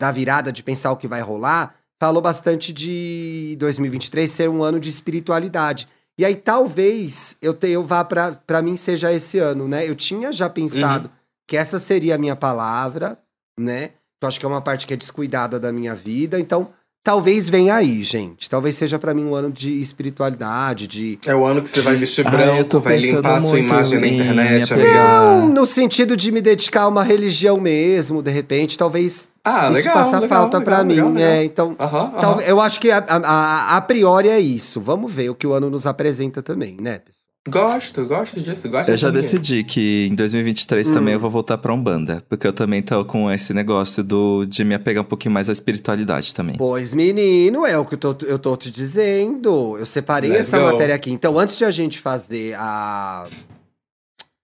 da 0.00 0.10
virada, 0.10 0.50
de 0.50 0.62
pensar 0.62 0.90
o 0.90 0.96
que 0.96 1.06
vai 1.06 1.20
rolar, 1.20 1.76
falou 2.00 2.20
bastante 2.20 2.72
de 2.72 3.56
2023 3.58 4.30
ser 4.30 4.50
um 4.50 4.62
ano 4.62 4.80
de 4.80 4.88
espiritualidade. 4.88 5.88
E 6.18 6.24
aí 6.24 6.34
talvez 6.34 7.36
eu, 7.40 7.54
te, 7.54 7.68
eu 7.68 7.82
vá 7.82 8.04
pra 8.04 8.62
mim 8.62 8.76
seja 8.76 9.12
esse 9.12 9.38
ano, 9.38 9.68
né? 9.68 9.88
Eu 9.88 9.94
tinha 9.94 10.32
já 10.32 10.50
pensado 10.50 11.10
que 11.46 11.56
essa 11.56 11.78
seria 11.78 12.16
a 12.16 12.18
minha 12.18 12.36
palavra, 12.36 13.18
né? 13.58 13.92
Eu 14.20 14.28
acho 14.28 14.40
que 14.40 14.46
é 14.46 14.48
uma 14.48 14.60
parte 14.60 14.86
que 14.86 14.94
é 14.94 14.96
descuidada 14.96 15.60
da 15.60 15.72
minha 15.72 15.94
vida, 15.94 16.40
então 16.40 16.72
talvez 17.04 17.48
venha 17.48 17.74
aí, 17.76 18.02
gente. 18.02 18.48
Talvez 18.50 18.74
seja 18.76 18.98
pra 18.98 19.12
mim 19.14 19.24
um 19.26 19.34
ano 19.34 19.52
de 19.52 19.78
espiritualidade, 19.78 20.86
de 20.88 21.18
É 21.26 21.34
o 21.34 21.44
ano 21.44 21.60
que 21.60 21.68
você 21.68 21.80
vai 21.82 21.94
vestir 21.94 22.26
Ah, 22.26 22.30
branco, 22.30 22.64
tô 22.64 22.80
vai 22.80 22.98
limpar 22.98 23.36
a 23.36 23.40
sua 23.42 23.58
imagem 23.60 24.00
na 24.00 24.06
internet, 24.08 24.72
apegar. 24.72 25.46
no 25.46 25.66
sentido 25.66 26.16
de 26.16 26.32
me 26.32 26.40
dedicar 26.40 26.82
a 26.84 26.88
uma 26.88 27.04
religião 27.04 27.60
mesmo, 27.60 28.22
de 28.22 28.30
repente, 28.30 28.78
talvez 28.78 29.28
Ah, 29.44 29.66
isso 29.66 29.74
legal. 29.74 29.94
faça 29.94 30.18
legal, 30.18 30.28
falta 30.40 30.58
legal, 30.58 30.74
pra 30.78 30.82
legal, 30.88 31.08
mim, 31.10 31.14
legal. 31.18 31.42
então 31.44 31.76
Aham, 31.78 31.98
aham. 31.98 32.18
Tal- 32.20 32.40
eu 32.40 32.60
acho 32.60 32.80
que 32.80 32.90
a, 32.90 32.98
a- 32.98 33.16
a- 33.16 33.76
a 33.76 33.80
priori 33.82 34.28
é 34.30 34.40
isso. 34.40 34.80
Vamos 34.80 35.12
ver 35.12 35.28
o 35.28 35.34
que 35.34 35.46
o 35.46 35.52
ano 35.52 35.68
nos 35.68 35.86
apresenta 35.86 36.42
também, 36.42 36.76
né, 36.80 36.98
pessoal? 37.00 37.23
Gosto, 37.46 38.06
gosto 38.06 38.40
disso, 38.40 38.70
gosto 38.70 38.88
Eu 38.88 38.96
já 38.96 39.10
decidi 39.10 39.62
que 39.62 40.08
em 40.10 40.14
2023 40.14 40.88
Hum. 40.88 40.94
também 40.94 41.12
eu 41.12 41.20
vou 41.20 41.28
voltar 41.30 41.58
pra 41.58 41.74
Umbanda. 41.74 42.24
Porque 42.26 42.46
eu 42.46 42.54
também 42.54 42.82
tô 42.82 43.04
com 43.04 43.30
esse 43.30 43.52
negócio 43.52 44.02
do, 44.02 44.46
de 44.46 44.64
me 44.64 44.74
apegar 44.74 45.02
um 45.02 45.06
pouquinho 45.06 45.34
mais 45.34 45.50
à 45.50 45.52
espiritualidade 45.52 46.34
também. 46.34 46.56
Pois, 46.56 46.94
menino, 46.94 47.66
é 47.66 47.76
o 47.78 47.84
que 47.84 47.96
eu 47.96 47.98
tô, 47.98 48.16
eu 48.26 48.38
tô 48.38 48.56
te 48.56 48.70
dizendo. 48.70 49.76
Eu 49.78 49.84
separei 49.84 50.30
Let's 50.30 50.48
essa 50.48 50.58
go. 50.58 50.64
matéria 50.64 50.94
aqui. 50.94 51.10
Então, 51.10 51.38
antes 51.38 51.58
de 51.58 51.66
a 51.66 51.70
gente 51.70 51.98
fazer 51.98 52.54
a, 52.56 53.26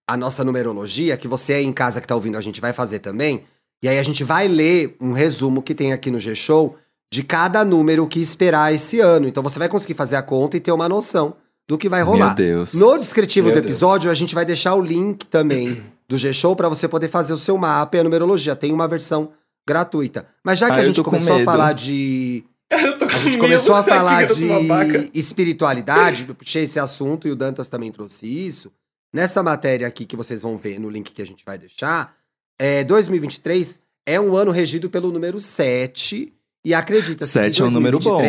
a 0.06 0.16
nossa 0.18 0.44
numerologia, 0.44 1.16
que 1.16 1.26
você 1.26 1.54
aí 1.54 1.64
em 1.64 1.72
casa 1.72 2.02
que 2.02 2.06
tá 2.06 2.14
ouvindo 2.14 2.36
a 2.36 2.42
gente 2.42 2.60
vai 2.60 2.74
fazer 2.74 2.98
também, 2.98 3.44
e 3.82 3.88
aí 3.88 3.98
a 3.98 4.02
gente 4.02 4.22
vai 4.22 4.46
ler 4.46 4.94
um 5.00 5.12
resumo 5.12 5.62
que 5.62 5.74
tem 5.74 5.94
aqui 5.94 6.10
no 6.10 6.20
G-Show 6.20 6.76
de 7.10 7.22
cada 7.22 7.64
número 7.64 8.06
que 8.06 8.20
esperar 8.20 8.74
esse 8.74 9.00
ano. 9.00 9.26
Então, 9.26 9.42
você 9.42 9.58
vai 9.58 9.70
conseguir 9.70 9.94
fazer 9.94 10.16
a 10.16 10.22
conta 10.22 10.58
e 10.58 10.60
ter 10.60 10.70
uma 10.70 10.86
noção 10.86 11.34
do 11.70 11.78
que 11.78 11.88
vai 11.88 12.02
rolar. 12.02 12.26
Meu 12.26 12.34
Deus. 12.34 12.74
No 12.74 12.98
descritivo 12.98 13.46
Meu 13.46 13.54
do 13.54 13.60
Deus. 13.60 13.70
episódio, 13.72 14.10
a 14.10 14.14
gente 14.14 14.34
vai 14.34 14.44
deixar 14.44 14.74
o 14.74 14.82
link 14.82 15.24
também 15.24 15.80
do 16.08 16.18
G-Show 16.18 16.56
pra 16.56 16.68
você 16.68 16.88
poder 16.88 17.06
fazer 17.06 17.32
o 17.32 17.38
seu 17.38 17.56
mapa 17.56 17.96
e 17.96 18.00
a 18.00 18.02
numerologia. 18.02 18.56
Tem 18.56 18.72
uma 18.72 18.88
versão 18.88 19.30
gratuita. 19.68 20.26
Mas 20.44 20.58
já 20.58 20.66
que 20.66 20.78
Ah, 20.78 20.82
a 20.82 20.84
gente 20.84 20.96
tô 20.96 21.04
com 21.04 21.10
começou 21.10 21.40
a 21.40 21.44
falar 21.44 21.72
de. 21.72 22.42
Eu 22.72 22.98
tô 22.98 23.06
com 23.06 23.12
A 23.12 23.18
gente 23.18 23.26
medo 23.30 23.38
começou 23.38 23.74
a 23.76 23.84
falar 23.84 24.24
de 24.26 25.10
espiritualidade, 25.14 26.24
eu 26.28 26.34
puxei 26.36 26.62
esse 26.64 26.78
assunto 26.78 27.26
e 27.26 27.30
o 27.32 27.36
Dantas 27.36 27.68
também 27.68 27.90
trouxe 27.90 28.26
isso. 28.26 28.70
Nessa 29.12 29.42
matéria 29.42 29.86
aqui 29.88 30.04
que 30.04 30.16
vocês 30.16 30.42
vão 30.42 30.56
ver 30.56 30.78
no 30.78 30.88
link 30.88 31.12
que 31.12 31.20
a 31.22 31.26
gente 31.26 31.44
vai 31.44 31.58
deixar, 31.58 32.14
é, 32.60 32.84
2023 32.84 33.80
é 34.06 34.20
um 34.20 34.36
ano 34.36 34.52
regido 34.52 34.88
pelo 34.88 35.10
número 35.10 35.40
7 35.40 36.32
e 36.64 36.74
acredita-se 36.74 37.32
que 37.32 37.44
Sete 37.44 37.62
é 37.62 37.64
um 37.64 37.70
número 37.70 37.98
bom. 37.98 38.20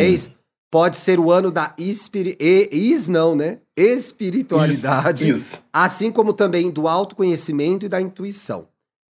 2023 0.72 0.74
pode 0.74 0.96
ser 0.96 1.20
o 1.20 1.30
ano 1.30 1.50
da 1.50 1.74
espiri... 1.76 2.34
e- 2.40 2.68
is 2.72 3.06
não, 3.06 3.36
né? 3.36 3.58
Espiritualidade, 3.76 5.28
Isso, 5.28 5.38
isso. 5.38 5.62
assim 5.72 6.10
como 6.10 6.32
também 6.32 6.70
do 6.70 6.88
autoconhecimento 6.88 7.84
e 7.84 7.88
da 7.90 8.00
intuição. 8.00 8.66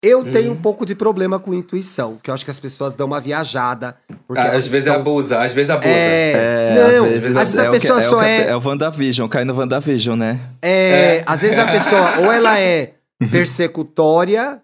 Eu 0.02 0.18
Uhum. 0.20 0.30
tenho 0.30 0.52
um 0.52 0.56
pouco 0.56 0.84
de 0.84 0.94
problema 0.94 1.38
com 1.38 1.54
intuição, 1.54 2.18
que 2.22 2.28
eu 2.30 2.34
acho 2.34 2.44
que 2.44 2.50
as 2.50 2.58
pessoas 2.58 2.94
dão 2.94 3.06
uma 3.06 3.20
viajada. 3.20 3.96
porque 4.28 4.40
Ah, 4.42 4.52
às 4.52 4.66
vezes 4.66 4.86
estão- 4.86 5.00
abusa, 5.00 5.38
às 5.38 5.52
vezes 5.52 5.70
abusa. 5.70 5.88
É, 5.88 6.32
É, 6.32 6.74
não, 6.74 7.04
às 7.06 7.10
vezes, 7.10 7.36
às 7.36 7.44
vezes 7.52 7.54
é 7.58 7.66
a 7.66 7.70
o 7.70 7.72
que- 7.72 7.80
pessoa 7.80 8.02
é 8.02 8.06
o 8.06 8.10
só 8.10 8.18
que- 8.20 8.24
é, 8.26 8.48
É 8.50 8.56
o 8.56 8.60
WandaVision, 8.62 9.28
cai 9.28 9.44
no 9.44 9.54
WandaVision, 9.58 10.18
né? 10.18 10.38
é, 10.60 11.22
Às 11.26 11.40
vezes 11.40 11.58
a 11.58 11.66
pessoa, 11.72 12.18
ou 12.20 12.30
ela 12.32 12.58
é 12.60 12.92
persecutória, 13.30 14.60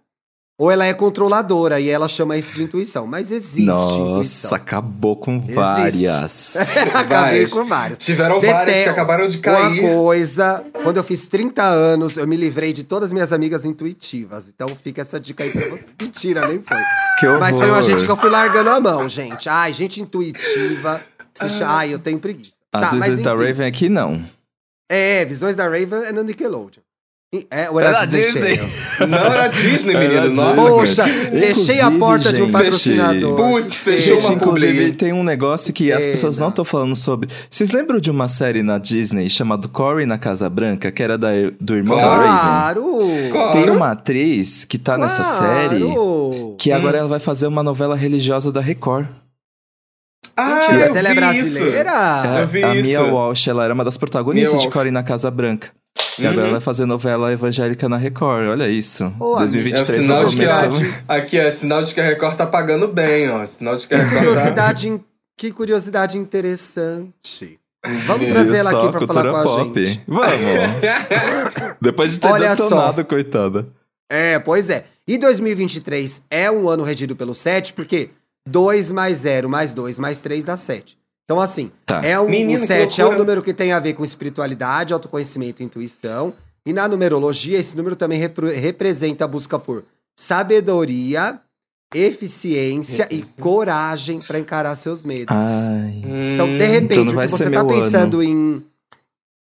ou 0.59 0.71
ela 0.71 0.85
é 0.87 0.95
controladora, 0.95 1.81
e 1.81 1.89
ela 1.89 2.09
chama 2.09 2.37
isso 2.37 2.53
de 2.55 2.63
intuição. 2.63 3.07
Mas 3.07 3.31
existe 3.31 3.65
Nossa, 3.67 3.99
intuição. 3.99 4.55
acabou 4.55 5.17
com 5.17 5.41
várias. 5.41 6.55
Acabei 6.95 7.07
Várias. 7.09 7.51
com 7.53 7.65
várias. 7.67 7.99
Tiveram 7.99 8.41
várias 8.41 8.83
que 8.85 8.89
acabaram 8.89 9.29
de 9.29 9.39
Uma 9.39 9.43
cair. 9.43 9.81
coisa, 9.81 10.65
quando 10.83 10.99
eu 10.99 11.05
fiz 11.05 11.27
30 11.27 11.63
anos, 11.63 12.17
eu 12.17 12.27
me 12.29 12.37
livrei 12.37 12.73
de 12.73 12.85
todas 12.85 13.07
as 13.09 13.13
minhas 13.13 13.33
amigas 13.33 13.65
intuitivas. 13.65 14.49
Então 14.49 14.69
fica 14.77 15.03
essa 15.03 15.19
dica 15.19 15.43
aí 15.43 15.51
pra 15.51 15.69
você. 15.69 15.87
Mentira, 16.01 16.47
nem 16.47 16.61
foi. 16.63 16.77
Que 17.19 17.27
horror. 17.27 17.41
Mas 17.41 17.57
foi 17.59 17.69
uma 17.71 17.83
gente 17.83 18.05
que 18.05 18.11
eu 18.11 18.17
fui 18.17 18.31
largando 18.31 18.71
a 18.71 18.81
mão, 18.81 19.09
gente. 19.09 19.49
Ai, 19.49 19.73
gente 19.73 20.01
intuitiva. 20.01 21.01
Se 21.35 21.49
cha- 21.51 21.69
Ai, 21.79 21.93
eu 21.95 21.99
tenho 21.99 22.19
preguiça. 22.19 22.53
As 22.73 22.91
Tá, 22.91 22.97
mas 22.97 23.09
vezes 23.09 23.25
da. 23.25 23.35
Raven 23.35 23.67
aqui 23.67 23.89
não. 23.89 24.23
É, 24.91 25.25
Visões 25.25 25.57
da 25.57 25.65
Raven 25.65 26.05
é 26.07 26.13
no 26.13 26.23
Nickelodeon. 26.23 26.83
É, 27.51 27.71
ou 27.71 27.81
É 27.81 27.85
era 27.85 28.01
na 28.01 28.05
Disney. 28.05 28.57
Channel? 28.57 28.69
Não 29.09 29.19
era 29.19 29.47
Disney, 29.49 29.95
Era 29.95 30.07
menino. 30.07 30.31
Disney. 30.35 30.45
Nossa, 30.55 30.71
Poxa, 30.71 31.05
fechei 31.07 31.81
a 31.81 31.91
porta 31.91 32.31
de 32.31 32.43
um 32.43 32.45
gente, 32.45 32.53
patrocinador. 32.53 33.37
Putz, 33.37 33.75
fechou 33.77 34.15
Gente, 34.17 34.27
uma 34.27 34.35
inclusive, 34.35 34.73
publi. 34.83 34.93
tem 34.93 35.13
um 35.15 35.23
negócio 35.25 35.73
que 35.73 35.91
as 35.91 36.05
pessoas 36.05 36.37
não 36.37 36.51
estão 36.51 36.63
falando 36.63 36.95
sobre. 36.95 37.31
Vocês 37.49 37.73
lembram 37.73 37.99
de 38.01 38.11
uma 38.11 38.29
série 38.29 38.63
na 38.63 38.77
Disney 38.77 39.31
chamada 39.31 39.67
Corey 39.67 40.05
na 40.05 40.19
Casa 40.19 40.47
Branca, 40.51 40.93
que 40.93 41.03
era 41.03 41.17
da, 41.17 41.31
do 41.59 41.75
irmão 41.75 41.97
da 41.97 42.05
Raven? 42.05 42.29
Claro! 42.29 42.99
Claro. 43.31 43.53
Tem 43.53 43.71
uma 43.71 43.93
atriz 43.93 44.67
que 44.67 44.77
tá 44.77 44.99
nessa 44.99 45.25
série 45.25 45.81
Claro. 45.81 46.55
que 46.59 46.71
agora 46.71 46.97
Hum. 46.99 47.01
ela 47.01 47.09
vai 47.09 47.19
fazer 47.19 47.47
uma 47.47 47.63
novela 47.63 47.97
religiosa 47.97 48.53
da 48.53 48.61
Record. 48.61 49.07
Ah, 50.37 50.49
Mentira, 50.57 50.73
eu 50.75 50.81
mas 50.89 50.97
ela 50.97 51.09
é 51.09 51.15
vi 51.15 51.21
brasileira? 51.21 51.91
É, 52.39 52.43
eu 52.43 52.47
vi 52.47 52.63
a 52.65 52.75
isso. 52.77 52.89
Mia 52.89 53.03
Walsh, 53.05 53.49
ela 53.49 53.65
era 53.65 53.73
uma 53.75 53.85
das 53.85 53.97
protagonistas 53.97 54.53
Mia 54.53 54.61
de 54.61 54.67
Walsh. 54.67 54.75
Corey 54.75 54.93
na 54.93 55.03
Casa 55.03 55.31
Branca. 55.31 55.69
E 56.19 56.27
agora 56.27 56.41
Uhum. 56.41 56.43
ela 56.45 56.53
vai 56.53 56.61
fazer 56.61 56.85
novela 56.87 57.33
evangélica 57.33 57.89
na 57.89 57.97
Record. 57.97 58.47
Olha 58.49 58.69
isso. 58.69 59.05
Ô, 59.19 59.33
É 59.33 59.37
o 59.37 59.39
2023 59.39 60.03
sinal 60.03 60.23
não 60.23 60.29
de 60.29 60.37
que 60.37 60.47
começou. 60.47 60.95
a, 61.09 61.15
aqui 61.17 61.39
é 61.39 61.51
sinal 61.51 61.83
de 61.85 61.95
que 61.95 62.01
a 62.01 62.05
Record 62.05 62.37
tá 62.37 62.47
pagando 62.47 62.87
bem, 62.89 63.31
ó. 63.31 63.47
Sinal 63.47 63.77
de 63.77 63.87
que 63.89 63.95
a 63.95 63.99
Que 63.99 64.05
Record 64.05 64.21
tá... 64.25 64.27
curiosidade, 64.33 64.89
in- 64.89 65.01
que 65.39 65.51
curiosidade 65.53 66.19
interessante. 66.19 67.59
Vamos 68.07 68.27
Viu 68.27 68.33
trazer 68.35 68.59
ela 68.59 68.71
Só 68.71 68.79
aqui 68.79 68.89
pra 68.99 69.07
falar 69.07 69.31
com 69.33 69.37
a 69.39 69.43
pop. 69.43 69.85
gente. 69.85 70.01
Vamos. 70.07 70.31
Depois 71.81 72.13
de 72.13 72.21
ter 72.21 72.29
Olha 72.29 72.57
só. 72.57 72.65
detonado, 72.65 73.05
coitada. 73.05 73.69
É, 74.11 74.39
pois 74.39 74.71
é. 74.71 74.85
E 75.09 75.19
2023 75.19 76.23
é 76.31 76.51
um 76.51 76.69
ano 76.69 76.85
regido 76.85 77.17
pelo 77.17 77.35
7, 77.35 77.73
porque 77.73 78.11
2 78.49 78.93
mais 78.93 79.19
0 79.19 79.49
mais 79.49 79.73
2 79.73 79.99
mais 79.99 80.21
3 80.21 80.45
dá 80.45 80.57
7. 80.57 80.97
Então, 81.25 81.41
assim, 81.41 81.71
Tá. 81.87 82.05
é 82.05 82.19
um, 82.21 82.29
Menino, 82.29 82.59
o 82.59 82.61
que 82.61 82.67
7 82.67 83.01
é 83.01 83.07
um 83.07 83.17
número 83.17 83.43
que 83.43 83.55
tem 83.55 83.73
a 83.73 83.79
ver 83.79 83.95
com 83.95 84.05
espiritualidade, 84.05 84.93
autoconhecimento 84.93 85.63
e 85.63 85.65
intuição. 85.65 86.35
E 86.67 86.73
na 86.73 86.87
numerologia, 86.89 87.59
esse 87.59 87.77
número 87.77 87.97
também 87.97 88.19
repro- 88.19 88.47
representa 88.49 89.25
a 89.25 89.29
busca 89.29 89.59
por 89.59 89.85
sabedoria, 90.17 91.41
eficiência 91.95 93.07
e 93.11 93.23
coragem 93.41 94.21
pra 94.21 94.39
encarar 94.39 94.77
seus 94.77 95.05
medos. 95.05 95.35
Ai. 95.37 96.03
Então, 96.35 96.47
de 96.57 96.65
Hum, 96.65 96.69
repente, 96.69 97.01
então 97.13 97.17
o 97.19 97.21
que 97.21 97.29
você 97.29 97.45
tá 97.45 97.51
meu 97.51 97.67
pensando 97.67 98.23
em. 98.23 98.65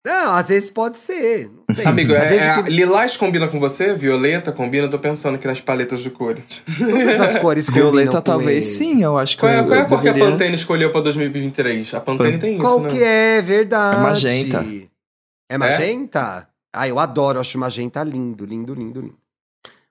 Não, 0.06 0.36
às 0.36 0.50
vezes 0.50 0.70
pode 0.70 0.98
ser. 0.98 1.50
Não 1.68 1.76
sei. 1.76 1.86
Amigo, 1.86 2.14
às 2.14 2.24
é, 2.24 2.30
vezes 2.30 2.46
é, 2.46 2.64
que- 2.64 2.70
lilás 2.70 3.18
combina 3.18 3.48
com 3.48 3.60
você? 3.60 3.96
Violeta 3.96 4.52
combina? 4.52 4.86
Eu 4.86 4.90
tô 4.92 5.00
pensando 5.00 5.34
aqui 5.36 5.48
nas 5.48 5.60
paletas 5.60 6.02
de 6.02 6.12
cores. 6.12 6.44
todas 6.78 7.20
as 7.20 7.36
cores 7.42 7.66
combinam 7.68 7.92
Violeta 7.92 8.12
com 8.18 8.22
talvez 8.22 8.66
ele. 8.66 8.76
sim, 8.76 9.02
eu 9.02 9.18
acho 9.18 9.36
que 9.36 9.40
Qual 9.42 9.52
é, 9.52 9.60
eu, 9.60 9.66
qual 9.66 9.74
é 9.74 9.80
a 9.80 9.84
eu 9.84 9.88
cor 9.88 10.02
que 10.02 10.08
a 10.08 10.14
deveria... 10.14 10.32
Pantene 10.32 10.56
escolheu 10.56 10.92
pra 10.92 11.02
2023? 11.02 11.94
A 11.96 12.00
Pantene 12.00 12.38
tem 12.38 12.54
isso, 12.54 12.62
Qual 12.64 12.80
né? 12.82 12.90
que 12.90 13.04
é 13.04 13.42
verdade? 13.42 13.98
É 13.98 14.02
magenta. 14.04 14.66
É 15.50 15.58
magenta? 15.58 16.48
Ah, 16.72 16.88
eu 16.88 17.00
adoro, 17.00 17.40
acho 17.40 17.58
magenta 17.58 18.04
lindo, 18.04 18.46
lindo, 18.46 18.74
lindo, 18.76 19.02
lindo. 19.02 19.18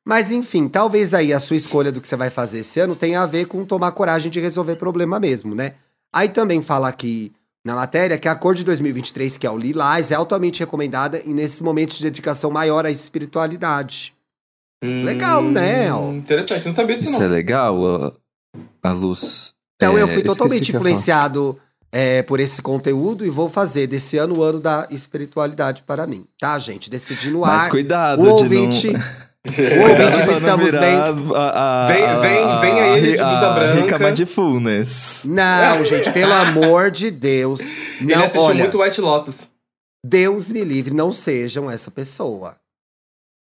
Mas 0.04 0.30
enfim, 0.30 0.68
talvez 0.68 1.14
aí 1.14 1.32
a 1.32 1.40
sua 1.40 1.56
escolha 1.56 1.90
do 1.90 2.00
que 2.00 2.06
você 2.06 2.14
vai 2.14 2.28
fazer 2.30 2.58
esse 2.60 2.78
ano 2.78 2.94
tenha 2.94 3.22
a 3.22 3.26
ver 3.26 3.46
com 3.46 3.64
tomar 3.64 3.90
coragem 3.92 4.30
de 4.30 4.38
resolver 4.38 4.76
problema 4.76 5.18
mesmo, 5.18 5.54
né? 5.54 5.72
Aí 6.12 6.28
também 6.28 6.60
fala 6.62 6.86
aqui 6.88 7.32
na 7.64 7.74
matéria 7.74 8.18
que 8.18 8.28
a 8.28 8.34
cor 8.34 8.54
de 8.54 8.62
2023, 8.62 9.38
que 9.38 9.46
é 9.46 9.50
o 9.50 9.56
lilás, 9.56 10.10
é 10.10 10.14
altamente 10.14 10.60
recomendada 10.60 11.22
e 11.24 11.32
nesses 11.32 11.62
momentos 11.62 11.96
de 11.96 12.04
dedicação 12.04 12.50
maior 12.50 12.84
à 12.84 12.90
espiritualidade. 12.90 14.12
Hum, 14.82 15.02
Legal, 15.04 15.42
né? 15.42 15.88
Interessante, 16.14 16.66
não 16.66 16.74
sabia 16.74 16.96
disso 16.96 17.10
Isso 17.10 17.18
não. 17.18 17.26
é 17.26 17.28
legal, 17.28 17.86
a, 17.86 18.12
a 18.82 18.92
luz. 18.92 19.54
Então 19.76 19.96
É, 19.96 20.02
eu 20.02 20.06
fui 20.08 20.18
esqueci 20.18 20.36
totalmente 20.36 20.76
influenciado 20.76 21.58
é, 21.90 22.22
por 22.22 22.38
esse 22.38 22.60
conteúdo 22.60 23.24
e 23.24 23.30
vou 23.30 23.48
fazer 23.48 23.86
desse 23.86 24.18
ano 24.18 24.38
o 24.38 24.42
ano 24.42 24.60
da 24.60 24.86
espiritualidade 24.90 25.82
para 25.82 26.06
mim, 26.06 26.26
tá, 26.38 26.58
gente? 26.58 26.90
Decidi 26.90 27.30
no 27.30 27.40
falar. 27.40 27.54
Mas 27.54 27.64
ar. 27.64 27.70
cuidado 27.70 28.20
O 28.20 28.34
de 28.34 28.42
ouvinte, 28.42 28.92
não... 28.92 29.00
o 29.46 29.50
ouvinte 29.90 30.22
do 30.22 30.32
Estamos 30.32 30.70
Bem. 30.72 30.94
A, 30.96 31.84
a, 31.84 31.86
Vem- 31.86 32.20
vem- 32.20 32.60
vem 32.60 32.80
a- 32.80 32.84
aí 32.84 32.98
ele 32.98 33.12
de 33.14 33.20
a- 33.20 33.24
blusa 33.28 33.46
a 33.46 33.52
branca. 33.54 33.98
Não, 35.26 35.84
gente, 35.84 36.10
pelo 36.12 36.32
amor 36.34 36.90
de 36.90 37.10
Deus. 37.10 37.60
Ele 38.00 38.14
Não, 38.14 38.20
assistiu 38.22 38.42
olha, 38.42 38.58
muito 38.64 38.80
White 38.82 39.00
Lotus. 39.00 39.48
Deus 40.04 40.50
me 40.50 40.62
livre, 40.64 40.92
não 40.94 41.12
sejam 41.12 41.70
essa 41.70 41.90
pessoa. 41.90 42.56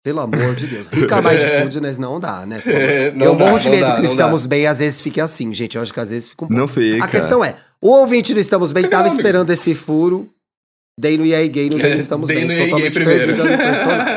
Pelo 0.05 0.21
amor 0.21 0.55
de 0.55 0.69
Deus. 0.69 0.87
Rica 0.87 1.21
Mindfulness 1.21 1.99
não 1.99 2.21
dá, 2.21 2.47
né? 2.47 2.63
É, 2.65 3.11
não 3.11 3.27
eu 3.27 3.35
dá, 3.35 3.45
morro 3.45 3.59
de 3.59 3.69
medo 3.69 3.81
dá, 3.81 3.93
que 3.95 3.99
o 3.99 4.05
não 4.05 4.05
Estamos 4.05 4.47
Bem 4.47 4.67
às 4.67 4.79
vezes 4.79 5.01
fique 5.01 5.21
assim, 5.21 5.53
gente. 5.53 5.77
Eu 5.77 5.83
acho 5.83 5.93
que 5.93 5.99
às 6.01 6.11
vezes 6.11 6.29
fica 6.29 6.45
um 6.45 6.49
pouco. 6.49 6.61
Não 6.61 6.69
fica. 6.69 7.05
A 7.05 7.09
questão 7.09 7.45
é, 7.45 7.57
o 7.83 7.89
ouvinte 7.91 8.33
do 8.33 8.39
Estamos 8.39 8.71
Bem 8.71 8.85
Fica 8.85 8.97
tava 8.99 9.09
não, 9.09 9.11
amigo. 9.11 9.21
esperando 9.21 9.51
esse 9.51 9.75
furo. 9.75 10.29
Dei 10.99 11.19
no 11.19 11.27
EA 11.27 11.47
Gay, 11.49 11.69
no 11.69 11.77
Dei 11.79 11.95
no 11.95 12.01
Estamos 12.01 12.29
Dei 12.29 12.45
Bem. 12.47 12.57
no 12.59 12.65
totalmente 12.65 12.93
primeiro. 12.95 13.27
perdido 13.27 13.45
no 13.51 13.59
personagem. 13.59 14.16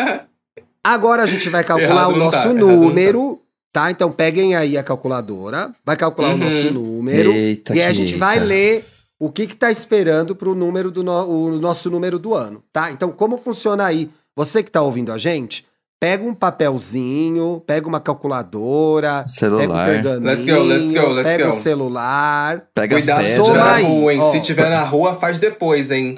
Agora 0.94 1.24
a 1.24 1.26
gente 1.28 1.50
vai 1.50 1.64
calcular 1.64 1.90
Errado 2.10 2.10
o 2.10 2.14
tá, 2.14 2.20
nosso 2.20 2.36
errado 2.38 2.54
não 2.56 2.76
número, 2.78 3.40
tá. 3.72 3.92
Então 3.92 4.12
peguem 4.12 4.56
aí 4.56 4.78
a 4.78 4.84
calculadora, 4.84 5.70
vai 5.86 5.96
calcular 5.96 6.30
Uhum. 6.30 6.36
o 6.36 6.38
nosso 6.38 6.72
número 6.72 7.32
Eita, 7.32 7.76
e 7.76 7.82
aí 7.82 7.88
a 7.88 7.94
gente 7.94 8.16
vai 8.16 8.36
eita. 8.38 8.46
ler 8.46 8.86
o 9.20 9.32
que 9.32 9.46
que 9.46 9.56
tá 9.56 9.70
esperando 9.70 10.36
pro 10.36 10.56
número 10.56 10.90
do 10.90 11.04
no- 11.04 11.28
o 11.28 11.60
nosso 11.60 11.90
número 11.92 12.18
do 12.18 12.34
ano, 12.34 12.64
tá? 12.74 12.90
Então 12.92 13.12
como 13.12 13.38
funciona 13.38 13.86
aí? 13.86 14.10
Você 14.36 14.64
que 14.64 14.72
tá 14.72 14.82
ouvindo 14.82 15.12
a 15.12 15.18
gente, 15.18 15.66
pega 16.00 16.24
um 16.24 16.34
papelzinho, 16.34 17.62
pega 17.68 17.88
uma 17.88 18.00
calculadora, 18.00 19.26
Celular. 19.28 19.86
pega 19.86 20.00
um 20.00 20.02
pergaminho, 20.04 20.24
Let's 20.24 20.46
go, 20.46 20.64
let's 20.64 20.92
go, 20.94 21.08
let's 21.10 21.30
pega 21.30 21.50
o 21.50 21.52
celular, 21.52 22.64
Pega 22.74 22.96
Cuidado 22.96 23.20
as 23.20 23.26
se 23.26 23.32
pedras. 23.34 23.48
tiver 23.48 23.60
Soma 23.60 23.66
na 23.66 23.76
aí, 23.76 23.84
rua, 23.84 24.14
hein? 24.14 24.20
ó. 24.22 24.32
Se 24.32 24.42
tiver 24.42 24.70
na 24.70 24.84
rua, 24.86 25.16
faz 25.16 25.38
depois, 25.40 25.92
hein? 25.92 26.18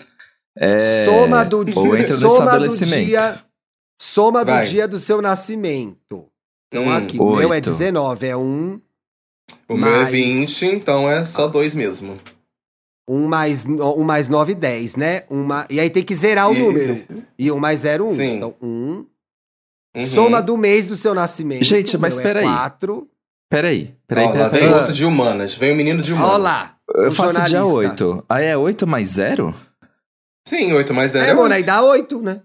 É, 0.58 1.06
soma 1.06 1.44
do 1.46 1.58
ou 1.60 1.64
dia, 1.66 2.00
entra 2.02 2.18
no 2.18 2.30
soma 2.30 2.60
do 2.60 2.68
dia, 2.78 3.36
soma 4.04 4.44
do 4.44 4.52
Vai. 4.52 4.66
dia 4.66 4.88
do 4.88 4.98
seu 5.00 5.22
nascimento. 5.22 6.26
Então 6.74 6.86
Hum, 6.88 6.92
aqui, 6.98 7.20
o 7.20 7.36
meu 7.36 7.50
é 7.54 7.56
oito. 7.58 7.70
19, 7.70 8.26
é 8.28 8.36
um, 8.36 8.82
O 9.70 9.78
meu 9.78 9.88
é 9.94 9.98
Mais- 10.00 10.12
20, 10.12 10.66
então 10.66 11.10
é 11.10 11.24
só 11.26 11.48
dois 11.48 11.76
mesmo. 11.76 12.20
um 13.08 13.28
mais, 13.28 13.66
no- 13.66 14.00
um 14.00 14.04
mais 14.04 14.28
9, 14.30 14.56
10, 14.56 14.96
né? 14.96 15.24
Uma, 15.30 15.66
e 15.70 15.80
aí 15.80 15.90
tem 15.90 16.02
que 16.04 16.16
zerar 16.16 16.50
o 16.50 16.54
E- 16.54 16.60
número. 16.60 17.04
E 17.38 17.52
um 17.52 17.60
mais 17.60 17.82
0, 17.82 18.08
1. 18.08 18.16
Sim. 18.16 18.36
Então, 18.38 18.56
um. 18.62 19.06
Uhum. 19.96 20.02
Soma 20.02 20.42
do 20.42 20.58
mês 20.58 20.88
do 20.88 20.96
seu 20.96 21.14
nascimento. 21.14 21.64
Gente, 21.66 21.98
mas 21.98 22.16
meu 22.16 22.24
peraí. 22.24 22.46
É 22.46 22.48
4. 22.50 23.08
Peraí, 23.50 23.94
peraí, 24.08 24.24
Ó, 24.26 24.30
lá 24.30 24.34
peraí. 24.34 24.50
vem 24.52 24.60
peraí. 24.62 24.74
outro 24.80 24.94
de 24.94 25.06
humanas. 25.06 25.56
Vem 25.56 25.74
o 25.74 25.76
menino 25.76 26.02
de 26.02 26.14
humanas. 26.14 26.32
Olha 26.32 26.44
lá. 26.44 26.78
Eu 26.96 27.12
faço 27.12 27.36
dia 27.44 27.60
jornalista. 27.60 28.06
8. 28.06 28.26
Aí 28.30 28.46
é 28.46 28.58
8 28.58 28.88
mais 28.88 29.10
0? 29.10 29.54
Sim, 30.48 30.72
8 30.74 30.94
mais 30.94 31.12
0 31.12 31.26
É, 31.26 31.34
mano, 31.34 31.54
aí 31.54 31.62
dá 31.64 31.82
8, 31.84 32.22
né? 32.22 32.42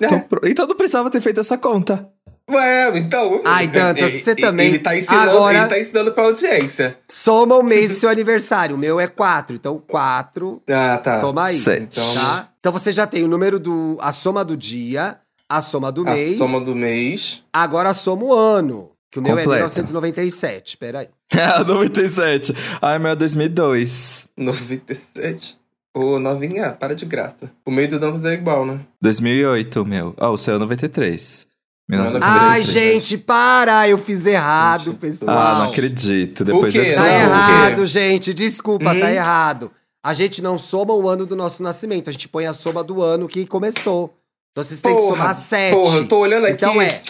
Então, 0.00 0.20
pro- 0.20 0.46
então 0.48 0.66
não 0.66 0.76
precisava 0.76 1.10
ter 1.10 1.20
feito 1.20 1.40
essa 1.40 1.56
conta. 1.56 2.08
Ué, 2.48 2.96
então. 2.98 3.40
Ai, 3.44 3.66
Dantas, 3.66 4.04
ele- 4.08 4.18
você 4.20 4.34
também. 4.36 4.68
Ele 4.68 4.78
tá 4.78 4.96
ensinando, 4.96 5.30
Agora- 5.30 5.58
ele 5.58 5.66
tá 5.66 5.78
ensinando 5.80 6.12
pra 6.12 6.24
audiência. 6.24 6.96
Soma 7.10 7.56
o 7.56 7.62
mês 7.62 7.88
do 7.90 7.94
seu 7.98 8.08
aniversário. 8.08 8.76
O 8.76 8.78
meu 8.78 9.00
é 9.00 9.08
4. 9.08 9.56
Então, 9.56 9.82
4. 9.88 10.62
Ah, 10.68 10.98
tá. 10.98 11.18
Soma 11.18 11.46
aí. 11.46 11.58
Sete. 11.58 11.98
Então, 11.98 12.14
Tá? 12.14 12.48
Então 12.60 12.72
você 12.72 12.92
já 12.92 13.06
tem 13.06 13.24
o 13.24 13.28
número 13.28 13.58
do. 13.58 13.96
a 14.00 14.12
soma 14.12 14.44
do 14.44 14.56
dia, 14.56 15.18
a 15.48 15.60
soma 15.62 15.90
do 15.90 16.02
a 16.06 16.12
mês. 16.14 16.38
soma 16.38 16.60
do 16.60 16.74
mês. 16.74 17.42
Agora 17.52 17.92
soma 17.94 18.24
o 18.24 18.32
ano. 18.32 18.90
Que 19.10 19.18
o 19.18 19.22
meu 19.22 19.32
é 19.38 19.42
Completa. 19.42 19.64
1997. 19.64 20.76
Peraí. 20.76 21.08
Ah, 21.38 21.64
97. 21.64 22.54
Ai, 22.80 22.98
meu 23.00 23.10
é 23.10 23.16
2002. 23.16 24.28
97. 24.36 25.58
Ô, 25.98 26.20
novinha, 26.20 26.72
para 26.72 26.94
de 26.94 27.06
graça. 27.06 27.50
O 27.64 27.70
meio 27.70 27.88
do 27.88 27.98
Dantas 27.98 28.22
é 28.26 28.34
igual, 28.34 28.66
né? 28.66 28.80
2008, 29.00 29.82
meu. 29.86 30.14
Ah, 30.18 30.30
o 30.30 30.36
seu 30.36 30.56
é 30.56 30.58
93. 30.58 31.46
Ai, 31.90 31.96
1993. 31.96 32.22
Ai, 32.52 32.62
gente, 32.64 33.16
para! 33.16 33.88
Eu 33.88 33.96
fiz 33.96 34.26
errado, 34.26 34.92
pessoal. 34.94 35.38
Ah, 35.38 35.58
não 35.60 35.70
acredito. 35.70 36.44
Depois 36.44 36.74
O 36.74 36.80
é 36.82 36.92
Tá 36.92 37.08
errado, 37.08 37.86
gente. 37.86 38.34
Desculpa, 38.34 38.92
Hum. 38.92 39.00
tá 39.00 39.10
errado. 39.10 39.70
A 40.04 40.12
gente 40.12 40.42
não 40.42 40.58
soma 40.58 40.92
o 40.92 41.08
ano 41.08 41.24
do 41.24 41.34
nosso 41.34 41.62
nascimento. 41.62 42.10
A 42.10 42.12
gente 42.12 42.28
põe 42.28 42.44
a 42.44 42.52
soma 42.52 42.84
do 42.84 43.02
ano 43.02 43.26
que 43.26 43.46
começou. 43.46 44.14
Então 44.52 44.62
vocês 44.62 44.82
têm 44.82 44.94
que 44.94 45.00
somar 45.00 45.34
7. 45.34 45.74
Porra, 45.74 45.96
eu 45.96 46.08
tô 46.08 46.18
olhando 46.18 46.44
aqui. 46.44 46.56
Então 46.56 46.80
é 46.82 47.00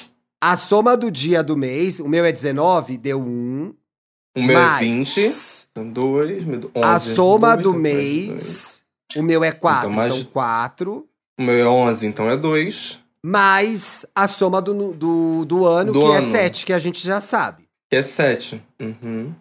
a 0.40 0.56
soma 0.56 0.96
do 0.96 1.10
dia 1.10 1.42
do 1.42 1.56
mês. 1.56 1.98
O 1.98 2.06
meu 2.08 2.24
é 2.24 2.30
19, 2.30 2.96
deu 2.96 3.20
1. 3.20 3.74
O 4.36 4.42
meu 4.42 4.56
é 4.56 4.60
mais 4.62 4.86
20. 4.86 5.55
Então, 5.80 5.88
2, 5.90 6.44
11. 6.46 6.70
A 6.82 6.98
soma 6.98 7.56
dois, 7.56 7.62
do 7.62 7.72
dois, 7.72 7.82
dois. 7.82 7.94
mês. 8.28 8.82
O 9.16 9.22
meu 9.22 9.44
é 9.44 9.52
4. 9.52 9.90
Então, 9.90 10.04
Então, 10.04 10.16
mais- 10.16 10.22
4. 10.28 11.06
O 11.38 11.42
meu 11.42 11.54
é 11.54 11.68
11, 11.68 12.06
então 12.06 12.30
é 12.30 12.36
2. 12.36 12.98
Mais 13.22 14.06
a 14.14 14.26
soma 14.28 14.62
do, 14.62 14.92
do, 14.94 15.44
do 15.44 15.66
ano, 15.66 15.92
Do 15.92 16.00
que 16.00 16.06
é 16.06 16.16
ano. 16.18 16.30
7, 16.30 16.64
que 16.64 16.72
a 16.72 16.78
gente 16.78 17.04
já 17.04 17.20
sabe. 17.20 17.64
Que 17.90 17.96
é 17.96 18.02
7. 18.02 18.62
Uhum. 18.80 19.34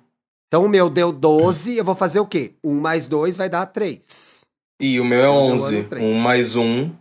Então 0.47 0.65
o 0.65 0.69
meu 0.69 0.89
deu 0.89 1.11
12, 1.11 1.77
eu 1.77 1.83
vou 1.85 1.95
fazer 1.95 2.19
o 2.19 2.25
quê? 2.25 2.53
1 2.63 2.79
mais 2.79 3.07
2 3.07 3.37
vai 3.37 3.47
dar 3.49 3.65
3. 3.67 4.45
E 4.79 4.99
o 4.99 5.05
meu 5.05 5.19
é 5.21 5.29
O 5.29 5.45
meu 5.47 5.55
11. 5.55 5.75
é 5.77 5.81
no 5.81 5.87
três. 5.89 6.03
1 6.05 6.13
mais 6.19 6.55
1, 6.55 6.83
O 6.87 6.91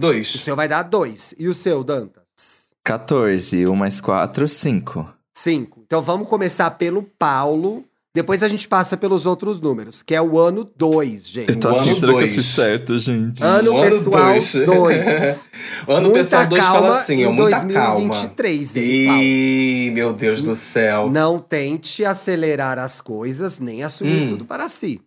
2. 0.00 0.32
seu 0.42 0.56
vai 0.56 0.66
dar 0.68 0.82
2. 0.82 1.34
E 1.38 1.46
o 1.48 1.54
seu, 1.54 1.84
Dantas? 1.84 2.72
14. 2.84 3.66
1 3.66 3.74
mais 3.76 4.00
4, 4.00 4.48
5. 4.48 5.08
5. 5.34 5.80
Então 5.86 6.02
vamos 6.02 6.28
começar 6.28 6.70
pelo 6.72 7.02
Paulo, 7.02 7.84
Depois 8.12 8.42
a 8.42 8.48
gente 8.48 8.66
passa 8.66 8.96
pelos 8.96 9.24
outros 9.24 9.60
números, 9.60 10.02
que 10.02 10.16
é 10.16 10.20
o 10.20 10.36
ano 10.36 10.68
2, 10.76 11.28
gente. 11.28 11.48
Eu 11.50 11.56
tô 11.60 11.68
O 11.68 11.70
assim, 11.70 11.90
ano 11.90 11.94
será 12.00 12.12
que 12.12 12.18
eu 12.18 12.22
dois. 12.22 12.34
fiz 12.34 12.46
certo, 12.46 12.98
gente? 12.98 13.40
Ano 13.44 13.80
pessoal 13.82 14.32
dois. 14.32 14.52
2. 14.52 15.50
O 15.86 15.92
ano 15.92 16.10
pessoal 16.12 16.46
2 16.48 16.62
fala 16.64 16.98
assim, 16.98 17.14
em 17.20 17.26
ó, 17.26 17.32
muita 17.32 17.66
calma. 17.68 18.08
2023, 18.08 18.76
hein, 18.76 19.06
Paulo? 19.06 19.22
Ih, 19.22 19.90
meu 19.92 20.12
Deus 20.12 20.42
do 20.42 20.56
céu. 20.56 21.08
Não 21.08 21.38
tente 21.38 22.04
acelerar 22.04 22.80
as 22.80 23.00
coisas, 23.00 23.60
nem 23.60 23.84
assumir 23.84 24.22
Hum. 24.24 24.28
tudo 24.30 24.44
para 24.44 24.68
si. 24.68 25.00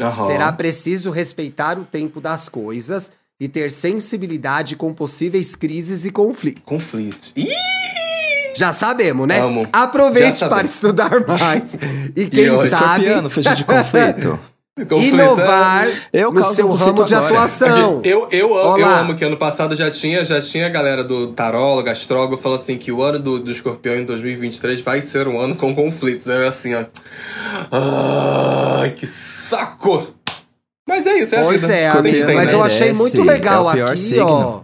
Aham. 0.00 0.24
Será 0.24 0.50
preciso 0.50 1.10
respeitar 1.10 1.78
o 1.78 1.84
tempo 1.84 2.18
das 2.18 2.48
coisas 2.48 3.12
e 3.38 3.46
ter 3.46 3.70
sensibilidade 3.70 4.74
com 4.74 4.94
possíveis 4.94 5.54
crises 5.54 6.06
e 6.06 6.10
conflitos. 6.10 6.62
Conflito. 6.64 7.30
Ih, 7.36 7.46
Já 8.54 8.72
sabemos, 8.72 9.26
né? 9.26 9.40
Amo. 9.40 9.66
Aproveite 9.72 10.40
para 10.48 10.66
estudar 10.66 11.10
mais. 11.26 11.78
E 12.16 12.26
quem 12.26 12.50
hoje, 12.50 12.68
sabe 12.70 13.06
fecha 13.30 13.54
de 13.56 13.64
conflito. 13.64 14.38
inovar 15.00 15.88
Eu 16.12 16.30
no 16.32 16.44
seu 16.44 16.70
ramo 16.72 17.04
de 17.04 17.14
agora. 17.14 17.32
atuação. 17.34 18.00
Eu, 18.04 18.28
eu, 18.30 18.56
amo, 18.56 18.78
eu 18.78 18.86
amo 18.88 19.14
que 19.16 19.24
ano 19.24 19.36
passado 19.36 19.74
já 19.74 19.90
tinha, 19.90 20.24
já 20.24 20.40
tinha 20.40 20.66
a 20.66 20.70
galera 20.70 21.02
do 21.02 21.28
tarólogo, 21.32 21.88
astrólogo, 21.90 22.36
falou 22.36 22.56
assim 22.56 22.76
que 22.78 22.92
o 22.92 23.02
ano 23.02 23.18
do, 23.18 23.38
do 23.40 23.50
escorpião 23.50 23.96
em 23.96 24.04
2023 24.04 24.80
vai 24.80 25.00
ser 25.00 25.26
um 25.28 25.38
ano 25.40 25.56
com 25.56 25.74
conflitos. 25.74 26.28
Aí 26.28 26.36
eu 26.42 26.48
assim, 26.48 26.74
ó. 26.74 26.84
Ai, 28.80 28.90
que 28.90 29.06
saco! 29.06 30.06
Mas 30.86 31.06
é 31.06 31.18
isso, 31.18 31.34
é 31.34 31.40
a 31.40 31.44
Pois 31.44 31.60
vida. 31.60 31.74
é, 31.74 31.86
amigo, 31.88 32.32
mas 32.34 32.52
eu 32.52 32.62
achei 32.62 32.92
muito 32.94 33.22
legal 33.22 33.70
é 33.74 33.82
aqui, 33.82 33.98
signo. 33.98 34.26
ó. 34.26 34.60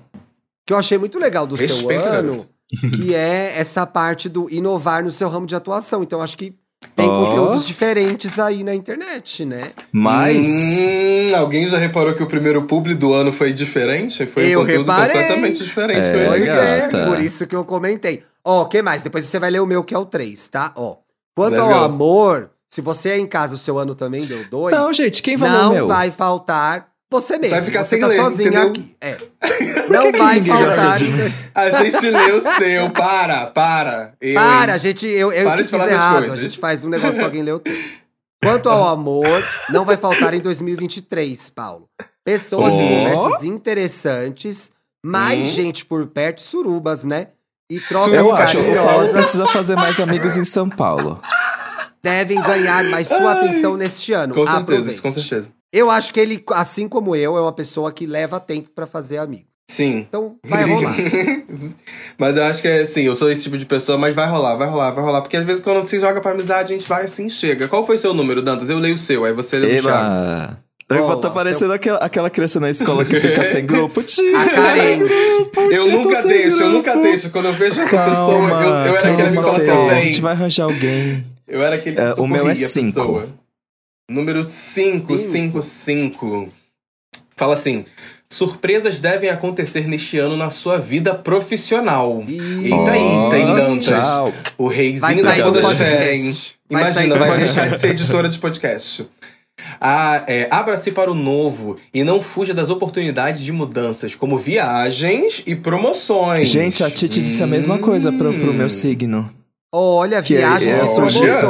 Que 0.66 0.72
eu 0.72 0.78
achei 0.78 0.96
muito 0.96 1.18
legal 1.18 1.46
do 1.46 1.54
Respeito, 1.54 1.88
seu 1.88 2.00
ano, 2.00 2.32
garoto. 2.32 2.46
que 2.96 3.14
é 3.14 3.54
essa 3.56 3.86
parte 3.86 4.28
do 4.28 4.48
inovar 4.50 5.04
no 5.04 5.12
seu 5.12 5.28
ramo 5.28 5.46
de 5.46 5.54
atuação. 5.54 6.02
Então 6.02 6.20
acho 6.20 6.36
que 6.36 6.54
tem 6.94 7.08
Ó. 7.08 7.24
conteúdos 7.24 7.66
diferentes 7.66 8.38
aí 8.38 8.62
na 8.62 8.74
internet, 8.74 9.44
né? 9.44 9.72
Mas. 9.90 10.46
Hum, 10.48 11.34
alguém 11.34 11.66
já 11.66 11.78
reparou 11.78 12.14
que 12.14 12.22
o 12.22 12.26
primeiro 12.26 12.62
publi 12.64 12.94
do 12.94 13.12
ano 13.12 13.32
foi 13.32 13.52
diferente? 13.52 14.26
Foi 14.26 14.44
Eu 14.44 14.60
um 14.60 14.62
conteúdo 14.62 14.90
reparei. 14.90 15.12
completamente 15.12 15.64
diferente. 15.64 16.00
É, 16.00 16.12
mesmo. 16.12 16.28
Pois 16.28 16.44
gata. 16.44 16.96
é, 16.98 17.06
por 17.06 17.20
isso 17.20 17.46
que 17.46 17.56
eu 17.56 17.64
comentei. 17.64 18.22
Ó, 18.44 18.62
o 18.62 18.66
que 18.66 18.82
mais? 18.82 19.02
Depois 19.02 19.24
você 19.24 19.38
vai 19.38 19.50
ler 19.50 19.60
o 19.60 19.66
meu, 19.66 19.82
que 19.82 19.94
é 19.94 19.98
o 19.98 20.04
3, 20.04 20.48
tá? 20.48 20.72
Ó. 20.76 20.96
Quanto 21.34 21.54
Let's 21.54 21.66
ao 21.68 21.84
amor, 21.84 22.50
se 22.68 22.80
você 22.80 23.10
é 23.10 23.18
em 23.18 23.26
casa, 23.26 23.54
o 23.54 23.58
seu 23.58 23.78
ano 23.78 23.94
também 23.94 24.24
deu 24.26 24.44
2. 24.48 24.74
Não, 24.76 24.92
gente, 24.92 25.22
quem 25.22 25.36
vai 25.36 25.50
ler 25.50 25.58
não 25.58 25.72
meu? 25.72 25.88
vai 25.88 26.10
faltar 26.10 26.88
você 27.20 27.38
mesmo. 27.38 27.50
Vai 27.56 27.62
ficar 27.64 27.84
você 27.84 27.90
sem 27.90 28.00
tá 28.00 28.06
ler, 28.06 28.16
sozinho 28.20 28.48
entendeu? 28.48 28.68
aqui. 28.68 28.96
É. 29.00 29.16
Não 29.88 30.12
que 30.12 30.18
vai 30.18 30.40
gosta 30.40 30.74
faltar. 30.74 30.96
A 31.54 31.70
gente 31.70 32.10
leu 32.10 32.38
o 32.38 32.52
seu, 32.52 32.90
para, 32.90 33.46
para. 33.46 34.14
Eu, 34.20 34.34
Para, 34.34 34.72
hein? 34.74 34.78
gente, 34.78 35.06
eu, 35.06 35.32
eu 35.32 35.44
Para 35.44 35.56
que 35.58 35.62
de 35.64 35.68
falar 35.70 35.88
errado. 35.90 36.16
A 36.16 36.20
coisas. 36.28 36.40
gente 36.40 36.58
faz 36.58 36.84
um 36.84 36.88
negócio 36.88 37.14
pra 37.16 37.24
alguém 37.24 37.42
ler 37.42 37.52
o 37.54 37.58
teu. 37.60 37.74
Quanto 38.42 38.68
ao 38.68 38.88
amor, 38.88 39.26
não 39.70 39.84
vai 39.84 39.96
faltar 39.96 40.34
em 40.34 40.40
2023, 40.40 41.50
Paulo. 41.50 41.88
Pessoas 42.24 42.74
e 42.74 42.82
Ó. 42.82 42.88
conversas 42.88 43.44
interessantes, 43.44 44.72
mais 45.04 45.46
Hum. 45.46 45.50
gente 45.50 45.84
por 45.84 46.06
perto, 46.06 46.40
surubas, 46.40 47.04
né? 47.04 47.28
E 47.70 47.76
Eu 47.76 47.82
trocas 47.88 48.32
acho 48.32 48.56
que 48.58 48.62
o 48.62 48.64
Paulo 48.64 48.76
carinhosas 48.84 49.12
precisa 49.12 49.46
fazer 49.46 49.76
mais 49.76 49.98
amigos 50.00 50.36
em 50.36 50.44
São 50.44 50.68
Paulo. 50.68 51.20
devem 52.02 52.40
ganhar 52.42 52.84
mais 52.84 53.08
sua 53.08 53.32
atenção 53.32 53.76
neste 53.78 54.12
ano. 54.12 54.34
Com 54.34 54.44
certeza, 54.44 54.60
Aproveite. 54.60 55.00
com 55.02 55.10
certeza. 55.10 55.48
Eu 55.76 55.90
acho 55.90 56.12
que 56.14 56.20
ele, 56.20 56.40
assim 56.52 56.88
como 56.88 57.16
eu, 57.16 57.36
é 57.36 57.40
uma 57.40 57.52
pessoa 57.52 57.90
que 57.90 58.06
leva 58.06 58.38
tempo 58.38 58.70
pra 58.72 58.86
fazer 58.86 59.18
amigo. 59.18 59.42
Sim. 59.68 60.06
Então, 60.08 60.36
vai 60.46 60.62
rolar. 60.62 60.94
mas 62.16 62.36
eu 62.36 62.44
acho 62.44 62.62
que 62.62 62.68
é 62.68 62.82
assim, 62.82 63.02
eu 63.02 63.16
sou 63.16 63.28
esse 63.28 63.42
tipo 63.42 63.58
de 63.58 63.66
pessoa, 63.66 63.98
mas 63.98 64.14
vai 64.14 64.28
rolar, 64.28 64.54
vai 64.54 64.68
rolar, 64.68 64.90
vai 64.92 65.02
rolar. 65.04 65.20
Porque 65.22 65.36
às 65.36 65.42
vezes 65.42 65.60
quando 65.60 65.84
se 65.84 65.98
joga 65.98 66.20
pra 66.20 66.30
amizade, 66.30 66.72
a 66.72 66.76
gente 66.76 66.88
vai 66.88 67.04
assim, 67.04 67.28
chega. 67.28 67.66
Qual 67.66 67.84
foi 67.84 67.98
seu 67.98 68.14
número, 68.14 68.40
Dantas? 68.40 68.70
Eu 68.70 68.78
leio 68.78 68.94
o 68.94 68.98
seu, 68.98 69.24
aí 69.24 69.32
você 69.32 69.58
lê 69.58 69.78
o 69.78 69.82
Thiago. 69.82 70.56
Eu 70.88 71.04
Olá, 71.04 71.16
tô 71.16 71.30
parecendo 71.30 71.72
aquela, 71.72 71.98
aquela 71.98 72.28
criança 72.30 72.60
na 72.60 72.68
escola 72.70 73.04
que 73.06 73.18
fica 73.18 73.42
sem 73.50 73.64
grupo. 73.66 74.02
Tio, 74.02 74.36
A 74.36 74.48
carente. 74.50 75.02
Eu 75.72 75.78
Tio, 75.80 75.90
tô 75.92 75.98
nunca 75.98 76.16
sem 76.22 76.28
deixo, 76.30 76.56
eu 76.56 76.58
grupo. 76.58 76.72
nunca 76.74 76.96
deixo. 76.96 77.30
Quando 77.30 77.46
eu 77.46 77.52
vejo 77.54 77.80
essa 77.80 77.90
Calma, 77.90 78.10
pessoa, 78.10 78.62
eu, 78.62 78.68
eu 78.92 78.96
era 78.96 79.08
aquele 79.12 79.32
que 79.32 79.38
assim, 79.48 79.70
A 79.90 80.00
gente 80.02 80.20
vai 80.20 80.32
arranjar 80.34 80.64
alguém. 80.64 81.24
Eu 81.48 81.62
era 81.62 81.74
aquele 81.76 81.96
que 81.96 82.02
É, 82.02 82.14
o 82.14 82.26
meu 82.28 82.48
é 82.48 82.54
cinco. 82.54 83.00
pessoa. 83.00 83.26
Número 84.10 84.44
5, 84.44 85.16
Cinco. 85.18 85.62
5, 85.62 85.62
5. 85.62 86.48
Fala 87.36 87.54
assim: 87.54 87.84
surpresas 88.30 89.00
devem 89.00 89.30
acontecer 89.30 89.86
neste 89.88 90.18
ano 90.18 90.36
na 90.36 90.50
sua 90.50 90.78
vida 90.78 91.14
profissional. 91.14 92.22
Ih, 92.28 92.64
Eita, 92.64 92.96
eita, 92.96 93.38
hein, 93.38 93.54
Dantas? 93.56 93.86
Tchau. 93.86 94.32
O 94.58 94.66
Vai 94.68 94.76
reizinho 94.76 95.24
da 95.24 95.44
podosfera. 95.44 95.98
Vai 96.70 96.82
Imagina, 96.82 97.18
vai 97.18 97.28
podcast. 97.30 97.54
deixar 97.54 97.68
de 97.70 97.78
ser 97.80 97.90
editora 97.90 98.28
de 98.28 98.38
podcast. 98.38 99.08
Ah, 99.80 100.22
é, 100.26 100.48
Abra-se 100.50 100.90
para 100.92 101.10
o 101.10 101.14
novo 101.14 101.76
e 101.92 102.02
não 102.04 102.20
fuja 102.20 102.52
das 102.52 102.70
oportunidades 102.70 103.40
de 103.42 103.52
mudanças, 103.52 104.14
como 104.14 104.36
viagens 104.36 105.42
e 105.46 105.54
promoções. 105.56 106.48
Gente, 106.48 106.82
a 106.84 106.90
Titi 106.90 107.20
disse 107.20 107.42
a 107.42 107.46
mesma 107.46 107.78
coisa 107.78 108.12
pro, 108.12 108.34
pro 108.38 108.52
meu 108.52 108.66
Hum. 108.66 108.70
signo. 108.70 109.30
Olha, 109.72 110.22
Que 110.22 110.36
viagens 110.36 110.78
é- 110.78 110.84
e 110.84 110.88
surgia? 110.88 111.48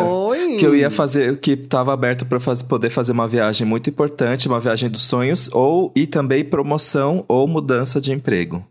Que 0.59 0.67
eu 0.67 0.75
ia 0.75 0.91
fazer, 0.91 1.39
que 1.39 1.57
tava 1.57 1.93
aberto 1.93 2.25
pra 2.27 2.39
faz- 2.41 2.63
poder 2.63 2.91
fazer 2.91 3.13
uma 3.13 3.27
viagem 3.29 3.67
muito 3.67 3.89
importante, 3.91 4.47
uma 4.49 4.61
viagem 4.61 4.89
dos 4.91 5.03
sonhos, 5.03 5.49
ou 5.53 5.93
e 5.97 6.07
também 6.07 6.45
promoção 6.45 7.25
ou 7.29 7.47
mudança 7.49 8.01
de 8.01 8.13
emprego. 8.13 8.65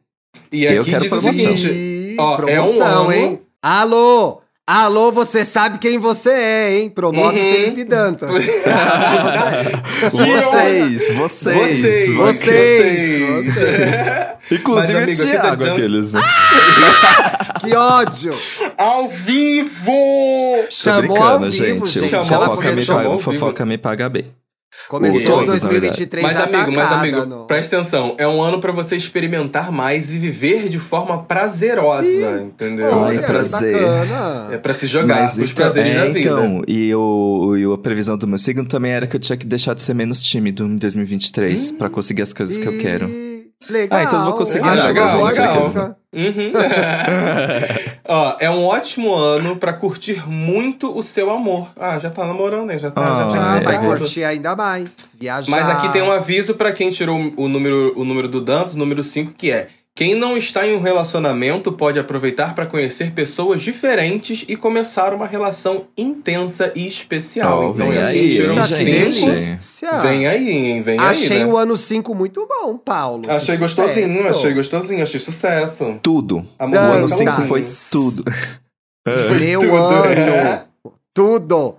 E 0.51 0.63
Eu 0.65 0.81
aqui 0.81 0.91
quero 0.91 1.03
diz 1.03 1.11
o 1.11 1.15
promoção. 1.15 1.57
seguinte: 1.57 1.67
Ih, 1.71 2.15
ó, 2.19 2.31
é 2.31 2.61
um 2.61 2.65
promoção, 2.65 3.01
ano- 3.03 3.11
hein? 3.13 3.39
Alô? 3.61 4.41
Alô, 4.65 5.11
você 5.11 5.43
sabe 5.43 5.77
quem 5.77 5.97
você 5.99 6.29
é, 6.29 6.77
hein? 6.77 6.89
Promove 6.89 7.37
Uhum. 7.37 7.51
Felipe 7.53 7.83
Dantas. 7.83 8.29
Vocês, 10.11 11.09
vocês, 11.15 12.09
Vocês, 12.09 12.09
vocês, 12.17 13.55
Inclusive 14.51 14.93
Mas, 14.93 15.03
amigo, 15.03 15.09
o 15.09 15.23
aqui 15.23 15.31
tá 15.33 15.41
Thiago, 15.41 15.55
dizendo- 15.57 15.71
aqueles, 15.73 16.11
né? 16.13 16.21
que 17.61 17.75
ódio! 17.75 18.33
Ao 18.77 19.09
vivo! 19.09 20.61
Tô 20.65 20.71
Chamou 20.71 21.17
ao 21.23 21.39
vivo, 21.39 21.51
gente. 21.51 21.87
gente. 21.87 22.09
Chamou 22.09 22.25
fofoca, 22.25 22.71
me 22.71 22.89
ao 22.89 23.17
vivo. 23.17 23.17
fofoca 23.19 23.65
me 23.65 23.77
paga 23.77 24.09
bem. 24.09 24.33
Começou 24.89 25.21
Todos, 25.21 25.61
2023 25.61 26.23
Mas 26.23 26.35
amigo, 26.37 26.71
mas 26.71 26.85
atacada, 26.85 26.95
amigo, 26.95 27.25
não. 27.25 27.45
presta 27.47 27.77
atenção. 27.77 28.15
É 28.17 28.27
um 28.27 28.41
ano 28.41 28.59
pra 28.59 28.71
você 28.71 28.95
experimentar 28.95 29.71
mais 29.71 30.11
e 30.11 30.17
viver 30.17 30.69
de 30.69 30.79
forma 30.79 31.23
prazerosa, 31.23 32.41
entendeu? 32.41 32.85
Ai, 32.87 33.17
Olha, 33.17 33.21
prazer. 33.23 33.73
bacana. 33.81 34.47
É 34.51 34.57
pra 34.57 34.73
se 34.73 34.87
jogar, 34.87 35.21
Mas 35.21 35.31
os 35.33 35.39
então, 35.39 35.55
prazeres 35.55 35.93
é, 35.93 35.97
da 35.99 36.05
vida. 36.05 36.19
então, 36.19 36.61
e, 36.67 36.93
o, 36.93 37.55
e 37.57 37.73
a 37.73 37.77
previsão 37.77 38.17
do 38.17 38.27
meu 38.27 38.37
signo 38.37 38.65
também 38.65 38.91
era 38.91 39.07
que 39.07 39.15
eu 39.15 39.19
tinha 39.19 39.37
que 39.37 39.45
deixar 39.45 39.73
de 39.73 39.81
ser 39.81 39.93
menos 39.93 40.23
tímido 40.23 40.65
em 40.65 40.75
2023 40.77 41.71
pra 41.73 41.89
conseguir 41.89 42.21
as 42.21 42.33
coisas 42.33 42.57
que 42.57 42.67
eu 42.67 42.77
quero. 42.79 43.07
Legal. 43.69 43.99
Ah, 43.99 44.03
então 44.03 44.19
eu 44.19 44.25
vou 44.25 44.33
conseguir 44.33 44.65
nada, 44.65 44.87
legal, 44.87 45.09
gente, 45.09 45.39
legal. 45.39 45.95
Uhum. 46.13 46.51
Ó, 48.07 48.35
é 48.39 48.49
um 48.49 48.65
ótimo 48.65 49.13
ano 49.15 49.55
pra 49.55 49.73
curtir 49.73 50.27
muito 50.29 50.95
o 50.95 51.01
seu 51.01 51.31
amor. 51.31 51.69
Ah, 51.79 51.97
já 51.99 52.09
tá 52.09 52.25
namorando, 52.25 52.67
né? 52.67 52.77
Já 52.77 52.91
tá, 52.91 53.01
já 53.01 53.23
Ah, 53.25 53.27
tinha 53.27 53.41
Ah, 53.41 53.57
é. 53.57 53.61
vai 53.61 53.79
curtir 53.79 54.23
ainda 54.23 54.55
mais. 54.55 55.15
Viajar. 55.19 55.49
Mas 55.49 55.69
aqui 55.69 55.89
tem 55.91 56.01
um 56.01 56.11
aviso 56.11 56.53
pra 56.55 56.71
quem 56.71 56.91
tirou 56.91 57.17
o 57.35 57.47
número, 57.47 57.93
o 57.99 58.03
número 58.05 58.27
do 58.27 58.41
Dantas, 58.41 58.75
o 58.75 58.77
número 58.77 59.03
5, 59.03 59.33
que 59.33 59.51
é 59.51 59.67
quem 59.95 60.15
não 60.15 60.35
está 60.35 60.65
em 60.65 60.75
um 60.75 60.81
relacionamento 60.81 61.71
pode 61.71 61.99
aproveitar 61.99 62.55
para 62.55 62.65
conhecer 62.65 63.11
pessoas 63.11 63.61
diferentes 63.61 64.43
e 64.47 64.55
começar 64.55 65.13
uma 65.13 65.27
relação 65.27 65.85
intensa 65.95 66.71
e 66.75 66.87
especial. 66.87 67.59
Ó, 67.59 67.63
então, 67.65 67.73
vem 67.73 67.91
quem 67.91 68.01
aí, 68.01 68.49
um 68.49 68.55
Tá 68.55 68.65
cinco, 68.65 70.01
vem 70.01 70.27
aí, 70.27 70.49
hein? 70.49 70.81
Vem 70.81 70.97
Achei 70.99 71.37
aí, 71.37 71.43
né? 71.43 71.51
o 71.51 71.55
ano 71.57 71.77
5 71.77 72.15
muito 72.15 72.47
bom, 72.47 72.75
Paulo. 72.75 73.29
Achei 73.29 73.55
gostosinho, 73.55 74.09
sucesso. 74.17 74.29
achei 74.39 74.53
gostosinho, 74.53 75.03
achei 75.03 75.19
sucesso. 75.19 75.99
Tudo. 76.01 76.43
A 76.57 76.65
O 76.65 76.75
ano 76.75 77.01
música 77.01 77.17
5 77.17 77.31
tá 77.31 77.41
foi 77.47 77.61
tudo. 77.91 78.23
Meu 79.39 79.59
Tudo. 79.59 79.75
ano. 79.75 80.63
Tudo. 81.13 81.75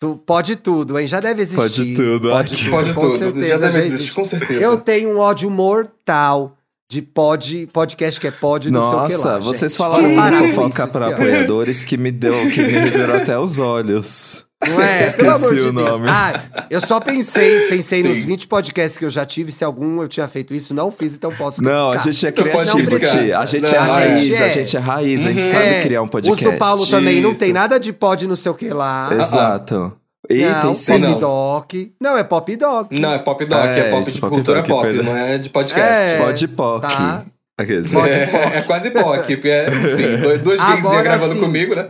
Tu, 0.00 0.16
pode 0.24 0.56
tudo, 0.56 0.98
hein? 0.98 1.06
Já 1.06 1.20
deve 1.20 1.42
existir. 1.42 1.60
Pode 1.60 1.94
tudo. 1.94 2.30
Pode 2.30 2.54
Ai, 2.54 2.58
tudo. 2.60 2.70
Pode 2.70 2.94
com 2.94 3.00
tudo. 3.02 3.16
certeza 3.18 3.48
já 3.48 3.58
deve 3.58 3.72
já 3.72 3.78
existir, 3.80 3.94
existe. 3.96 4.14
com 4.14 4.24
certeza. 4.24 4.60
Eu 4.64 4.76
tenho 4.78 5.10
um 5.10 5.18
ódio 5.18 5.50
mortal 5.50 6.56
de 6.90 7.00
pod, 7.02 7.68
podcast 7.72 8.18
que 8.18 8.26
é 8.26 8.32
pod, 8.32 8.68
não 8.68 8.80
sei 8.80 8.98
o 8.98 9.06
que 9.06 9.12
Nossa, 9.12 9.28
lá, 9.28 9.38
vocês 9.38 9.70
gente. 9.70 9.78
falaram 9.78 10.12
uma 10.12 10.32
fofoca 10.32 10.88
para 10.88 11.06
apoiadores 11.10 11.84
que 11.84 11.96
me 11.96 12.10
deu, 12.10 12.32
que 12.50 12.60
me 12.64 12.72
revirou 12.72 13.14
até 13.14 13.38
os 13.38 13.60
olhos. 13.60 14.44
Não 14.68 14.82
é? 14.82 15.00
Esqueci 15.02 15.16
Pelo 15.16 15.30
amor 15.36 15.54
de 15.56 15.60
o 15.68 15.72
Deus. 15.72 15.88
nome. 15.90 16.06
Ah, 16.10 16.42
eu 16.68 16.80
só 16.80 16.98
pensei, 16.98 17.68
pensei 17.68 18.02
nos 18.02 18.16
Sim. 18.18 18.26
20 18.26 18.48
podcasts 18.48 18.98
que 18.98 19.04
eu 19.04 19.08
já 19.08 19.24
tive, 19.24 19.52
se 19.52 19.64
algum 19.64 20.02
eu 20.02 20.08
tinha 20.08 20.26
feito 20.26 20.52
isso, 20.52 20.74
não 20.74 20.90
fiz, 20.90 21.14
então 21.14 21.30
posso 21.32 21.62
Não, 21.62 21.92
a 21.92 21.96
gente 21.98 22.26
é 22.26 22.30
Não 22.30 22.42
criativo. 22.42 22.98
Ti. 22.98 23.32
A 23.32 23.46
gente 23.46 23.70
Não, 23.72 23.78
é 23.78 23.78
raiz, 23.78 24.20
gente 24.20 24.34
a 24.42 24.46
é. 24.46 24.50
gente 24.50 24.76
é 24.76 24.80
raiz, 24.80 25.26
a 25.26 25.30
gente 25.30 25.44
Uhum. 25.44 25.50
sabe 25.50 25.64
É, 25.64 25.82
criar 25.82 26.02
um 26.02 26.08
podcast. 26.08 26.44
Os 26.44 26.52
do 26.52 26.58
Paulo 26.58 26.86
também 26.88 27.20
não 27.22 27.30
Isso. 27.30 27.40
tem 27.40 27.52
nada 27.52 27.78
de 27.78 27.92
pod 27.92 28.26
não 28.26 28.36
sei 28.36 28.50
o 28.50 28.54
que 28.54 28.68
lá. 28.70 29.08
Exato. 29.14 29.92
E 30.30 30.44
não, 30.44 30.60
tem 30.60 30.74
sim. 30.74 30.92
pop 30.92 31.00
não. 31.00 31.18
doc. 31.18 31.72
Não, 32.00 32.18
é 32.18 32.22
pop 32.22 32.56
doc. 32.56 32.92
Não, 32.92 33.12
é 33.14 33.18
pop 33.18 33.44
doc, 33.44 33.58
Ah, 33.58 33.66
é, 33.66 33.78
é, 33.80 33.90
pop 33.90 34.02
isso, 34.02 34.14
de 34.14 34.20
pop 34.20 34.34
cultura 34.34 34.58
doc, 34.62 34.68
pop, 34.68 34.82
perdão. 34.82 35.04
não 35.04 35.16
é 35.16 35.38
de 35.38 35.50
podcast. 35.50 35.82
É. 35.82 36.18
Pode 36.18 36.48
POC. 36.48 36.82
tá. 36.82 37.24
É, 37.58 38.58
é 38.58 38.62
quase 38.62 38.90
POC, 38.90 39.48
é, 39.48 39.68
enfim, 39.68 40.22
dois, 40.22 40.40
dois 40.40 40.60
gays 40.64 41.02
gravando 41.02 41.34
sim. 41.34 41.40
comigo, 41.40 41.74
né? 41.74 41.88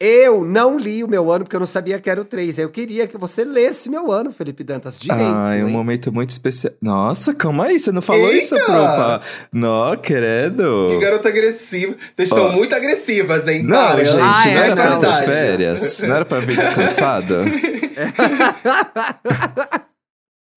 Eu 0.00 0.44
não 0.44 0.78
li 0.78 1.02
o 1.02 1.08
meu 1.08 1.28
ano 1.32 1.44
porque 1.44 1.56
eu 1.56 1.60
não 1.60 1.66
sabia 1.66 1.98
que 1.98 2.08
era 2.08 2.20
o 2.20 2.24
3. 2.24 2.58
Eu 2.58 2.68
queria 2.68 3.08
que 3.08 3.18
você 3.18 3.42
lesse 3.42 3.90
meu 3.90 4.12
ano, 4.12 4.30
Felipe 4.30 4.62
Dantas, 4.62 4.96
direito. 4.96 5.24
Ah, 5.24 5.56
é 5.56 5.64
um 5.64 5.66
hein? 5.66 5.72
momento 5.72 6.12
muito 6.12 6.30
especial. 6.30 6.72
Nossa, 6.80 7.34
calma 7.34 7.64
aí, 7.64 7.80
você 7.80 7.90
não 7.90 8.00
falou 8.00 8.32
isso, 8.32 8.54
Eita! 8.54 8.64
Propa? 8.66 9.20
Não, 9.52 9.96
credo. 9.96 10.86
Que 10.90 10.98
garota 10.98 11.28
agressiva. 11.28 11.96
Vocês 12.14 12.28
estão 12.28 12.52
muito 12.52 12.76
agressivas, 12.76 13.48
hein, 13.48 13.64
Não, 13.64 13.76
cara? 13.76 14.04
gente, 14.04 14.20
Ah, 14.20 14.42
não 14.44 14.52
é, 14.52 14.66
era 14.68 14.98
pra 15.00 15.12
férias. 15.22 15.98
Não 16.00 16.14
era 16.14 16.24
pra 16.24 16.38
vir 16.40 16.58
descansado. 16.58 17.34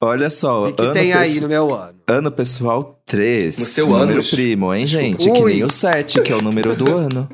Olha 0.04 0.30
só, 0.32 0.68
E 0.70 0.74
que 0.74 0.82
ano, 0.84 0.94
tem 0.94 1.14
aí 1.14 1.40
no 1.40 1.48
meu 1.48 1.74
ano? 1.74 1.94
ano 2.08 2.32
pessoal 2.32 3.00
3. 3.06 3.58
No 3.58 3.66
seu 3.66 3.88
número 3.88 4.12
ânus. 4.14 4.30
primo, 4.32 4.74
hein, 4.74 4.86
gente? 4.88 5.30
Que 5.32 5.40
Ui. 5.40 5.54
nem 5.54 5.64
o 5.64 5.70
7, 5.72 6.22
que 6.22 6.32
é 6.32 6.36
o 6.36 6.42
número 6.42 6.76
do 6.76 6.92
ano. 6.98 7.28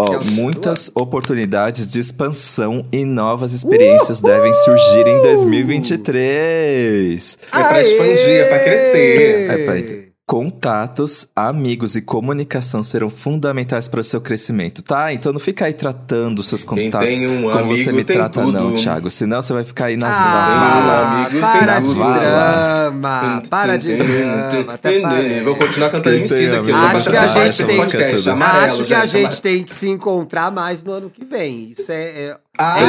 Ó, 0.00 0.20
muitas 0.30 0.92
oportunidades 0.94 1.88
de 1.88 1.98
expansão 1.98 2.84
e 2.92 3.04
novas 3.04 3.52
experiências 3.52 4.20
devem 4.20 4.54
surgir 4.54 5.04
em 5.08 5.20
2023. 5.22 7.36
É 7.52 7.64
pra 7.64 7.82
expandir, 7.82 8.30
é 8.30 8.44
pra 8.44 8.58
crescer. 8.60 9.50
É 9.50 9.64
pra- 9.64 9.97
Contatos, 10.28 11.26
amigos 11.34 11.96
e 11.96 12.02
comunicação 12.02 12.82
serão 12.82 13.08
fundamentais 13.08 13.88
para 13.88 14.00
o 14.00 14.04
seu 14.04 14.20
crescimento, 14.20 14.82
tá? 14.82 15.10
Então 15.10 15.32
não 15.32 15.40
fica 15.40 15.64
aí 15.64 15.72
tratando 15.72 16.42
seus 16.42 16.62
Quem 16.64 16.84
contatos 16.90 17.16
tem 17.18 17.26
um 17.26 17.50
como 17.50 17.64
você 17.74 17.84
amigo 17.84 17.96
me 17.96 18.04
tem 18.04 18.16
trata, 18.18 18.42
tudo. 18.42 18.52
não, 18.52 18.74
Thiago. 18.74 19.08
Senão 19.08 19.40
você 19.40 19.54
vai 19.54 19.64
ficar 19.64 19.86
aí 19.86 19.96
nas 19.96 20.14
Ah, 20.14 21.16
amigo, 21.24 21.40
para 21.40 21.74
tem 21.80 21.82
de 21.82 21.88
tudo. 21.94 22.12
drama, 22.12 23.42
para 23.48 23.76
de 23.78 23.96
drama, 23.96 24.74
até 24.74 25.00
parece. 25.00 25.40
Vou 25.40 25.56
continuar 25.56 25.88
cantando 25.90 26.10
Quem 26.16 26.18
MC 26.18 26.36
tem 26.36 26.46
aqui. 26.48 26.56
amigo 26.58 26.70
eu 26.70 26.76
vou 26.76 26.86
Acho 26.88 27.08
que 27.10 27.16
a 27.16 27.26
gente 27.26 27.64
tem- 27.64 27.80
Acho 27.80 27.88
que 27.90 28.92
a 28.92 29.06
gente 29.06 29.42
tem 29.42 29.64
que 29.64 29.72
se 29.74 29.88
encontrar 29.88 30.50
mais 30.52 30.84
no 30.84 30.92
ano 30.92 31.08
que 31.08 31.24
vem. 31.24 31.70
Isso 31.70 31.90
é, 31.90 32.02
é, 32.02 32.36
Ah, 32.60 32.80
é 32.80 32.82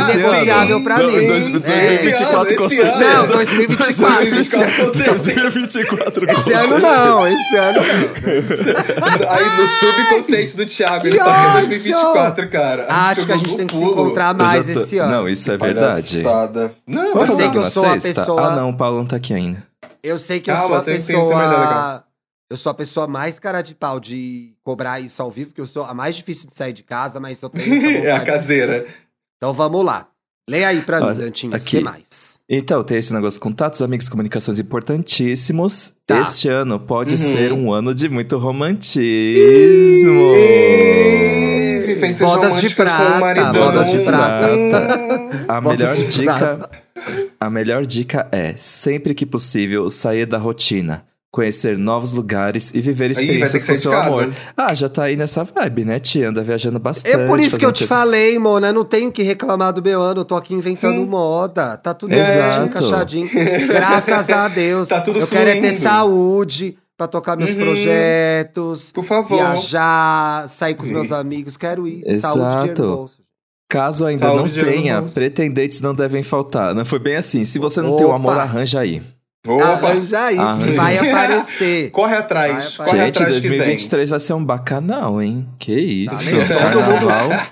ano. 0.73 0.83
pra 0.83 0.97
mim. 0.97 1.27
dois- 1.27 1.45
É. 1.47 1.49
2024 1.59 2.55
com 2.55 2.69
certeza. 2.69 2.99
Não, 2.99 3.27
2024. 3.27 4.29
2024 4.95 6.25
com 6.25 6.31
Esse 6.33 6.53
ano 6.53 6.79
não, 6.79 7.27
esse 7.27 7.55
ano 7.55 7.79
não. 7.79 9.29
Aí 9.29 9.45
no 9.45 9.67
subconsciente 9.79 10.57
do 10.57 10.65
Thiago, 10.65 11.05
ele 11.07 11.17
Que 11.17 11.23
só 11.23 11.29
quer 11.31 11.39
ódio! 11.39 11.67
2024, 11.67 12.49
cara. 12.49 12.87
Acho 12.89 13.25
que 13.25 13.31
a 13.31 13.37
gente 13.37 13.55
tem 13.57 13.67
que 13.67 13.75
se 13.75 13.83
encontrar 13.83 14.33
mais 14.33 14.67
esse 14.67 14.97
ano. 14.97 15.11
Não, 15.11 15.29
isso 15.29 15.51
é 15.51 15.57
verdade. 15.57 16.23
Não, 16.87 17.03
Eu 17.09 17.15
mas 17.15 17.29
sei 17.35 17.45
não. 17.45 17.51
que 17.51 17.57
eu 17.59 17.71
sou 17.71 17.85
a 17.85 17.93
pessoa- 17.97 18.47
Ah, 18.47 18.55
não, 18.55 18.69
o 18.71 18.77
Paulo 18.77 18.97
não 18.97 19.05
tá 19.05 19.15
aqui 19.17 19.33
ainda. 19.33 19.63
Eu 20.01 20.17
sei 20.17 20.39
que 20.39 20.49
eu 20.49 20.55
sou 20.55 20.75
a 20.75 20.81
pessoa. 20.81 22.03
eu 22.49 22.57
sou 22.57 22.71
a 22.71 22.73
pessoa 22.73 23.05
mais 23.07 23.37
cara 23.37 23.61
de 23.61 23.75
pau 23.75 23.99
de 23.99 24.53
cobrar 24.63 24.99
isso 24.99 25.21
ao 25.21 25.29
vivo, 25.29 25.51
que 25.53 25.61
eu 25.61 25.67
sou 25.67 25.83
a 25.83 25.93
mais 25.93 26.15
difícil 26.15 26.47
de 26.47 26.55
sair 26.55 26.73
de 26.73 26.81
casa, 26.83 27.19
mas 27.19 27.39
eu 27.41 27.49
tenho 27.49 27.65
essa 27.75 27.85
vontade. 27.85 27.97
É 28.07 28.11
a 28.11 28.19
caseira. 28.21 28.85
Então 29.41 29.53
vamos 29.53 29.85
lá. 29.85 30.07
Leia 30.49 30.67
aí 30.67 30.81
pra 30.81 30.99
mim. 30.99 31.05
O 31.49 31.55
aqui. 31.55 31.77
que 31.77 31.79
mais? 31.79 32.37
Então, 32.51 32.83
tem 32.83 32.97
esse 32.97 33.13
negócio, 33.13 33.39
contatos, 33.39 33.81
amigos, 33.81 34.09
comunicações 34.09 34.57
importantíssimos. 34.57 35.93
Tá. 36.05 36.19
Este 36.21 36.49
ano 36.49 36.79
pode 36.79 37.11
Uhum. 37.11 37.17
ser 37.17 37.53
um 37.53 37.71
ano 37.71 37.93
de 37.95 38.09
muito 38.09 38.37
romantismo. 38.37 40.33
Bodas 42.19 42.59
de 42.59 42.69
prata, 42.75 43.53
bodas 43.53 43.91
de 43.91 43.99
prata. 43.99 44.49
A 45.47 45.61
Bodas 45.61 45.79
melhor 45.79 46.07
dica, 46.09 46.69
a 47.39 47.49
melhor 47.49 47.85
dica 47.85 48.27
é, 48.31 48.53
sempre 48.57 49.13
que 49.13 49.25
possível, 49.25 49.89
sair 49.89 50.25
da 50.25 50.37
rotina. 50.37 51.05
Conhecer 51.31 51.77
novos 51.77 52.11
lugares 52.13 52.71
e 52.73 52.81
viver 52.81 53.11
experiências 53.11 53.63
com 53.63 53.73
de 53.73 53.77
seu 53.79 53.93
amor. 53.93 54.33
Ah, 54.57 54.73
já 54.73 54.89
tá 54.89 55.03
aí 55.03 55.15
nessa 55.15 55.43
vibe, 55.43 55.85
né, 55.85 55.99
tia? 55.99 56.29
Anda 56.29 56.43
viajando 56.43 56.79
bastante. 56.79 57.15
É 57.15 57.27
por 57.27 57.39
isso 57.39 57.55
que 57.55 57.63
eu 57.63 57.71
te 57.71 57.85
coisas- 57.87 57.99
falei, 57.99 58.39
Mona. 58.39 58.69
Eu 58.69 58.73
não 58.73 58.83
tenho 58.83 59.11
que 59.11 59.21
reclamar 59.21 59.71
do 59.71 59.81
meu 59.83 60.01
ano. 60.01 60.21
Eu 60.21 60.25
tô 60.25 60.35
aqui 60.35 60.55
inventando 60.55 60.95
Sim. 61.01 61.05
moda. 61.05 61.77
Tá 61.77 61.93
tudo 61.93 62.15
certinho, 62.15 62.65
encaixadinho. 62.65 63.29
Graças 63.69 64.29
a 64.31 64.47
Deus. 64.47 64.87
Tá 64.89 65.01
tudo 65.01 65.19
Eu 65.19 65.27
quero 65.27 65.51
é 65.51 65.53
ter 65.53 65.61
fluindo. 65.67 65.79
saúde 65.83 66.77
pra 66.97 67.05
tocar 67.07 67.37
meus 67.37 67.51
Uhum. 67.51 67.57
projetos. 67.59 68.91
Por 68.91 69.03
favor. 69.03 69.35
Viajar, 69.37 70.47
sair 70.49 70.73
com 70.73 70.81
os 70.83 70.89
meus 70.89 71.11
amigos. 71.11 71.57
Quero 71.57 71.87
ir. 71.87 72.01
Saúde, 72.19 72.41
Exato. 72.65 72.81
no 72.81 72.95
bolso. 72.97 73.19
Caso 73.69 74.03
ainda 74.07 74.25
Saúde, 74.25 74.57
não 74.63 74.65
tenha, 74.71 75.01
pretendentes 75.03 75.79
não 75.79 75.93
devem 75.93 76.23
faltar. 76.23 76.73
Não 76.73 76.83
foi 76.83 76.97
bem 76.97 77.17
assim. 77.17 77.45
Se 77.45 77.59
você 77.59 77.81
não 77.83 77.95
tem 77.95 78.03
o 78.05 78.09
Opa. 78.09 78.15
amor, 78.15 78.39
arranja 78.39 78.79
aí. 78.79 78.99
Opa! 79.47 79.87
Arranja 79.87 80.19
aí, 80.25 80.37
Arranja. 80.37 80.65
que 80.65 80.71
vai 80.73 80.97
aparecer. 80.97 81.89
Corre 81.91 82.15
atrás, 82.15 82.75
Vai, 82.75 82.87
corre 82.89 83.05
Gente, 83.05 83.17
atrás 83.23 83.35
que 83.39 83.47
vem. 83.49 83.57
2023 83.57 84.09
vai 84.09 84.19
ser 84.19 84.33
um 84.33 84.43
bacanal, 84.43 85.21
hein? 85.21 85.47
Que 85.57 85.73
isso. 85.79 86.15
Tá. 86.47 86.71
Todo 86.71 86.83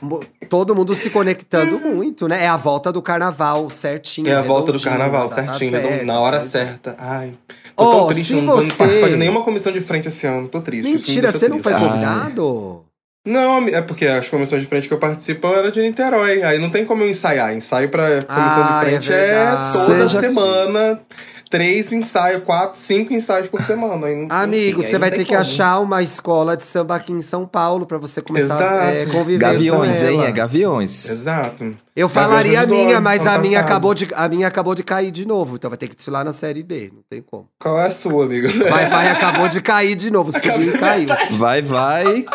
mundo, 0.09 0.27
todo 0.49 0.75
mundo 0.75 0.93
se 0.95 1.09
conectando 1.09 1.79
muito, 1.79 2.27
né? 2.27 2.43
É 2.43 2.47
a 2.49 2.57
volta 2.57 2.91
do 2.91 3.01
carnaval 3.01 3.69
certinho. 3.69 4.27
É 4.27 4.35
a 4.35 4.41
volta 4.41 4.73
do 4.73 4.81
carnaval, 4.81 5.29
na 5.29 5.35
data 5.35 5.47
certinho, 5.53 5.71
certa, 5.71 6.03
na 6.05 6.19
hora 6.19 6.37
mas 6.37 6.45
é. 6.55 6.65
certa. 6.65 6.95
Ai. 6.99 7.31
Tô 7.75 7.85
Ó, 7.85 7.91
tão 7.99 8.07
triste, 8.07 8.27
se 8.27 8.33
eu 8.33 8.41
não 8.41 8.55
você- 8.55 8.73
participar 8.77 9.09
de 9.09 9.15
nenhuma 9.15 9.41
comissão 9.43 9.71
de 9.71 9.79
frente 9.81 10.07
esse 10.09 10.27
ano. 10.27 10.47
Tô 10.49 10.59
triste. 10.61 10.91
Mentira, 10.91 11.31
você 11.31 11.47
não 11.47 11.59
foi 11.59 11.71
triste. 11.73 11.87
Ai. 11.89 11.93
convidado? 11.99 12.83
Não, 13.25 13.67
é 13.67 13.81
porque 13.81 14.05
as 14.07 14.27
comissões 14.29 14.61
de 14.61 14.67
frente 14.67 14.87
que 14.87 14.93
eu 14.93 14.97
participo 14.97 15.47
era 15.47 15.69
de 15.71 15.81
Niterói. 15.81 16.43
Aí 16.43 16.59
não 16.59 16.69
tem 16.69 16.85
como 16.85 17.03
eu 17.03 17.09
ensaiar. 17.09 17.53
Ensaio 17.55 17.89
pra 17.89 18.07
comissão 18.23 18.27
Ah, 18.29 18.81
de 18.83 18.85
é 18.87 18.89
frente 18.89 19.11
é, 19.13 19.27
verdade. 19.27 19.73
toda 19.85 20.09
Seja- 20.09 20.19
semana. 20.21 21.01
Três 21.49 21.93
ensaios, 21.93 22.43
quatro, 22.43 22.79
cinco 22.79 23.13
ensaios 23.13 23.47
por 23.47 23.61
semana. 23.61 24.07
Aí 24.07 24.15
não- 24.15 24.27
Amigo, 24.35 24.79
enfim, 24.81 24.89
você 24.89 24.97
vai 24.97 25.09
ter 25.09 25.19
que 25.19 25.25
como. 25.29 25.39
achar 25.39 25.79
uma 25.79 26.03
escola 26.03 26.57
de 26.57 26.63
samba 26.63 26.95
aqui 26.95 27.11
em 27.13 27.21
São 27.21 27.45
Paulo 27.47 27.85
pra 27.85 27.97
você 27.97 28.21
começar 28.21 28.59
a 28.61 28.93
é, 28.93 29.05
conviver 29.05 29.37
Gaviões, 29.39 29.99
com 29.99 30.05
ela. 30.07 30.11
hein? 30.11 30.25
É 30.25 30.31
gaviões. 30.31 31.09
Exato. 31.09 31.75
Eu 31.95 32.07
falaria 32.09 32.59
a 32.59 32.65
Gaviões 32.65 32.85
minha, 32.87 33.01
mas 33.01 33.25
a 33.25 33.37
minha, 33.39 33.59
acabou 33.59 33.93
de, 33.93 34.07
a 34.13 34.27
minha 34.29 34.47
acabou 34.47 34.75
de 34.75 34.83
cair 34.83 35.09
de 35.09 35.25
novo. 35.25 35.55
Então 35.55 35.69
vai 35.69 35.77
ter 35.77 35.87
que 35.87 35.95
desfilar 35.95 36.23
na 36.25 36.33
Série 36.33 36.61
B. 36.63 36.91
Não 36.93 37.01
tem 37.09 37.21
como. 37.21 37.47
Qual 37.59 37.79
é 37.79 37.87
a 37.87 37.91
sua, 37.91 38.25
amigo? 38.25 38.47
Vai, 38.69 38.85
vai, 38.87 39.07
acabou 39.09 39.47
de 39.47 39.61
cair 39.61 39.95
de 39.95 40.11
novo. 40.11 40.31
Subiu 40.31 40.75
e 40.75 40.77
caiu. 40.77 41.07
Vai, 41.31 41.61
vai. 41.61 42.25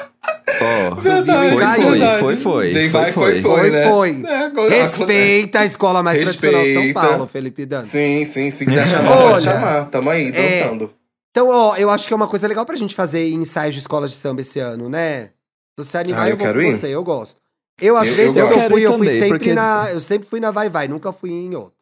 Ó, 0.61 0.95
Verdade, 0.97 1.49
foi, 1.51 1.61
foi, 1.61 1.99
foi, 1.99 2.37
foi, 2.37 2.37
foi, 2.37 2.89
vai, 2.89 3.13
foi. 3.13 3.41
foi, 3.41 3.43
Foi, 3.43 3.71
né? 3.71 3.89
foi. 3.89 4.23
É, 4.27 4.37
agora- 4.45 4.71
Respeita 4.75 5.61
a 5.61 5.65
escola 5.65 6.03
mais 6.03 6.19
tradicional 6.21 6.63
de 6.63 6.73
São 6.75 6.83
Respeita. 6.83 7.09
Paulo, 7.09 7.27
Felipe 7.27 7.67
Dantas. 7.67 7.87
Sim, 7.89 8.25
sim, 8.25 8.51
se 8.51 8.65
quiser 8.67 8.87
chamar, 8.87 9.11
Olha, 9.17 9.31
pode 9.31 9.45
chamar. 9.45 9.85
Tamo 9.91 10.11
aí, 10.11 10.29
é, 10.35 10.63
dançando. 10.65 10.91
Então, 11.31 11.49
ó, 11.49 11.77
eu 11.77 11.89
acho 11.91 12.07
que 12.07 12.13
é 12.13 12.17
uma 12.17 12.29
coisa 12.29 12.47
legal 12.47 12.67
pra 12.67 12.77
gente 12.77 12.95
fazer 12.95 13.31
ensaios 13.31 13.75
de 13.75 13.81
escola 13.81 14.07
de 14.07 14.15
samba 14.15 14.41
esse 14.43 14.59
ano, 14.61 14.89
né? 14.89 15.31
Se 15.79 15.85
você 15.87 15.99
animar, 15.99 16.23
Ah, 16.23 16.27
eu, 16.29 16.31
eu 16.33 16.37
vou 16.37 16.47
quero 16.47 16.59
com 16.61 16.67
ir. 16.67 16.77
você, 16.77 16.89
eu 16.89 17.03
gosto. 17.03 17.41
Eu, 17.81 17.97
às 17.97 18.07
Eu- 18.09 18.15
vezes, 18.15 18.37
eu 18.37 18.47
que 18.49 18.55
eu 18.55 18.61
fui, 18.71 18.87
eu 18.87 18.93
fui 18.97 19.07
também, 19.07 19.21
sempre 19.21 19.39
porque- 19.39 19.55
na. 19.55 19.89
Eu 19.91 20.01
sempre 20.01 20.29
fui 20.29 20.39
na 20.41 20.51
Vai 20.51 20.69
Vai, 20.69 20.87
nunca 20.89 21.11
fui 21.13 21.31
em 21.31 21.55
outra. 21.55 21.73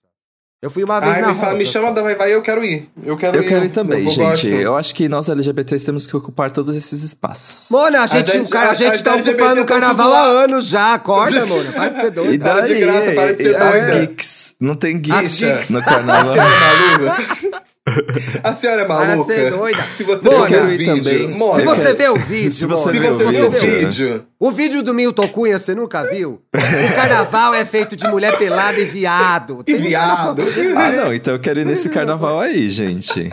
Eu 0.62 0.68
fui 0.70 0.84
uma 0.84 1.00
vez 1.00 1.14
Ai, 1.16 1.22
na 1.22 1.28
me, 1.28 1.34
fala, 1.36 1.46
Rosa. 1.52 1.58
me 1.58 1.64
chama 1.66 1.88
só. 1.88 1.94
da 1.94 2.02
Vai 2.02 2.14
Vai, 2.16 2.34
eu 2.34 2.42
quero 2.42 2.62
ir. 2.62 2.86
Eu 3.02 3.16
quero 3.16 3.38
Eu 3.38 3.42
ir. 3.42 3.48
quero 3.48 3.64
ir 3.64 3.70
também, 3.70 4.04
eu 4.04 4.10
gente. 4.10 4.20
gosto. 4.20 4.46
Eu 4.46 4.76
acho 4.76 4.94
que 4.94 5.08
nós 5.08 5.26
LGBTs 5.30 5.86
temos 5.86 6.06
que 6.06 6.14
ocupar 6.14 6.50
todos 6.50 6.76
esses 6.76 7.02
espaços. 7.02 7.70
Mona, 7.70 8.02
a 8.02 8.06
gente, 8.06 8.30
gente- 8.30 8.46
o 8.46 8.50
cara- 8.50 8.66
a 8.68 8.70
a- 8.72 8.74
gente 8.74 8.90
as 8.96 9.00
tá 9.02 9.12
LGBT 9.14 9.42
ocupando 9.42 9.62
o 9.62 9.64
tá 9.64 9.72
carnaval 9.72 10.06
tudo 10.10 10.16
há 10.16 10.22
anos 10.44 10.66
já. 10.66 10.92
Acorda, 10.94 11.46
Mona. 11.46 11.72
Para 11.72 11.88
de 11.88 11.96
ser 12.00 12.06
E 12.06 12.10
doida. 12.10 12.44
Para 12.44 12.60
de 12.60 12.72
daí, 12.74 12.80
graça, 12.80 13.12
para 13.12 13.32
de 13.34 13.42
ser 13.42 13.56
as 13.56 13.84
geeks. 14.00 14.54
Não 14.60 14.74
tem 14.74 14.98
geeks. 15.00 15.70
no 15.70 15.82
carnaval. 15.82 16.34
A 18.44 18.52
senhora 18.52 18.82
é 18.82 18.88
maluca? 18.88 19.04
É 19.04 19.06
Para 19.06 19.14
de 19.14 19.16
maluca? 19.16 19.34
ser 19.34 19.50
doida. 19.50 19.82
Se 19.96 20.02
você 20.04 20.28
Mona, 20.30 20.62
o 20.62 20.66
vídeo, 20.68 20.86
também. 21.04 21.28
Mona, 21.28 21.54
Se 21.54 21.60
Eu 21.60 21.64
você 21.66 21.82
quero- 21.82 21.96
vê 21.96 22.08
o 22.08 22.16
vídeo, 22.16 22.50
Se 22.52 22.66
você 22.66 22.80
Mona, 22.80 22.92
se 22.92 22.98
vê 22.98 23.08
o 23.42 23.50
você 23.50 23.66
vídeo. 23.66 24.26
O 24.38 24.50
vídeo 24.50 24.82
do 24.82 24.94
Milton 24.94 25.28
Cunha, 25.28 25.58
você 25.58 25.74
nunca 25.74 26.04
viu? 26.04 26.42
O 26.54 26.94
carnaval 26.94 27.54
é 27.54 27.64
feito 27.64 27.94
de 27.96 28.06
mulher 28.08 28.36
pelada 28.38 28.78
e 28.78 28.84
viado. 28.84 29.62
e 29.66 29.74
um 29.74 29.78
viado. 29.80 30.42
Ah, 30.76 30.90
não, 30.92 31.14
então 31.14 31.34
eu 31.34 31.40
quero 31.40 31.60
ir 31.60 31.66
nesse 31.66 31.88
carnaval 31.88 32.40
aí, 32.40 32.68
gente. 32.68 33.30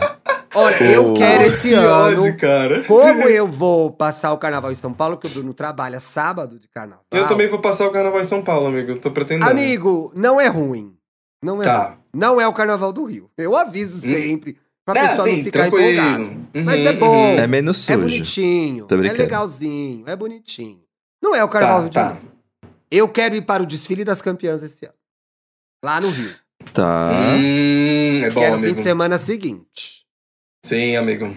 Olha, 0.54 0.82
eu 0.82 1.10
Oh. 1.10 1.14
quero 1.14 1.42
esse 1.44 1.68
Que 1.68 1.74
ano. 1.74 1.88
ódio, 2.22 2.36
cara. 2.38 2.82
Como 2.84 3.22
eu 3.24 3.46
vou 3.46 3.90
passar 3.92 4.32
o 4.32 4.38
carnaval 4.38 4.72
em 4.72 4.74
São 4.74 4.92
Paulo, 4.94 5.16
que 5.18 5.26
o 5.26 5.30
Bruno 5.30 5.52
trabalha 5.52 6.00
sábado 6.00 6.58
de 6.58 6.66
carnaval. 6.68 7.04
Eu 7.12 7.26
também 7.28 7.46
vou 7.48 7.58
passar 7.60 7.86
o 7.86 7.90
carnaval 7.90 8.20
em 8.20 8.24
São 8.24 8.42
Paulo, 8.42 8.66
amigo. 8.68 8.92
Eu 8.92 8.98
tô 8.98 9.10
pretendendo. 9.10 9.50
Amigo, 9.50 10.10
não 10.14 10.40
é 10.40 10.48
ruim. 10.48 10.94
Não 11.42 11.60
é 11.60 11.64
Tá. 11.64 11.84
ruim. 11.88 11.97
Não 12.14 12.40
é 12.40 12.46
o 12.48 12.52
carnaval 12.52 12.92
do 12.92 13.04
Rio. 13.04 13.30
Eu 13.36 13.56
aviso 13.56 13.98
sempre 13.98 14.58
pra 14.84 14.98
Ah, 15.00 15.08
pessoa 15.08 15.28
sim, 15.28 15.36
não 15.36 15.44
ficar 15.44 15.60
tranquilo. 15.68 15.90
empolgada. 15.90 16.22
Uhum, 16.54 16.64
Mas 16.64 16.80
é 16.86 16.92
bom. 16.92 17.24
É 17.38 17.46
menos 17.46 17.88
É 17.88 17.94
sujo. 17.94 18.06
bonitinho. 18.08 18.86
Tô 18.86 18.94
É 18.96 19.12
legalzinho. 19.12 20.04
É 20.06 20.16
bonitinho. 20.16 20.80
Não 21.22 21.34
é 21.34 21.42
o 21.44 21.48
carnaval 21.48 21.88
Tá, 21.88 21.88
do 21.88 22.14
tá. 22.14 22.20
Rio. 22.20 22.32
Eu 22.90 23.08
quero 23.08 23.34
ir 23.36 23.42
para 23.42 23.62
o 23.62 23.66
desfile 23.66 24.04
das 24.04 24.22
campeãs 24.22 24.62
esse 24.62 24.84
ano. 24.86 24.94
Lá 25.84 26.00
no 26.00 26.08
Rio. 26.10 26.34
Tá. 26.72 27.10
Hum, 27.36 28.20
é 28.24 28.30
bom, 28.30 28.40
Quero 28.40 28.54
o 28.54 28.58
fim 28.58 28.64
amigo. 28.64 28.76
de 28.76 28.82
semana 28.82 29.18
seguinte. 29.18 30.06
Sim, 30.64 30.96
amigo. 30.96 31.36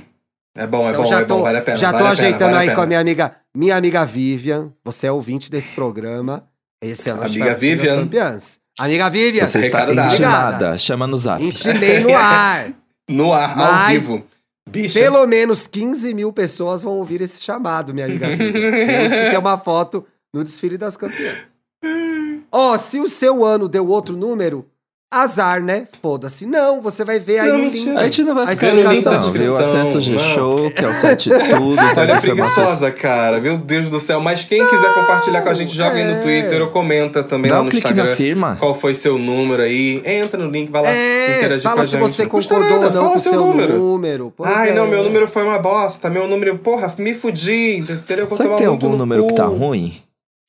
É 0.56 0.66
bom, 0.68 0.88
é 0.88 0.92
Então 0.92 1.04
bom, 1.04 1.10
já 1.10 1.20
é 1.20 1.24
tô, 1.26 1.38
bom, 1.38 1.44
vale 1.44 1.58
a 1.58 1.62
pena. 1.62 1.78
já 1.78 1.88
tô 1.92 2.04
vale 2.04 2.16
pena, 2.16 2.28
ajeitando 2.28 2.56
vale 2.56 2.70
aí 2.70 2.76
com 2.76 2.82
a 2.82 2.84
pena. 2.84 2.88
minha 2.88 3.00
amiga, 3.00 3.36
minha 3.56 3.76
amiga 3.76 4.06
Vivian. 4.06 4.74
Você 4.84 5.08
é 5.08 5.12
ouvinte 5.12 5.50
desse 5.52 5.72
programa. 5.74 6.48
Esse 6.82 7.10
ano 7.10 7.22
a 7.22 7.28
gente 7.28 7.38
Amiga 7.42 7.52
vai 7.52 7.60
Vivian. 7.60 7.96
campeãs. 7.98 8.60
Amiga 8.80 9.10
Vivian, 9.10 9.46
Você 9.46 9.60
está 9.60 9.92
intimada. 9.92 10.78
Chama 10.78 11.06
no 11.08 11.18
zap. 11.18 11.44
intimei 11.44 12.00
no 12.00 12.14
ar. 12.16 12.72
No 13.10 13.34
ar, 13.34 13.52
ao 13.52 13.58
Mas- 13.74 14.00
vivo. 14.02 14.24
Bicha. 14.70 15.00
Pelo 15.00 15.26
menos 15.28 15.68
15 15.68 16.14
mil 16.14 16.32
pessoas 16.32 16.82
vão 16.82 16.94
ouvir 16.94 17.20
esse 17.22 17.42
chamado, 17.42 17.94
minha 17.94 18.06
amiga 18.06 18.30
Vivian. 18.30 18.72
Temos 18.88 19.12
que 19.12 19.30
ter 19.32 19.38
uma 19.38 19.58
foto 19.58 20.06
no 20.34 20.44
desfile 20.44 20.78
das 20.78 20.96
campeãs. 20.96 21.60
Ó, 22.52 22.78
se 22.78 23.00
o 23.00 23.10
seu 23.10 23.44
ano 23.44 23.68
deu 23.68 23.88
outro 23.88 24.16
número, 24.16 24.66
azar, 25.12 25.62
né? 25.62 25.88
Foda-se. 26.02 26.46
Não, 26.46 26.80
você 26.82 27.04
vai 27.04 27.20
ver 27.20 27.40
aí 27.40 27.50
Não, 27.50 27.58
no 27.58 27.64
mentira. 27.66 27.92
link. 27.92 28.00
A 28.00 28.04
gente 28.06 28.24
não 28.24 28.34
vai 28.36 28.44
A 28.46 28.48
ficar 28.56 28.74
no 28.74 28.82
link, 28.92 29.06
não, 29.06 29.20
de 29.20 29.38
viu? 29.38 29.58
Acesso 29.58 29.94
não. 29.96 30.02
G-Show, 30.02 30.72
que 30.72 30.86
é 30.86 30.88
o 30.88 30.96
site 30.96 31.30
tudo, 31.30 31.78
Olha, 31.78 31.92
informações. 32.16 32.22
preguiçosa, 32.22 32.92
cara. 32.92 33.40
Meu 33.42 33.58
Deus 33.58 33.90
do 33.90 34.00
céu. 34.00 34.22
Mas 34.22 34.46
quem 34.46 34.66
quiser 34.66 34.94
compartilhar 34.94 35.42
com 35.42 35.50
a 35.50 35.54
gente, 35.54 35.76
joga 35.76 35.96
aí 35.98 36.06
no 36.06 36.12
é. 36.12 36.22
Twitter 36.22 36.62
ou 36.62 36.70
comenta 36.70 37.24
também 37.24 37.50
Dá 37.52 37.58
lá 37.58 37.62
um 37.62 37.66
no 37.66 37.70
clique 37.72 37.86
Instagram. 37.86 38.10
na 38.10 38.16
firma. 38.16 38.56
Qual 38.58 38.74
foi 38.74 38.94
seu 38.94 39.18
número 39.18 39.62
aí? 39.62 40.02
Entra 40.06 40.42
no 40.42 40.50
link, 40.50 40.72
vai 40.72 40.82
lá 40.82 40.90
É, 40.90 41.40
interagir 41.40 41.64
fala 41.64 41.76
com 41.76 41.82
a 41.82 41.86
se 41.86 41.92
gente. 41.92 42.02
você 42.02 42.24
Não 42.24 42.30
custa 42.30 42.54
concordou 42.56 42.78
ou 42.78 42.84
não 42.86 42.92
fala 42.94 43.10
com 43.12 43.18
o 43.18 43.22
seu 43.22 43.46
número. 43.46 44.34
Pois 44.38 44.50
Ai, 44.50 44.70
é. 44.70 44.74
não, 44.74 44.88
meu 44.88 45.04
número 45.04 45.28
foi 45.28 45.44
uma 45.44 45.60
bosta. 45.60 46.10
Meu 46.10 46.26
número, 46.28 46.58
porra, 46.60 46.94
me 46.98 47.14
fudi. 47.14 47.80
Entendeu? 47.80 48.30
Será 48.30 48.50
que 48.50 48.56
tem 48.56 48.68
algum 48.68 48.96
número 48.96 49.28
que 49.28 49.36
tá 49.36 49.46
ruim? 49.46 49.94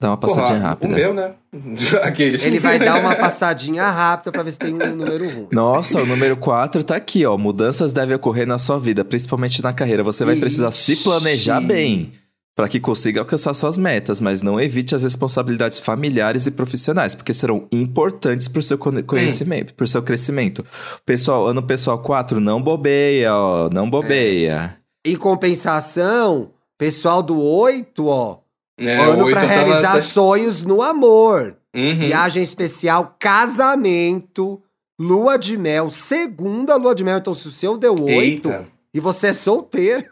Dá 0.02 0.08
uma 0.10 0.16
Porra, 0.16 0.34
passadinha 0.34 0.60
rápida. 0.60 0.92
O 0.92 0.96
meu, 0.96 1.14
né? 1.14 1.32
Aqueles. 2.02 2.44
Ele 2.44 2.58
vai 2.58 2.78
dar 2.78 2.98
uma 3.00 3.14
passadinha 3.14 3.88
rápida 3.88 4.32
pra 4.32 4.42
ver 4.42 4.50
se 4.52 4.58
tem 4.58 4.74
um 4.74 4.78
número 4.96 5.28
ruim. 5.30 5.46
Nossa, 5.52 6.02
o 6.02 6.06
número 6.06 6.36
4 6.36 6.82
tá 6.82 6.96
aqui, 6.96 7.24
ó. 7.24 7.38
Mudanças 7.38 7.92
devem 7.92 8.16
ocorrer 8.16 8.46
na 8.46 8.58
sua 8.58 8.78
vida, 8.80 9.04
principalmente 9.04 9.62
na 9.62 9.72
carreira. 9.72 10.02
Você 10.02 10.24
vai 10.24 10.34
precisar 10.36 10.72
se 10.72 10.92
Ixi. 10.92 11.04
planejar 11.04 11.60
bem 11.60 12.12
para 12.54 12.68
que 12.68 12.78
consiga 12.80 13.20
alcançar 13.20 13.54
suas 13.54 13.78
metas, 13.78 14.20
mas 14.20 14.42
não 14.42 14.60
evite 14.60 14.94
as 14.94 15.02
responsabilidades 15.02 15.78
familiares 15.80 16.46
e 16.46 16.50
profissionais, 16.50 17.14
porque 17.14 17.32
serão 17.32 17.66
importantes 17.72 18.46
pro 18.46 18.60
seu 18.62 18.76
cone- 18.76 19.02
conhecimento, 19.02 19.72
pro 19.72 19.86
seu 19.88 20.02
crescimento. 20.02 20.62
Pessoal, 21.06 21.46
ano 21.46 21.62
pessoal 21.62 21.98
4, 22.00 22.40
não 22.40 22.60
bobeia, 22.60 23.34
ó, 23.34 23.70
não 23.70 23.88
bobeia. 23.88 24.76
Em 25.06 25.16
compensação, 25.16 26.50
pessoal 26.76 27.22
do 27.22 27.40
8, 27.40 28.06
ó. 28.06 28.41
É, 28.78 28.96
ano 28.96 29.24
oito 29.24 29.34
pra 29.34 29.44
eu 29.44 29.48
tava- 29.48 29.60
realizar 29.64 30.00
sonhos 30.00 30.62
no 30.62 30.82
amor. 30.82 31.56
Uhum. 31.74 31.98
Viagem 32.00 32.42
especial, 32.42 33.16
casamento, 33.18 34.60
lua 35.00 35.36
de 35.38 35.56
mel, 35.56 35.90
segunda 35.90 36.76
lua 36.76 36.94
de 36.94 37.02
mel. 37.04 37.18
Então, 37.18 37.34
se 37.34 37.48
o 37.48 37.52
seu 37.52 37.76
deu 37.78 37.94
8 37.94 38.48
Eita. 38.48 38.66
e 38.94 39.00
você 39.00 39.28
é 39.28 39.32
solteiro, 39.32 40.04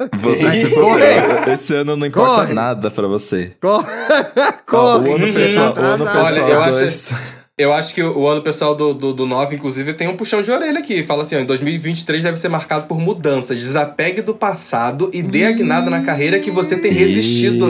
Você 0.20 0.44
Vai 0.44 0.52
se 0.60 0.70
correr. 0.70 1.48
Esse 1.48 1.74
ano 1.74 1.96
não 1.96 2.06
importa 2.06 2.42
Corre. 2.42 2.54
nada 2.54 2.88
pra 2.88 3.08
você. 3.08 3.56
corre. 3.60 3.84
Ó, 4.70 4.70
corre 4.70 5.08
o 5.10 5.14
ano 5.16 5.32
pessoal, 5.34 5.74
o 5.74 5.80
ano 5.80 6.04
pessoal 6.04 6.24
Olha, 6.24 6.40
eu 6.52 6.62
acho- 6.62 6.72
2. 6.78 7.12
Eu 7.58 7.72
acho 7.72 7.92
que 7.92 8.00
o 8.00 8.28
ano 8.28 8.40
pessoal 8.40 8.72
do, 8.76 8.94
do, 8.94 9.12
do 9.12 9.26
9, 9.26 9.56
inclusive, 9.56 9.92
tem 9.92 10.06
um 10.06 10.14
puxão 10.14 10.40
de 10.40 10.50
orelha 10.52 10.78
aqui. 10.78 11.02
Fala 11.02 11.22
assim, 11.22 11.34
ó, 11.34 11.40
em 11.40 11.44
2023 11.44 12.22
deve 12.22 12.36
ser 12.36 12.48
marcado 12.48 12.86
por 12.86 13.00
mudanças. 13.00 13.58
Desapegue 13.58 14.22
do 14.22 14.32
passado 14.32 15.10
e 15.12 15.20
dê 15.20 15.44
a 15.44 15.50
guinada 15.50 15.90
na 15.90 16.04
carreira 16.04 16.38
que 16.38 16.52
você 16.52 16.76
tem 16.76 16.92
resistido. 16.92 17.66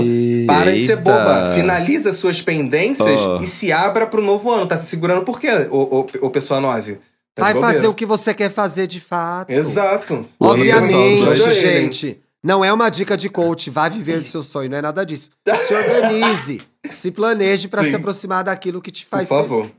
Para 0.47 0.75
de 0.75 0.85
ser 0.85 0.97
boba. 0.97 1.55
Finaliza 1.55 2.13
suas 2.13 2.43
pendências 2.43 3.19
Ó. 3.19 3.41
e 3.43 3.47
se 3.47 3.73
abra 3.73 4.07
pro 4.07 4.21
novo 4.21 4.53
ano. 4.53 4.67
Tá 4.67 4.77
se 4.77 4.87
segurando 4.87 5.23
por 5.23 5.41
quê, 5.41 5.51
o, 5.71 6.01
o, 6.01 6.07
o 6.27 6.31
pessoal 6.31 6.61
9? 6.61 6.99
Tá 7.35 7.45
Vai 7.45 7.55
fazer 7.55 7.87
o 7.87 7.95
que 7.95 8.05
você 8.05 8.35
quer 8.35 8.51
fazer 8.51 8.87
de 8.87 9.01
fato. 9.01 9.51
Exato. 9.51 10.27
O 10.39 10.49
Obviamente, 10.49 11.35
gente. 11.55 12.21
Não 12.43 12.65
é 12.65 12.73
uma 12.73 12.89
dica 12.89 13.17
de 13.17 13.29
coach, 13.29 13.69
vá 13.71 13.89
viver 13.89 14.21
do 14.21 14.29
seu 14.29 14.43
sonho, 14.43 14.71
não 14.71 14.79
é 14.79 14.83
nada 14.83 15.05
disso. 15.05 15.31
Se 15.61 15.75
organize, 15.75 16.63
se 16.95 17.11
planeje 17.11 17.67
pra 17.69 17.83
Sim. 17.83 17.91
se 17.91 17.97
aproximar 17.97 18.45
daquilo 18.45 18.81
que 18.81 18.93
te 18.93 19.05
Por 19.05 19.11
faz 19.11 19.29
favor. 19.29 19.71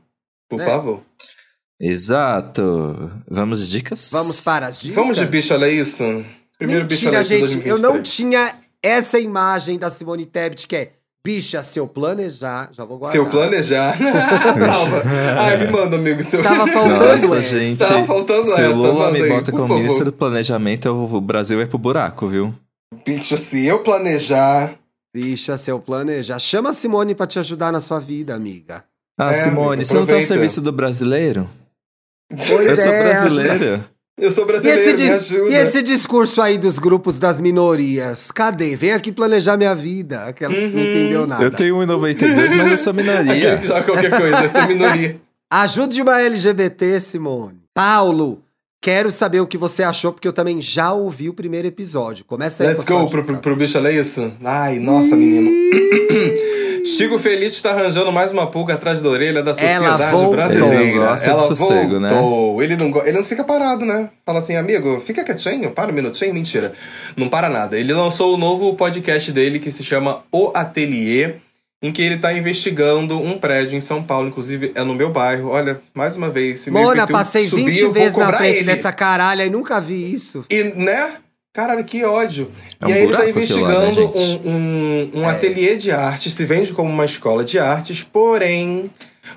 Por 0.48 0.58
Né? 0.58 0.66
favor. 0.66 1.02
Exato. 1.80 3.10
Vamos 3.28 3.60
de 3.66 3.70
dicas? 3.78 4.10
Vamos 4.12 4.40
para 4.42 4.66
as 4.66 4.80
dicas. 4.80 4.96
Vamos 4.96 5.16
de 5.16 5.24
bicho, 5.26 5.54
olha 5.54 5.68
isso? 5.68 6.04
Primeiro 6.58 6.86
bicho, 6.86 7.08
olha 7.08 7.18
Mentira, 7.18 7.38
gente, 7.46 7.66
eu 7.66 7.78
não 7.78 7.92
2023. 7.94 8.14
tinha 8.14 8.52
essa 8.82 9.18
imagem 9.18 9.78
da 9.78 9.90
Simone 9.90 10.26
Tebet 10.26 10.66
que 10.66 10.76
é 10.76 10.92
bicha, 11.26 11.62
se 11.62 11.78
eu 11.78 11.86
planejar, 11.86 12.70
já 12.72 12.84
vou 12.84 12.98
guardar. 12.98 13.12
Seu 13.12 13.30
planejar. 13.30 13.96
Calma. 13.98 15.02
Ai, 15.40 15.64
me 15.66 15.72
manda, 15.72 15.96
amigo. 15.96 16.22
Seu... 16.28 16.42
Tava 16.42 16.66
faltando 16.72 16.98
Nossa, 17.04 17.36
essa. 17.38 17.58
gente. 17.58 17.78
Tava 17.78 18.04
faltando 18.06 18.44
Se 18.44 18.52
essa, 18.52 18.70
o 18.70 18.74
Lula 18.76 19.10
me 19.12 19.22
aí, 19.22 19.28
bota 19.28 19.52
como 19.52 19.74
ministro 19.76 20.06
do 20.06 20.12
planejamento, 20.12 20.86
eu- 20.86 20.96
o 21.04 21.20
Brasil 21.20 21.58
vai 21.58 21.66
pro 21.66 21.78
buraco, 21.78 22.26
viu? 22.28 22.54
Bicho, 23.06 23.36
se 23.36 23.64
eu 23.66 23.80
planejar. 23.82 24.74
Bicha, 25.14 25.56
se 25.58 25.70
eu 25.70 25.78
planejar. 25.80 26.38
Chama 26.38 26.70
a 26.70 26.72
Simone 26.72 27.14
pra 27.14 27.26
te 27.26 27.38
ajudar 27.38 27.72
na 27.72 27.80
sua 27.80 27.98
vida, 27.98 28.34
amiga. 28.34 28.84
Ah, 29.18 29.30
É, 29.30 29.34
Simone, 29.34 29.74
amigo, 29.74 29.84
você 29.84 29.94
não 29.94 30.00
tá 30.06 30.12
ao 30.12 30.18
aproveita. 30.18 30.26
serviço 30.28 30.60
do 30.62 30.72
brasileiro? 30.72 31.48
Pois 32.30 32.48
eu 32.68 32.76
sou 32.76 32.92
é, 32.92 33.02
brasileira. 33.02 33.84
Eu 34.20 34.30
sou 34.30 34.44
E 34.44 34.46
brasileiro, 34.46 34.80
esse, 34.80 35.02
me 35.04 35.10
ajuda. 35.10 35.50
e 35.50 35.54
esse 35.56 35.82
discurso 35.82 36.42
aí 36.42 36.58
dos 36.58 36.78
grupos 36.78 37.18
das 37.18 37.40
minorias? 37.40 38.30
Cadê? 38.30 38.76
Vem 38.76 38.92
aqui 38.92 39.10
planejar 39.10 39.56
minha 39.56 39.74
vida. 39.74 40.24
Aquelas 40.24 40.58
que 40.58 40.66
não 40.66 40.74
Uhum. 40.82 40.90
entendeu 40.90 41.26
nada. 41.26 41.42
Eu 41.42 41.50
tenho 41.50 41.76
1,92, 41.76 42.54
mas 42.54 42.70
eu 42.70 42.76
sou 42.76 42.92
minoria. 42.92 43.54
Aquele 43.54 43.58
que 43.78 43.84
qualquer 43.84 44.10
coisa, 44.10 44.36
essa 44.44 44.66
minoria. 44.66 45.20
Ajude 45.50 46.02
uma 46.02 46.20
LGBT, 46.20 47.00
Simone. 47.00 47.58
Paulo, 47.74 48.40
quero 48.80 49.10
saber 49.10 49.40
o 49.40 49.46
que 49.46 49.56
você 49.58 49.82
achou, 49.82 50.12
porque 50.12 50.28
eu 50.28 50.32
também 50.32 50.60
já 50.60 50.92
ouvi 50.92 51.28
o 51.28 51.34
primeiro 51.34 51.66
episódio. 51.66 52.24
Começa 52.24 52.62
aí 52.62 52.68
Let's 52.68 52.84
go 52.84 53.06
pro, 53.08 53.24
pro, 53.24 53.38
pro 53.38 53.56
bicho, 53.56 53.76
olha 53.78 53.90
isso. 53.90 54.32
Ai, 54.44 54.78
nossa, 54.78 55.16
menino. 55.16 55.50
Chico 56.84 57.18
Feliz 57.18 57.52
está 57.52 57.70
arranjando 57.72 58.10
mais 58.12 58.32
uma 58.32 58.46
pulga 58.50 58.74
atrás 58.74 59.00
da 59.02 59.08
orelha 59.08 59.42
da 59.42 59.50
Ela 59.52 59.54
sociedade 59.54 60.10
voltou. 60.12 60.30
brasileira. 60.32 60.74
Ele 60.82 60.94
não 60.98 61.06
gosta 61.06 61.24
de 61.24 61.30
Ela 61.30 61.38
sossego, 61.38 62.00
né? 62.00 62.08
voltou. 62.10 62.62
Ele 62.62 62.76
não, 62.76 62.90
go- 62.90 63.02
ele 63.04 63.18
não 63.18 63.24
fica 63.24 63.44
parado, 63.44 63.84
né? 63.84 64.08
Fala 64.24 64.38
assim, 64.38 64.56
amigo, 64.56 65.00
fica 65.06 65.24
quietinho, 65.24 65.70
para 65.70 65.90
um 65.90 65.94
minutinho. 65.94 66.32
Mentira. 66.34 66.72
Não 67.16 67.28
para 67.28 67.48
nada. 67.48 67.78
Ele 67.78 67.92
lançou 67.92 68.34
o 68.34 68.36
novo 68.36 68.74
podcast 68.74 69.30
dele 69.32 69.58
que 69.58 69.70
se 69.70 69.82
chama 69.84 70.22
O 70.32 70.50
Atelier, 70.54 71.36
em 71.82 71.90
que 71.92 72.02
ele 72.02 72.18
tá 72.18 72.32
investigando 72.32 73.18
um 73.18 73.38
prédio 73.38 73.76
em 73.76 73.80
São 73.80 74.02
Paulo, 74.02 74.28
inclusive 74.28 74.72
é 74.74 74.84
no 74.84 74.94
meu 74.94 75.10
bairro. 75.10 75.48
Olha, 75.48 75.80
mais 75.94 76.14
uma 76.16 76.28
vez, 76.28 76.60
se 76.60 76.70
Mona, 76.70 77.06
passei 77.06 77.46
subir, 77.48 77.66
20 77.66 77.78
eu 77.80 77.92
vou 77.92 77.94
vezes 78.02 78.16
na 78.16 78.32
frente 78.32 78.58
ele. 78.58 78.64
dessa 78.64 78.92
caralha 78.92 79.44
e 79.46 79.50
nunca 79.50 79.80
vi 79.80 80.12
isso. 80.12 80.44
E, 80.50 80.62
né? 80.62 81.12
Caralho, 81.52 81.84
que 81.84 82.04
ódio. 82.04 82.50
É 82.80 82.86
e 82.86 82.92
um 82.92 82.94
aí 82.94 83.02
ele 83.02 83.12
tá 83.12 83.18
lá, 83.18 83.24
né, 83.24 83.30
investigando 83.30 83.92
gente? 83.92 84.40
um, 84.44 84.50
um, 84.50 85.10
um 85.20 85.28
ateliê 85.28 85.76
de 85.76 85.90
arte, 85.90 86.30
se 86.30 86.44
vende 86.44 86.72
como 86.72 86.88
uma 86.88 87.04
escola 87.04 87.42
de 87.42 87.58
artes, 87.58 88.04
porém, 88.04 88.88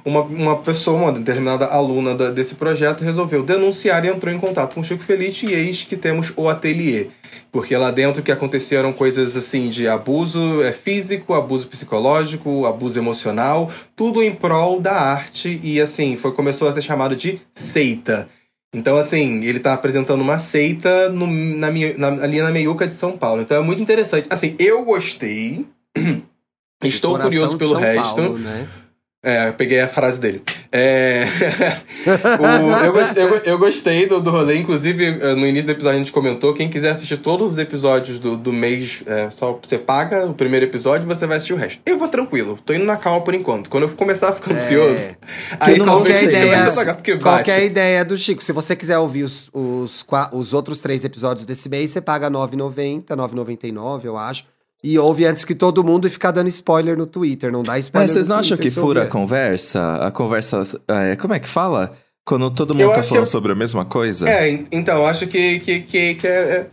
uma, 0.05 0.21
uma 0.21 0.57
pessoa, 0.57 0.95
uma 0.95 1.11
determinada 1.11 1.65
aluna 1.65 2.13
da- 2.13 2.29
desse 2.29 2.53
projeto, 2.53 3.03
resolveu 3.03 3.41
denunciar 3.41 4.05
e 4.05 4.09
entrou 4.09 4.31
em 4.31 4.37
contato 4.39 4.75
com 4.75 4.81
o 4.81 4.83
Chico 4.83 5.03
Feliz 5.03 5.41
e 5.41 5.51
eis 5.53 5.83
que 5.83 5.97
temos 5.97 6.31
o 6.35 6.47
ateliê. 6.47 7.07
Porque 7.51 7.75
lá 7.75 7.89
dentro 7.89 8.21
que 8.21 8.31
aconteceram 8.31 8.93
coisas 8.93 9.35
assim 9.35 9.69
de 9.69 9.87
abuso 9.87 10.61
é, 10.61 10.71
físico, 10.71 11.33
abuso 11.33 11.67
psicológico, 11.67 12.67
abuso 12.67 12.99
emocional, 12.99 13.71
tudo 13.95 14.21
em 14.21 14.31
prol 14.33 14.79
da 14.79 14.93
arte 14.93 15.59
e 15.63 15.81
assim, 15.81 16.15
foi 16.15 16.31
começou 16.31 16.67
a 16.67 16.73
ser 16.73 16.83
chamado 16.83 17.15
de 17.15 17.39
seita. 17.55 18.29
Então, 18.73 18.97
assim, 18.97 19.43
ele 19.43 19.59
tá 19.59 19.73
apresentando 19.73 20.21
uma 20.21 20.39
seita 20.39 21.07
no- 21.09 21.27
na, 21.27 21.69
minha- 21.69 21.95
na- 21.97 22.23
ali 22.23 22.41
na 22.41 22.49
meiuca 22.49 22.87
de 22.87 22.95
São 22.95 23.17
Paulo. 23.17 23.41
Então 23.43 23.55
é 23.57 23.61
muito 23.61 23.81
interessante. 23.81 24.27
Assim, 24.31 24.55
eu 24.57 24.83
gostei. 24.83 25.65
Estou 26.83 27.17
curioso 27.19 27.57
pelo 27.57 27.71
São 27.73 27.79
resto. 27.79 28.15
Paulo, 28.15 28.37
né? 28.39 28.67
É, 29.25 29.47
eu 29.47 29.53
peguei 29.53 29.79
a 29.79 29.87
frase 29.87 30.19
dele. 30.19 30.43
É... 30.69 31.23
o- 32.39 32.85
eu, 32.85 32.91
gostei, 32.91 33.23
eu, 33.23 33.37
eu 33.37 33.57
gostei 33.57 34.05
do, 34.05 34.19
do 34.19 34.29
rolê, 34.29 34.57
inclusive 34.57 35.05
eh, 35.21 35.35
no 35.35 35.47
início 35.47 35.67
do 35.67 35.71
episódio 35.71 35.95
a 35.95 35.99
gente 35.99 36.11
comentou. 36.11 36.53
Quem 36.53 36.69
quiser 36.69 36.89
assistir 36.91 37.15
todos 37.17 37.53
os 37.53 37.57
episódios 37.57 38.19
do, 38.19 38.35
do 38.35 38.51
mês, 38.51 39.01
é, 39.05 39.29
só 39.29 39.57
você 39.63 39.77
paga 39.77 40.25
o 40.25 40.33
primeiro 40.33 40.65
episódio 40.65 41.05
e 41.05 41.07
você 41.07 41.25
vai 41.25 41.37
assistir 41.37 41.53
o 41.53 41.55
resto. 41.55 41.81
Eu 41.85 41.97
vou 41.97 42.07
tranquilo, 42.09 42.59
tô 42.65 42.73
indo 42.73 42.83
na 42.85 42.97
calma 42.97 43.21
por 43.21 43.33
enquanto. 43.33 43.69
Quando 43.69 43.83
eu 43.83 43.89
começar 43.89 44.29
a 44.29 44.33
ficar 44.33 44.51
É. 44.53 44.61
ansioso, 44.61 44.97
aí 45.59 45.77
não 45.77 45.85
talvez 45.85 46.15
Qualquer 46.15 46.29
ideia, 46.29 46.63
devagar, 46.65 46.95
porque 46.95 47.11
bate. 47.13 47.23
qualquer 47.23 47.63
ideia 47.63 48.03
do 48.03 48.17
Chico. 48.17 48.43
Se 48.43 48.51
você 48.51 48.75
quiser 48.75 48.97
ouvir 48.97 49.23
os, 49.23 49.49
os, 49.53 50.05
os 50.33 50.53
outros 50.53 50.81
três 50.81 51.05
episódios 51.05 51.45
desse 51.45 51.69
mês, 51.69 51.91
você 51.91 52.01
paga 52.01 52.27
R$ 52.27 52.33
9,90, 52.33 53.03
R$ 53.09 53.15
9,99, 53.15 54.03
eu 54.05 54.17
acho. 54.17 54.45
E 54.83 54.99
ouve 54.99 55.25
antes 55.25 55.45
que 55.45 55.55
todo 55.55 55.83
mundo 55.83 56.07
e 56.07 56.09
ficar 56.09 56.31
dando 56.31 56.49
spoiler 56.49 56.97
no 56.97 57.05
Twitter. 57.07 57.51
Não 57.51 57.63
dá 57.63 57.79
spoiler 57.79 58.03
Mas 58.05 58.11
vocês 58.11 58.27
no 58.27 58.33
não 58.33 58.39
acham 58.41 58.57
que 58.57 58.69
fura 58.69 59.03
a 59.03 59.07
conversa? 59.07 59.95
A 60.05 60.11
conversa. 60.11 60.63
é, 60.87 61.15
como 61.15 61.33
é 61.33 61.39
que 61.39 61.47
fala? 61.47 61.93
Quando 62.25 62.49
todo 62.51 62.73
mundo 62.73 62.83
Eu 62.83 62.91
tá 62.91 63.01
falando 63.03 63.23
que- 63.23 63.29
sobre 63.29 63.51
a 63.51 63.55
mesma 63.55 63.85
coisa? 63.85 64.29
É, 64.29 64.49
en- 64.49 64.65
então, 64.71 64.97
eu 64.97 65.05
acho 65.05 65.25
que, 65.27 65.59
que, 65.59 65.79
que, 65.81 66.15
que 66.15 66.27
é, 66.27 66.67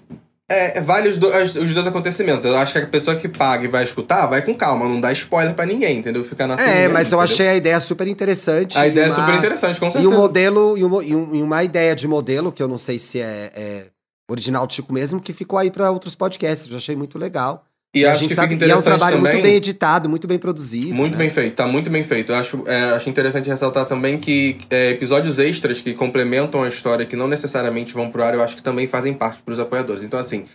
é, 0.49 0.79
é, 0.79 0.81
vale 0.81 1.09
os, 1.09 1.19
do- 1.19 1.33
as- 1.33 1.55
os 1.55 1.73
dois 1.73 1.87
acontecimentos. 1.87 2.45
Eu 2.45 2.57
acho 2.57 2.73
que 2.73 2.79
a 2.81 2.87
pessoa 2.87 3.17
que 3.17 3.29
paga 3.29 3.65
e 3.65 3.69
vai 3.69 3.85
escutar, 3.85 4.27
vai 4.27 4.43
com 4.43 4.55
calma, 4.55 4.87
não 4.89 5.01
dá 5.01 5.13
spoiler 5.13 5.55
pra 5.55 5.65
ninguém, 5.67 5.99
entendeu? 5.99 6.25
Ficar 6.25 6.47
na 6.49 6.55
É, 6.55 6.59
firmeza, 6.59 6.89
mas 6.89 7.13
eu 7.13 7.19
entendeu? 7.19 7.21
achei 7.35 7.49
a 7.49 7.55
ideia 7.57 7.79
super 7.81 8.07
interessante. 8.09 8.77
A 8.77 8.87
e 8.89 8.91
ideia 8.91 9.07
é 9.07 9.09
uma- 9.11 9.15
super 9.25 9.35
interessante, 9.39 9.79
com 9.81 9.87
E 9.89 9.93
certeza. 9.93 10.13
um 10.13 10.17
modelo, 10.17 10.77
e, 10.79 10.85
um- 10.85 11.03
e 11.03 11.15
um- 11.15 11.35
e 11.37 11.43
uma 11.43 11.63
ideia 11.65 11.95
de 11.95 12.07
modelo, 12.09 12.51
que 12.53 12.61
eu 12.63 12.67
não 12.69 12.79
sei 12.79 12.99
se 12.99 13.21
é, 13.21 13.53
é 13.55 13.85
original 14.29 14.67
do 14.67 14.73
Chico 14.73 14.93
mesmo, 14.93 15.21
que 15.21 15.33
ficou 15.33 15.59
aí 15.59 15.71
pra 15.71 15.91
outros 15.93 16.15
podcasts. 16.17 16.69
Eu 16.71 16.77
achei 16.79 16.95
muito 16.97 17.17
legal. 17.19 17.65
E, 17.93 18.01
E 18.01 18.07
a 18.07 18.13
acho 18.13 18.21
gente 18.21 18.29
que 18.31 18.35
sabe 18.37 18.55
fica 18.55 18.65
que 18.67 18.71
é 18.71 18.75
um 18.75 18.79
interessante 18.79 18.99
trabalho 18.99 19.17
também. 19.17 19.33
muito 19.33 19.45
bem 19.45 19.55
editado, 19.57 20.09
muito 20.09 20.29
bem 20.29 20.39
produzido. 20.39 20.95
Muito 20.95 21.19
né? 21.19 21.25
bem 21.25 21.31
feito, 21.31 21.55
tá 21.57 21.67
muito 21.67 21.91
bem 21.91 22.05
feito. 22.05 22.31
Eu 22.31 22.37
acho, 22.37 22.63
é, 22.67 22.83
acho 22.91 23.11
interessante 23.11 23.51
ressaltar 23.51 23.85
também 23.87 24.17
que 24.17 24.59
é, 24.71 24.91
episódios 24.91 25.41
extras 25.41 25.81
que 25.81 25.93
complementam 25.93 26.63
a 26.63 26.69
história, 26.69 27.05
que 27.05 27.17
não 27.17 27.27
necessariamente 27.27 27.93
vão 27.93 28.09
pro 28.09 28.23
ar, 28.23 28.35
eu 28.35 28.43
acho 28.43 28.55
que 28.55 28.63
também 28.63 28.87
fazem 28.87 29.13
parte 29.13 29.43
pros 29.43 29.59
apoiadores. 29.59 30.05
Então, 30.05 30.21
assim, 30.21 30.47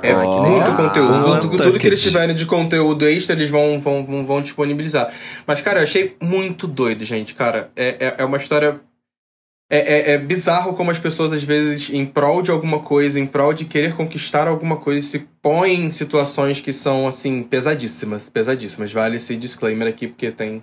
é 0.00 0.08
que 0.08 0.14
muito 0.14 0.70
legal. 0.70 0.76
conteúdo. 0.76 1.40
Tudo, 1.40 1.56
tudo 1.64 1.78
que 1.80 1.86
eles 1.88 2.00
tiverem 2.00 2.34
de 2.34 2.46
conteúdo 2.46 3.08
extra, 3.08 3.34
eles 3.34 3.50
vão, 3.50 3.80
vão, 3.80 4.04
vão, 4.04 4.24
vão 4.24 4.40
disponibilizar. 4.42 5.12
Mas, 5.44 5.60
cara, 5.60 5.80
eu 5.80 5.84
achei 5.84 6.16
muito 6.22 6.68
doido, 6.68 7.04
gente. 7.04 7.34
Cara, 7.34 7.70
é, 7.74 7.96
é, 7.98 8.14
é 8.18 8.24
uma 8.24 8.38
história. 8.38 8.80
É, 9.70 9.78
é, 9.78 10.10
é 10.12 10.18
bizarro 10.18 10.74
como 10.74 10.90
as 10.90 10.98
pessoas, 10.98 11.32
às 11.32 11.42
vezes, 11.42 11.88
em 11.90 12.04
prol 12.04 12.42
de 12.42 12.50
alguma 12.50 12.80
coisa, 12.80 13.18
em 13.18 13.26
prol 13.26 13.52
de 13.54 13.64
querer 13.64 13.96
conquistar 13.96 14.46
alguma 14.46 14.76
coisa, 14.76 15.06
se 15.06 15.20
põem 15.40 15.86
em 15.86 15.92
situações 15.92 16.60
que 16.60 16.72
são, 16.72 17.08
assim, 17.08 17.42
pesadíssimas. 17.42 18.28
Pesadíssimas. 18.28 18.92
Vale 18.92 19.16
esse 19.16 19.34
disclaimer 19.36 19.88
aqui, 19.88 20.06
porque 20.06 20.30
tem. 20.30 20.62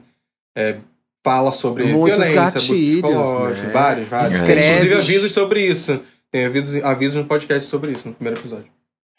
é, 0.55 0.77
fala 1.25 1.51
sobre 1.51 1.85
Muitos 1.85 2.19
violência, 2.19 2.51
gatilhos, 2.59 3.57
né? 3.61 3.69
vários, 3.71 4.07
vários. 4.07 4.31
Descreve- 4.31 4.67
inclusive 4.67 4.93
avisos 4.95 5.31
sobre 5.31 5.65
isso. 5.65 5.99
Tem 6.31 6.45
avisos, 6.45 6.83
avisos 6.83 7.17
no 7.17 7.25
podcast 7.25 7.69
sobre 7.69 7.91
isso, 7.91 8.07
no 8.07 8.13
primeiro 8.13 8.39
episódio. 8.39 8.65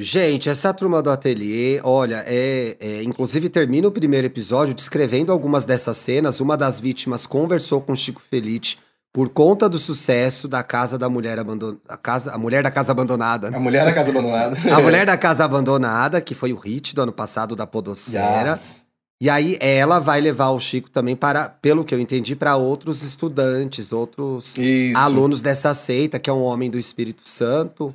Gente, 0.00 0.48
essa 0.48 0.72
turma 0.72 1.02
do 1.02 1.10
ateliê, 1.10 1.80
olha, 1.84 2.24
é, 2.26 2.76
é, 2.80 3.02
inclusive 3.02 3.48
termina 3.48 3.86
o 3.86 3.92
primeiro 3.92 4.26
episódio 4.26 4.74
descrevendo 4.74 5.30
algumas 5.30 5.64
dessas 5.64 5.96
cenas. 5.96 6.40
Uma 6.40 6.56
das 6.56 6.80
vítimas 6.80 7.26
conversou 7.26 7.80
com 7.80 7.94
Chico 7.94 8.20
Felite 8.20 8.78
por 9.12 9.28
conta 9.28 9.68
do 9.68 9.78
sucesso 9.78 10.48
da 10.48 10.62
casa 10.62 10.98
da 10.98 11.08
mulher 11.08 11.38
abandonada, 11.38 11.78
a 11.86 11.96
casa, 11.96 12.32
a 12.32 12.38
mulher 12.38 12.62
da 12.62 12.70
casa 12.70 12.92
abandonada. 12.92 13.50
né? 13.50 13.56
A 13.56 13.60
mulher 13.60 13.84
da 13.84 13.92
casa 13.92 14.10
abandonada. 14.10 14.56
A 14.74 14.80
mulher 14.80 15.06
da 15.06 15.16
casa 15.18 15.44
abandonada, 15.44 16.20
que 16.20 16.34
foi 16.34 16.52
o 16.52 16.56
hit 16.56 16.94
do 16.94 17.02
ano 17.02 17.12
passado 17.12 17.54
da 17.54 17.66
Podosfera. 17.66 18.52
Yes. 18.52 18.82
E 19.20 19.30
aí 19.30 19.56
ela 19.60 20.00
vai 20.00 20.20
levar 20.20 20.50
o 20.50 20.58
Chico 20.58 20.90
também 20.90 21.14
para, 21.14 21.48
pelo 21.48 21.84
que 21.84 21.94
eu 21.94 22.00
entendi, 22.00 22.34
para 22.34 22.56
outros 22.56 23.02
estudantes, 23.04 23.92
outros 23.92 24.56
Isso. 24.58 24.98
alunos 24.98 25.40
dessa 25.40 25.72
seita, 25.74 26.18
que 26.18 26.28
é 26.28 26.32
um 26.32 26.42
homem 26.42 26.68
do 26.68 26.76
Espírito 26.76 27.22
Santo. 27.28 27.94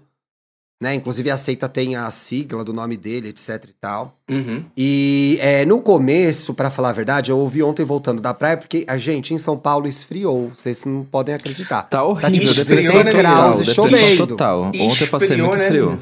Né? 0.79 0.93
Inclusive 0.93 1.31
a 1.31 1.37
seita 1.37 1.67
tem 1.67 1.95
a 1.95 2.09
sigla 2.11 2.63
do 2.63 2.71
nome 2.71 2.95
dele, 2.95 3.29
etc 3.29 3.65
e 3.67 3.73
tal. 3.81 4.13
Uhum. 4.29 4.63
E 4.77 5.39
é, 5.41 5.65
no 5.65 5.81
começo, 5.81 6.53
pra 6.53 6.69
falar 6.69 6.89
a 6.89 6.93
verdade, 6.93 7.31
eu 7.31 7.39
ouvi 7.39 7.63
ontem 7.63 7.83
voltando 7.83 8.21
da 8.21 8.31
praia, 8.31 8.57
porque 8.57 8.85
a 8.87 8.97
gente 8.97 9.33
em 9.33 9.39
São 9.39 9.57
Paulo 9.57 9.87
esfriou. 9.87 10.49
Vocês 10.49 10.85
não 10.85 11.03
podem 11.03 11.33
acreditar. 11.33 11.81
Tá 11.83 12.03
horrível, 12.03 12.31
tipo 12.31 12.53
depressão 12.53 13.01
16 13.01 13.05
total, 13.05 13.13
graus 13.17 13.55
e 13.55 13.57
depressão 13.65 13.89
chovendo. 13.89 14.27
total. 14.27 14.61
Ontem 14.67 15.03
eu 15.03 15.07
passei 15.07 15.37
muito 15.37 15.57
né, 15.57 15.67
frio. 15.67 15.99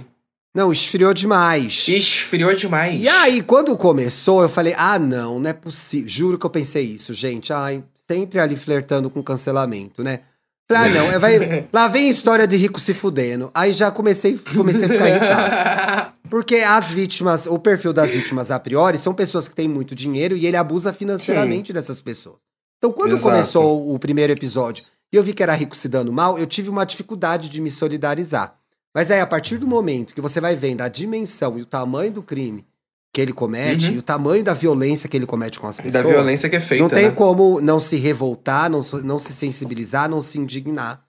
Não, 0.56 0.72
esfriou 0.72 1.14
demais. 1.14 1.86
Esfriou 1.88 2.54
demais. 2.54 3.02
E 3.02 3.10
aí, 3.10 3.42
quando 3.42 3.76
começou, 3.78 4.42
eu 4.42 4.48
falei: 4.48 4.74
ah, 4.78 4.98
não, 4.98 5.38
não 5.38 5.50
é 5.50 5.54
possível. 5.54 6.08
Juro 6.08 6.38
que 6.38 6.46
eu 6.46 6.50
pensei 6.50 6.84
isso, 6.86 7.14
gente. 7.14 7.52
Ai, 7.52 7.84
sempre 8.08 8.40
ali 8.40 8.56
flertando 8.56 9.10
com 9.10 9.22
cancelamento, 9.22 10.02
né? 10.02 10.22
Ah, 10.70 10.90
não, 10.90 11.06
é, 11.12 11.20
vai, 11.20 11.68
lá 11.72 11.88
vem 11.88 12.10
história 12.10 12.48
de 12.48 12.58
rico 12.58 12.80
se 12.80 12.94
fudendo. 12.94 13.52
Aí 13.54 13.74
já 13.74 13.92
comecei, 13.92 14.38
comecei 14.56 14.86
a 14.86 14.90
ficar 14.90 15.10
irritado. 15.10 16.16
Porque 16.30 16.56
as 16.58 16.92
vítimas, 16.92 17.46
o 17.46 17.60
perfil 17.60 17.94
das 17.94 18.12
vítimas 18.12 18.50
a 18.50 18.60
priori, 18.60 18.98
são 18.98 19.14
pessoas 19.14 19.48
que 19.48 19.56
têm 19.56 19.68
muito 19.68 19.94
dinheiro 19.94 20.36
e 20.36 20.46
ele 20.46 20.58
abusa 20.58 20.92
financeiramente 20.92 21.72
dessas 21.72 22.02
pessoas. 22.02 22.38
Então, 22.78 22.92
quando 22.92 23.14
Exato. 23.14 23.30
começou 23.30 23.94
o 23.94 24.00
primeiro 24.00 24.34
episódio 24.34 24.84
e 25.14 25.18
eu 25.18 25.24
vi 25.24 25.34
que 25.34 25.44
era 25.44 25.54
rico 25.54 25.76
se 25.76 25.88
dando 25.88 26.12
mal, 26.12 26.38
eu 26.38 26.48
tive 26.48 26.70
uma 26.70 26.84
dificuldade 26.84 27.48
de 27.48 27.62
me 27.62 27.70
solidarizar. 27.70 28.56
Mas 28.94 29.12
aí, 29.12 29.20
a 29.20 29.28
partir 29.28 29.58
do 29.58 29.68
momento 29.68 30.14
que 30.14 30.22
você 30.22 30.42
vai 30.42 30.56
vendo 30.56 30.82
a 30.82 30.88
dimensão 30.88 31.60
e 31.60 31.62
o 31.62 31.66
tamanho 31.66 32.12
do 32.12 32.24
crime 32.24 32.66
que 33.16 33.22
ele 33.22 33.32
comete, 33.32 33.88
Uhum. 33.88 33.96
e 33.96 33.98
o 34.00 34.02
tamanho 34.02 34.44
da 34.44 34.54
violência 34.54 35.08
que 35.08 35.16
ele 35.16 35.26
comete 35.26 35.58
com 35.58 35.68
as 35.68 35.78
pessoas, 35.78 35.94
Da 35.94 36.02
violência 36.10 36.50
que 36.50 36.58
é 36.58 36.60
feita, 36.60 36.84
não 36.84 36.90
tem 36.90 37.06
né? 37.06 37.12
como 37.12 37.62
não 37.62 37.80
se 37.80 37.96
revoltar, 37.96 38.70
não, 38.70 38.82
se- 38.82 38.98
não 39.04 39.18
se 39.18 39.32
sensibilizar, 39.32 40.10
não 40.10 40.22
se 40.22 40.38
indignar 40.38 41.02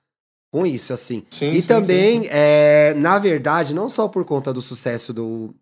com 0.52 0.64
isso, 0.64 0.92
assim. 0.92 1.24
Sim, 1.32 1.50
e 1.50 1.56
sim, 1.60 1.66
também, 1.66 2.22
sim. 2.22 2.28
é, 2.30 2.94
na 2.96 3.18
verdade, 3.18 3.74
não 3.74 3.88
só 3.88 4.06
por 4.06 4.24
conta 4.24 4.52
do 4.52 4.62
sucesso 4.62 5.12
do, 5.12 5.52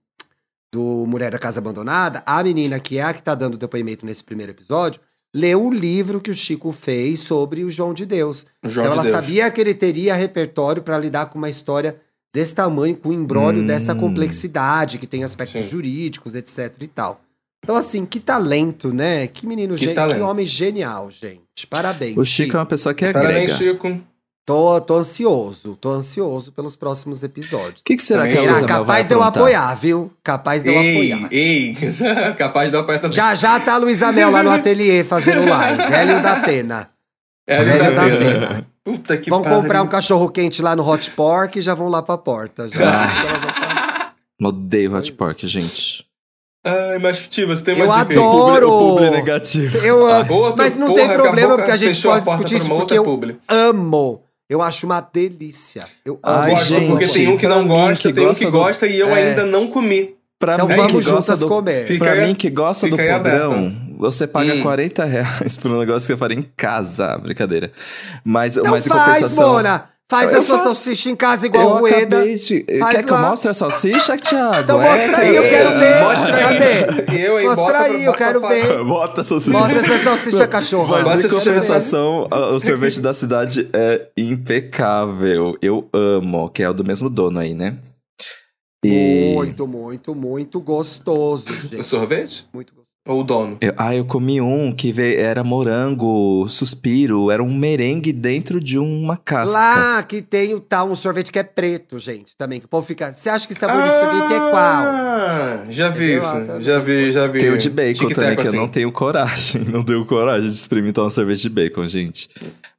do 0.71 1.07
Mulher 1.07 1.31
da 1.31 1.39
Casa 1.39 1.61
Abandonada, 1.61 2.23
a 2.27 2.43
menina 2.45 2.79
que 2.79 2.99
é 2.99 3.03
a 3.05 3.15
que 3.15 3.23
tá 3.23 3.35
dando 3.35 3.57
depoimento 3.57 4.05
nesse 4.05 4.23
primeiro 4.23 4.53
episódio, 4.53 5.01
leu 5.35 5.65
o 5.65 5.73
livro 5.73 6.21
que 6.21 6.31
o 6.31 6.35
Chico 6.35 6.73
fez 6.73 7.21
sobre 7.21 7.65
o 7.65 7.71
João 7.71 7.95
de 7.95 8.05
Deus. 8.05 8.45
João 8.63 8.85
então 8.85 8.93
de 8.93 8.99
ela 8.99 9.03
Deus. 9.03 9.15
sabia 9.15 9.51
que 9.51 9.63
ele 9.63 9.73
teria 9.73 10.15
repertório 10.15 10.83
para 10.83 10.99
lidar 10.99 11.27
com 11.27 11.39
uma 11.39 11.49
história 11.49 11.97
desse 12.35 12.55
tamanho, 12.55 12.97
com 12.97 13.09
o 13.11 13.13
embrólio 13.13 13.63
Hum. 13.63 13.67
dessa 13.67 13.95
complexidade, 13.95 14.99
que 14.99 15.07
tem 15.07 15.23
aspectos 15.25 15.63
Sim. 15.63 15.71
jurídicos, 15.71 16.35
etc 16.35 16.73
e 16.81 16.89
tal. 16.89 17.21
Então, 17.65 17.77
assim, 17.77 18.05
que 18.05 18.21
talento, 18.21 18.93
né? 18.93 19.27
Que 19.27 19.47
menino, 19.47 19.75
Que 19.77 19.87
que 19.95 20.21
homem 20.21 20.45
genial, 20.45 21.11
gente. 21.11 21.67
Parabéns. 21.71 22.19
O 22.19 22.25
Chico 22.25 22.57
é 22.57 22.61
uma 22.61 22.67
pessoa 22.67 22.93
que 22.93 23.11
Parabéns, 23.11 23.53
agrega. 23.53 23.55
O 23.55 23.57
Chico. 23.57 24.01
Tô, 24.47 24.79
tô 24.83 24.97
ansioso, 24.97 25.75
tô 25.81 25.91
ansioso 25.93 26.53
pelos 26.53 26.77
próximos 26.77 27.23
episódios. 27.23 27.81
que, 27.83 27.97
que 27.97 28.03
será 28.03 28.29
que 28.31 28.37
a? 28.37 28.43
Luísa 28.43 28.67
capaz 28.67 29.09
de 29.09 29.15
eu 29.15 29.23
apoiar, 29.23 29.75
viu? 29.75 30.13
Capaz 30.23 30.63
de 30.63 30.69
eu 30.69 30.75
Ei, 30.75 31.13
apoiar. 31.13 31.29
ei. 31.33 31.77
Capaz 32.37 32.67
de 32.69 32.73
dar 32.73 32.81
apoio 32.81 33.01
também. 33.01 33.17
Já 33.17 33.35
já 33.35 33.59
tá 33.59 33.73
a 33.75 33.79
Luísa 33.79 34.13
Mel 34.13 34.31
lá 34.31 34.43
no 34.43 34.51
ateliê 34.53 35.03
fazendo 35.03 35.49
live. 35.49 35.87
Velho 35.89 36.21
da 36.23 36.33
Atena. 36.33 36.91
É, 37.47 37.65
Velho 37.65 37.95
da? 37.95 38.05
Atena. 38.05 38.67
Puta 38.85 39.17
que 39.17 39.31
Vão 39.31 39.43
pariu. 39.43 39.63
comprar 39.63 39.83
um 39.83 39.87
cachorro 39.87 40.29
quente 40.29 40.61
lá 40.61 40.77
no 40.77 40.87
Hot 40.87 41.11
Pork 41.13 41.59
e 41.59 41.63
já 41.63 41.73
vão 41.75 41.89
lá 41.89 42.03
pra 42.03 42.19
porta. 42.19 42.69
Já. 42.69 44.13
Odeio 44.43 44.95
Hot 44.97 45.13
Pork, 45.13 45.47
gente. 45.47 46.05
Ai, 46.67 46.99
mas, 46.99 47.27
Tiva, 47.29 47.55
você 47.55 47.65
tem 47.65 47.75
uma 47.75 47.85
Eu 47.85 48.05
dica 48.05 48.13
aí? 48.13 48.19
adoro! 48.19 48.69
O 48.71 48.89
publi 48.95 49.11
negativo. 49.11 49.79
Eu 49.79 50.07
amo. 50.07 50.35
Outra 50.35 50.65
Mas 50.65 50.77
não 50.77 50.89
porra, 50.89 51.01
tem 51.01 51.09
problema, 51.17 51.57
porque 51.57 51.71
a 51.71 51.77
gente 51.77 52.03
pode 52.03 52.25
porta 52.25 52.45
discutir 52.45 52.57
isso, 52.63 52.69
porque 52.79 52.97
eu 52.99 53.05
publi. 53.05 53.37
amo. 53.49 54.23
Eu 54.49 54.61
acho 54.63 54.85
uma 54.87 55.01
delícia. 55.01 55.87
Eu 56.05 56.19
amo. 56.23 56.43
Ai, 56.43 56.51
gosto, 56.51 56.67
gente, 56.69 56.87
porque 56.91 57.07
tem 57.07 57.29
um 57.29 57.37
que 57.37 57.49
não 57.49 57.67
gosta, 57.67 58.09
que 58.09 58.15
tem 58.15 58.25
um 58.25 58.29
gosta 58.29 58.45
que 58.45 58.51
do- 58.51 58.59
gosta 58.59 58.87
e 58.87 58.99
eu 58.99 59.09
É. 59.09 59.29
ainda 59.31 59.47
não 59.47 59.67
comi. 59.69 60.15
Pra 60.39 60.55
Então 60.55 60.69
mim, 60.69 60.75
vamos 60.77 60.93
que 60.93 60.99
gosta 60.99 61.11
juntas 61.33 61.39
do... 61.41 61.49
comer. 61.49 61.87
Fica 61.87 62.05
pra 62.05 62.13
aí- 62.15 62.27
mim 62.27 62.35
que 62.35 62.51
gosta 62.51 62.87
do 62.89 62.97
podrão, 62.97 63.73
você 64.13 64.27
paga 64.27 64.55
Hum. 64.55 64.63
40 64.63 65.05
reais 65.05 65.57
por 65.57 65.71
um 65.71 65.79
negócio 65.79 66.07
que 66.07 66.13
eu 66.13 66.19
faria 66.19 66.39
em 66.39 66.43
casa. 66.57 67.17
Brincadeira. 67.19 67.71
Mas, 68.25 68.57
Então 68.57 68.71
mas 68.71 68.87
em 68.87 68.89
faz, 68.89 69.05
compensação... 69.21 69.53
Mona. 69.55 69.91
Faz 70.11 70.31
Eu 70.31 70.41
a 70.41 70.43
sua 70.45 70.59
faço. 70.59 70.69
salsicha 70.75 71.09
em 71.09 71.17
casa 71.17 71.47
igual 71.47 71.67
eu 71.67 71.75
o 71.77 71.79
Rueda. 71.79 72.23
de... 72.37 72.61
Quer 72.63 73.03
que 73.05 73.11
eu 73.11 73.15
lá. 73.15 73.31
mostre 73.31 73.51
a 73.51 73.55
salsicha, 73.55 74.15
Thiago? 74.19 74.61
Então 74.61 74.81
É, 74.83 74.91
mostra 75.07 75.19
aí, 75.25 75.35
eu 75.35 75.43
quero 75.49 75.71
ver. 75.79 76.01
Mostra 76.03 76.37
aí. 76.37 76.59
Cadê? 76.85 77.27
Eu, 77.27 77.41
hein, 77.41 77.47
Mostra 77.47 77.65
pra- 77.69 77.81
aí, 77.85 78.05
eu 78.05 78.13
quero 78.13 78.39
pra- 78.41 78.49
ver. 78.51 78.85
Bota 78.85 79.23
a 79.23 79.25
salsicha. 79.25 79.59
Mostra 79.59 79.79
essa 79.79 79.99
salsicha 80.05 80.47
cachorro. 80.47 80.87
Mas 80.91 81.05
Bota 81.05 81.27
em 81.27 81.31
compensação, 81.31 82.29
o 82.53 82.61
sorvete 82.61 83.01
da 83.01 83.15
cidade 83.15 83.67
é 83.73 84.09
impecável. 84.19 85.57
Eu 85.63 85.89
amo, 85.93 86.51
que 86.51 86.63
é 86.63 86.69
o 86.69 86.75
do 86.75 86.85
mesmo 86.85 87.09
dono 87.09 87.39
aí, 87.41 87.55
né? 87.55 87.75
E... 88.85 89.33
Muito, 89.35 89.67
muito, 89.67 90.15
muito 90.15 90.61
gostoso, 90.61 91.47
O 91.49 91.53
gente. 91.55 91.83
sorvete? 91.83 92.47
Muito 92.53 92.75
gostoso. 92.75 92.84
Ou 93.07 93.21
o 93.21 93.23
dono? 93.25 93.59
Eu- 93.61 93.75
ah, 93.77 93.95
eu 93.95 94.05
comi 94.07 94.41
um 94.41 94.73
que 94.73 94.91
veio, 94.91 95.21
era 95.21 95.45
morango, 95.45 96.47
suspiro, 96.49 97.31
era 97.31 97.43
um 97.43 97.55
merengue 97.55 98.13
dentro 98.15 98.59
de 98.61 98.79
uma 98.79 99.17
casca. 99.19 99.53
Lá 99.53 100.03
que 100.03 100.23
tem 100.23 100.55
o 100.55 100.61
tal, 100.61 100.89
um 100.91 100.95
sorvete 100.95 101.31
que 101.31 101.39
é 101.39 101.43
preto, 101.43 101.99
gente, 101.99 102.35
também. 102.37 102.59
Que 102.61 102.65
o 102.65 102.69
povo 102.69 102.87
fica. 102.87 103.13
Você 103.13 103.29
acha 103.29 103.47
que 103.47 103.55
sabor 103.55 103.83
de 103.83 103.91
sorvete 103.91 104.33
é 104.33 104.39
qual? 104.39 104.55
Ah, 104.57 105.65
já 105.69 105.91
vi 105.91 106.13
Entendeu? 106.15 106.19
isso. 106.19 106.27
Ah, 106.37 106.41
tá 106.47 106.61
já 106.61 106.79
vi, 106.79 107.13
já 107.13 107.27
vi. 107.27 107.39
Tem 107.41 107.51
o 107.51 107.59
de 107.59 107.69
bacon 107.69 108.09
também, 108.09 108.37
que 108.37 108.43
eu 108.43 108.49
assim. 108.49 108.57
não 108.57 108.69
tenho 108.69 108.91
coragem. 108.91 109.65
Não 109.75 109.83
tenho 109.83 110.05
coragem 110.07 110.49
de 110.49 110.55
experimentar 110.55 111.05
um 111.05 111.11
sorvete 111.11 111.43
de 111.43 111.49
bacon, 111.51 111.87
gente. 111.87 112.29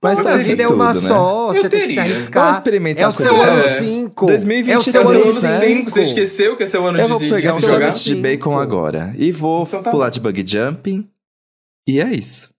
Mas 0.02 0.20
Mas 0.20 0.20
a 0.20 0.24
pensa 0.32 0.46
em 0.46 0.50
vida 0.52 0.64
é 0.64 0.68
uma 0.68 0.94
tudo, 0.94 1.02
né? 1.04 1.08
só, 1.10 1.54
Eu 1.54 1.62
você 1.62 1.70
tem 1.70 1.82
que 1.82 1.88
se 1.88 1.96
teria. 1.96 2.02
arriscar. 2.04 2.44
Vamos 2.44 2.58
experimentar 2.58 3.04
É 3.04 3.08
o 3.08 3.12
seu 3.12 3.36
ano 3.42 3.56
diferente. 3.62 3.86
5. 3.86 4.26
2023 4.28 4.76
É 4.76 4.78
o 4.78 4.92
seu 4.92 5.02
é 5.02 5.04
ano 5.04 5.24
ano 5.24 5.42
né? 5.42 5.60
5, 5.60 5.90
você 5.90 6.06
5. 6.06 6.20
esqueceu 6.20 6.56
que 6.58 6.64
é 6.64 6.80
o 6.80 6.86
ano 6.86 7.00
Eu 7.00 7.04
de, 7.04 7.10
vou 7.10 7.20
de, 7.20 7.30
pegar 7.30 7.56
um 7.56 7.62
sorvete 7.62 8.04
de 8.04 8.16
bacon 8.16 8.58
agora. 8.58 9.14
E 9.18 9.32
vou 9.32 9.64
Então 9.64 9.82
tá 9.84 9.92
pular. 9.92 10.10
De 10.16 10.20
bug 10.22 10.44
jumping. 10.48 11.08
E 11.88 12.00
é 12.02 12.12
isso. 12.14 12.50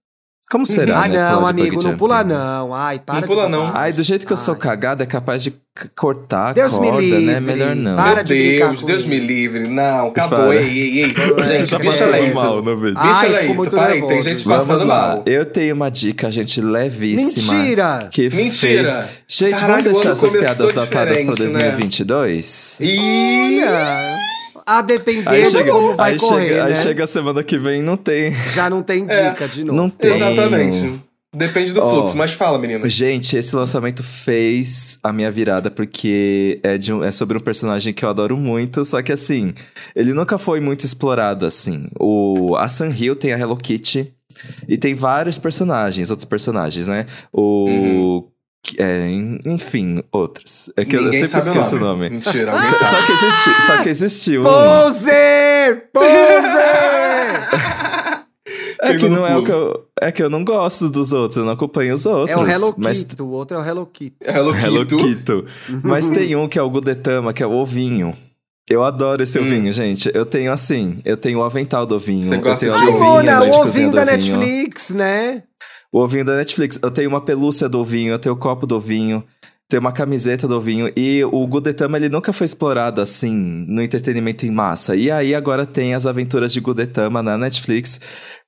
Como 0.48 0.64
será, 0.64 1.02
Ah, 1.02 1.08
né? 1.08 1.18
não, 1.32 1.44
amigo, 1.44 1.82
não 1.82 1.96
pula 1.96 2.22
não. 2.22 2.72
Ai, 2.72 3.00
para 3.00 3.16
Não 3.16 3.20
de 3.22 3.26
pula, 3.26 3.48
não. 3.48 3.76
Ai, 3.76 3.92
do 3.92 4.04
jeito 4.04 4.24
que 4.24 4.32
eu 4.32 4.36
sou 4.36 4.54
cagado, 4.54 5.02
é 5.02 5.06
capaz 5.06 5.42
de 5.42 5.52
cortar 5.96 6.50
a 6.50 6.52
Deus 6.52 6.70
me 6.78 6.86
corda, 6.86 7.00
livre. 7.00 7.26
né? 7.26 7.40
Melhor 7.40 7.74
não. 7.74 7.96
Para 7.96 8.14
Meu 8.14 8.24
de 8.24 8.56
Deus, 8.58 8.84
Deus 8.84 9.00
isso. 9.00 9.08
me 9.08 9.18
livre. 9.18 9.66
Não, 9.66 10.06
acabou. 10.06 10.52
Ei, 10.52 10.68
ei, 10.68 11.02
ei. 11.02 11.08
Gente, 11.56 11.68
tá 11.68 11.78
deixa 11.78 11.78
passando 11.78 12.14
ela 12.14 12.20
isso. 12.20 12.38
Ai, 12.40 12.92
Deixa 12.92 13.26
ela 13.26 13.42
isso. 13.42 13.54
muito 13.54 13.70
Para 13.74 13.92
aí, 13.92 14.06
tem 14.06 14.22
gente 14.22 14.44
Vamos 14.44 14.66
passando 14.68 14.88
lá. 14.88 15.08
mal. 15.08 15.22
Eu 15.26 15.44
tenho 15.46 15.74
uma 15.74 15.90
dica, 15.90 16.30
gente, 16.30 16.60
levíssima. 16.60 17.52
Mentira! 17.54 18.08
Que 18.12 18.30
Mentira! 18.30 18.92
Fez... 19.02 19.08
Gente, 19.26 19.58
Caralho, 19.60 19.82
vamos 19.82 20.00
deixar 20.00 20.12
essas 20.12 20.32
piadas 20.32 20.72
datadas 20.72 21.22
pra 21.24 21.32
diferente, 21.34 21.54
né? 21.56 21.70
2022? 21.72 22.78
Ih! 22.82 23.58
Olha, 23.64 24.16
a 24.66 24.82
depender 24.82 25.28
Aí 25.28 25.42
de 25.42 25.50
chega, 25.50 25.70
como 25.70 25.94
vai 25.94 26.12
aí, 26.12 26.18
correr, 26.18 26.42
chega, 26.48 26.56
né? 26.64 26.70
aí 26.70 26.76
chega 26.76 27.04
a 27.04 27.06
semana 27.06 27.42
que 27.44 27.56
vem 27.56 27.82
não 27.82 27.96
tem. 27.96 28.34
Já 28.54 28.68
não 28.68 28.82
tem 28.82 29.06
É, 29.08 29.30
dica 29.30 29.46
de 29.48 29.64
novo. 29.64 29.72
Não 29.76 29.88
tem. 29.88 30.16
Exatamente. 30.16 31.00
Depende 31.34 31.72
do 31.74 31.82
Ó, 31.82 31.90
fluxo, 31.90 32.16
mas 32.16 32.32
fala, 32.32 32.58
menina. 32.58 32.88
Gente, 32.88 33.36
esse 33.36 33.54
lançamento 33.54 34.02
fez 34.02 34.98
a 35.02 35.12
minha 35.12 35.30
virada, 35.30 35.70
porque 35.70 36.58
é, 36.62 36.78
de 36.78 36.92
um- 36.94 37.04
é 37.04 37.12
sobre 37.12 37.36
um 37.36 37.40
personagem 37.40 37.92
que 37.92 38.04
eu 38.04 38.08
adoro 38.08 38.36
muito, 38.38 38.82
só 38.86 39.02
que 39.02 39.12
assim, 39.12 39.52
ele 39.94 40.14
nunca 40.14 40.38
foi 40.38 40.60
muito 40.60 40.84
explorado 40.86 41.44
assim. 41.44 41.88
O, 42.00 42.56
a 42.56 42.66
Sunhill 42.68 43.14
tem 43.14 43.34
a 43.34 43.38
Hello 43.38 43.56
Kitty 43.56 44.14
e 44.66 44.78
tem 44.78 44.94
vários 44.94 45.38
personagens, 45.38 46.08
outros 46.10 46.24
personagens, 46.26 46.88
né? 46.88 47.04
O. 47.32 48.22
que- 48.28 48.35
é, 48.78 49.08
en- 49.08 49.38
enfim, 49.46 50.02
outros. 50.12 50.70
É 50.76 50.84
que 50.84 50.96
eu- 50.96 51.00
eu 51.00 51.04
Ninguém 51.06 51.26
sempre 51.26 51.42
sabe 51.42 51.58
esqueço 51.58 51.76
o 51.76 51.80
nome. 51.80 52.10
Mentira, 52.10 52.52
alguém 52.52 52.66
Só, 52.68 53.02
que 53.06 53.12
existiu, 53.12 53.52
só 53.66 53.82
que 53.82 53.88
existiu. 53.88 54.40
um. 54.42 54.44
Poser! 54.44 55.90
Poser! 55.92 57.46
É 58.80 58.96
que 58.96 59.08
não 59.08 59.26
é 59.26 59.36
o 59.36 59.42
que 59.42 59.50
eu. 59.50 59.86
É 60.00 60.12
que 60.12 60.22
eu 60.22 60.28
não 60.30 60.44
gosto 60.44 60.88
dos 60.90 61.10
outros, 61.12 61.36
eu 61.38 61.44
não 61.44 61.52
acompanho 61.54 61.94
os 61.94 62.04
outros. 62.06 62.30
É 62.36 62.40
o 62.40 62.46
Hello 62.46 62.74
mas 62.76 62.98
Kitty, 63.02 63.22
o 63.22 63.28
outro 63.30 63.56
é 63.56 63.60
o 63.60 63.64
Hello 63.64 63.86
Kitty. 63.86 64.16
Hello, 64.24 64.54
Hello 64.54 64.86
Kitty. 64.86 65.44
Mas 65.82 66.08
tem 66.08 66.36
um 66.36 66.46
que 66.46 66.58
é 66.58 66.62
o 66.62 66.68
Gudetama, 66.70 67.32
que 67.32 67.42
é 67.42 67.46
o 67.46 67.52
ovinho. 67.52 68.14
Eu 68.68 68.84
adoro 68.84 69.22
esse 69.22 69.38
Hum. 69.38 69.42
ovinho, 69.42 69.72
gente. 69.72 70.10
Eu 70.14 70.26
tenho 70.26 70.52
assim, 70.52 70.98
eu 71.04 71.16
tenho 71.16 71.38
o 71.38 71.42
avental 71.42 71.86
do 71.86 71.96
ovinho. 71.96 72.22
Você 72.24 72.34
eu 72.34 72.40
gosta 72.40 72.60
tenho 72.66 72.72
de 72.72 72.78
Ai, 72.78 72.86
ovinho, 72.88 73.04
luvinha 73.14 73.32
Mona, 73.38 73.50
de 73.50 73.56
o 73.56 73.60
ovinho 73.60 73.92
da 73.92 74.02
ovinho. 74.02 74.36
Netflix, 74.38 74.90
né? 74.90 75.42
O 75.92 76.00
ovinho 76.00 76.24
da 76.24 76.36
Netflix. 76.36 76.78
Eu 76.82 76.90
tenho 76.90 77.08
uma 77.08 77.20
pelúcia 77.20 77.68
do 77.68 77.78
ovinho, 77.78 78.12
eu 78.12 78.18
tenho 78.18 78.34
o 78.34 78.38
copo 78.38 78.66
do 78.66 78.76
ovinho, 78.76 79.24
tenho 79.68 79.80
uma 79.80 79.92
camiseta 79.92 80.46
do 80.46 80.56
ovinho. 80.56 80.92
E 80.96 81.24
o 81.24 81.46
Gudetama, 81.46 81.96
ele 81.96 82.08
nunca 82.08 82.32
foi 82.32 82.44
explorado 82.44 83.00
assim, 83.00 83.34
no 83.68 83.82
entretenimento 83.82 84.44
em 84.46 84.50
massa. 84.50 84.94
E 84.96 85.10
aí 85.10 85.34
agora 85.34 85.64
tem 85.66 85.94
as 85.94 86.06
aventuras 86.06 86.52
de 86.52 86.60
Gudetama 86.60 87.22
na 87.22 87.36
Netflix. 87.38 88.00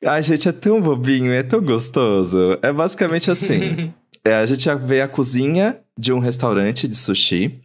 Ai, 0.05 0.23
gente, 0.23 0.49
é 0.49 0.53
tão 0.53 0.81
bobinho, 0.81 1.33
é 1.33 1.43
tão 1.43 1.61
gostoso. 1.63 2.59
É 2.63 2.73
basicamente 2.73 3.31
assim. 3.31 3.93
é, 4.25 4.35
a 4.35 4.47
gente 4.47 4.69
vê 4.77 5.01
a 5.01 5.09
cozinha 5.09 5.81
de 5.99 6.13
um 6.13 6.19
restaurante 6.19 6.87
de 6.87 6.95
sushi. 6.97 7.61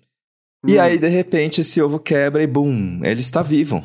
E 0.65 0.77
Hum. 0.77 0.81
aí, 0.81 0.97
de 0.97 1.09
repente, 1.09 1.59
esse 1.61 1.81
ovo 1.81 1.99
quebra 1.99 2.41
e 2.41 2.47
bum, 2.47 3.01
ele 3.03 3.19
está 3.19 3.41
vivo. 3.41 3.83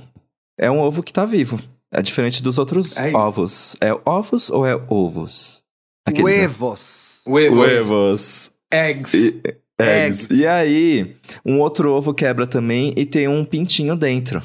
É 0.56 0.70
um 0.70 0.78
ovo 0.78 1.02
que 1.02 1.10
está 1.10 1.24
vivo. 1.24 1.58
É 1.92 2.00
diferente 2.00 2.42
dos 2.42 2.56
outros 2.58 2.96
É 2.96 3.12
ovos. 3.16 3.74
É 3.80 3.92
ovos 4.06 4.48
ou 4.50 4.64
é 4.66 4.74
ovos? 4.88 5.64
Aqueles, 6.08 6.24
né? 6.24 6.40
Huevos. 6.42 7.22
Huevos. 7.26 7.58
Huevos. 7.58 8.50
Eggs. 8.72 9.16
E, 9.16 9.42
eggs. 9.80 10.24
Eggs. 10.24 10.34
E 10.34 10.46
aí, 10.46 11.16
um 11.44 11.60
outro 11.60 11.92
ovo 11.92 12.12
quebra 12.12 12.46
também 12.46 12.92
e 12.96 13.04
tem 13.04 13.28
um 13.28 13.44
pintinho 13.44 13.96
dentro. 13.96 14.42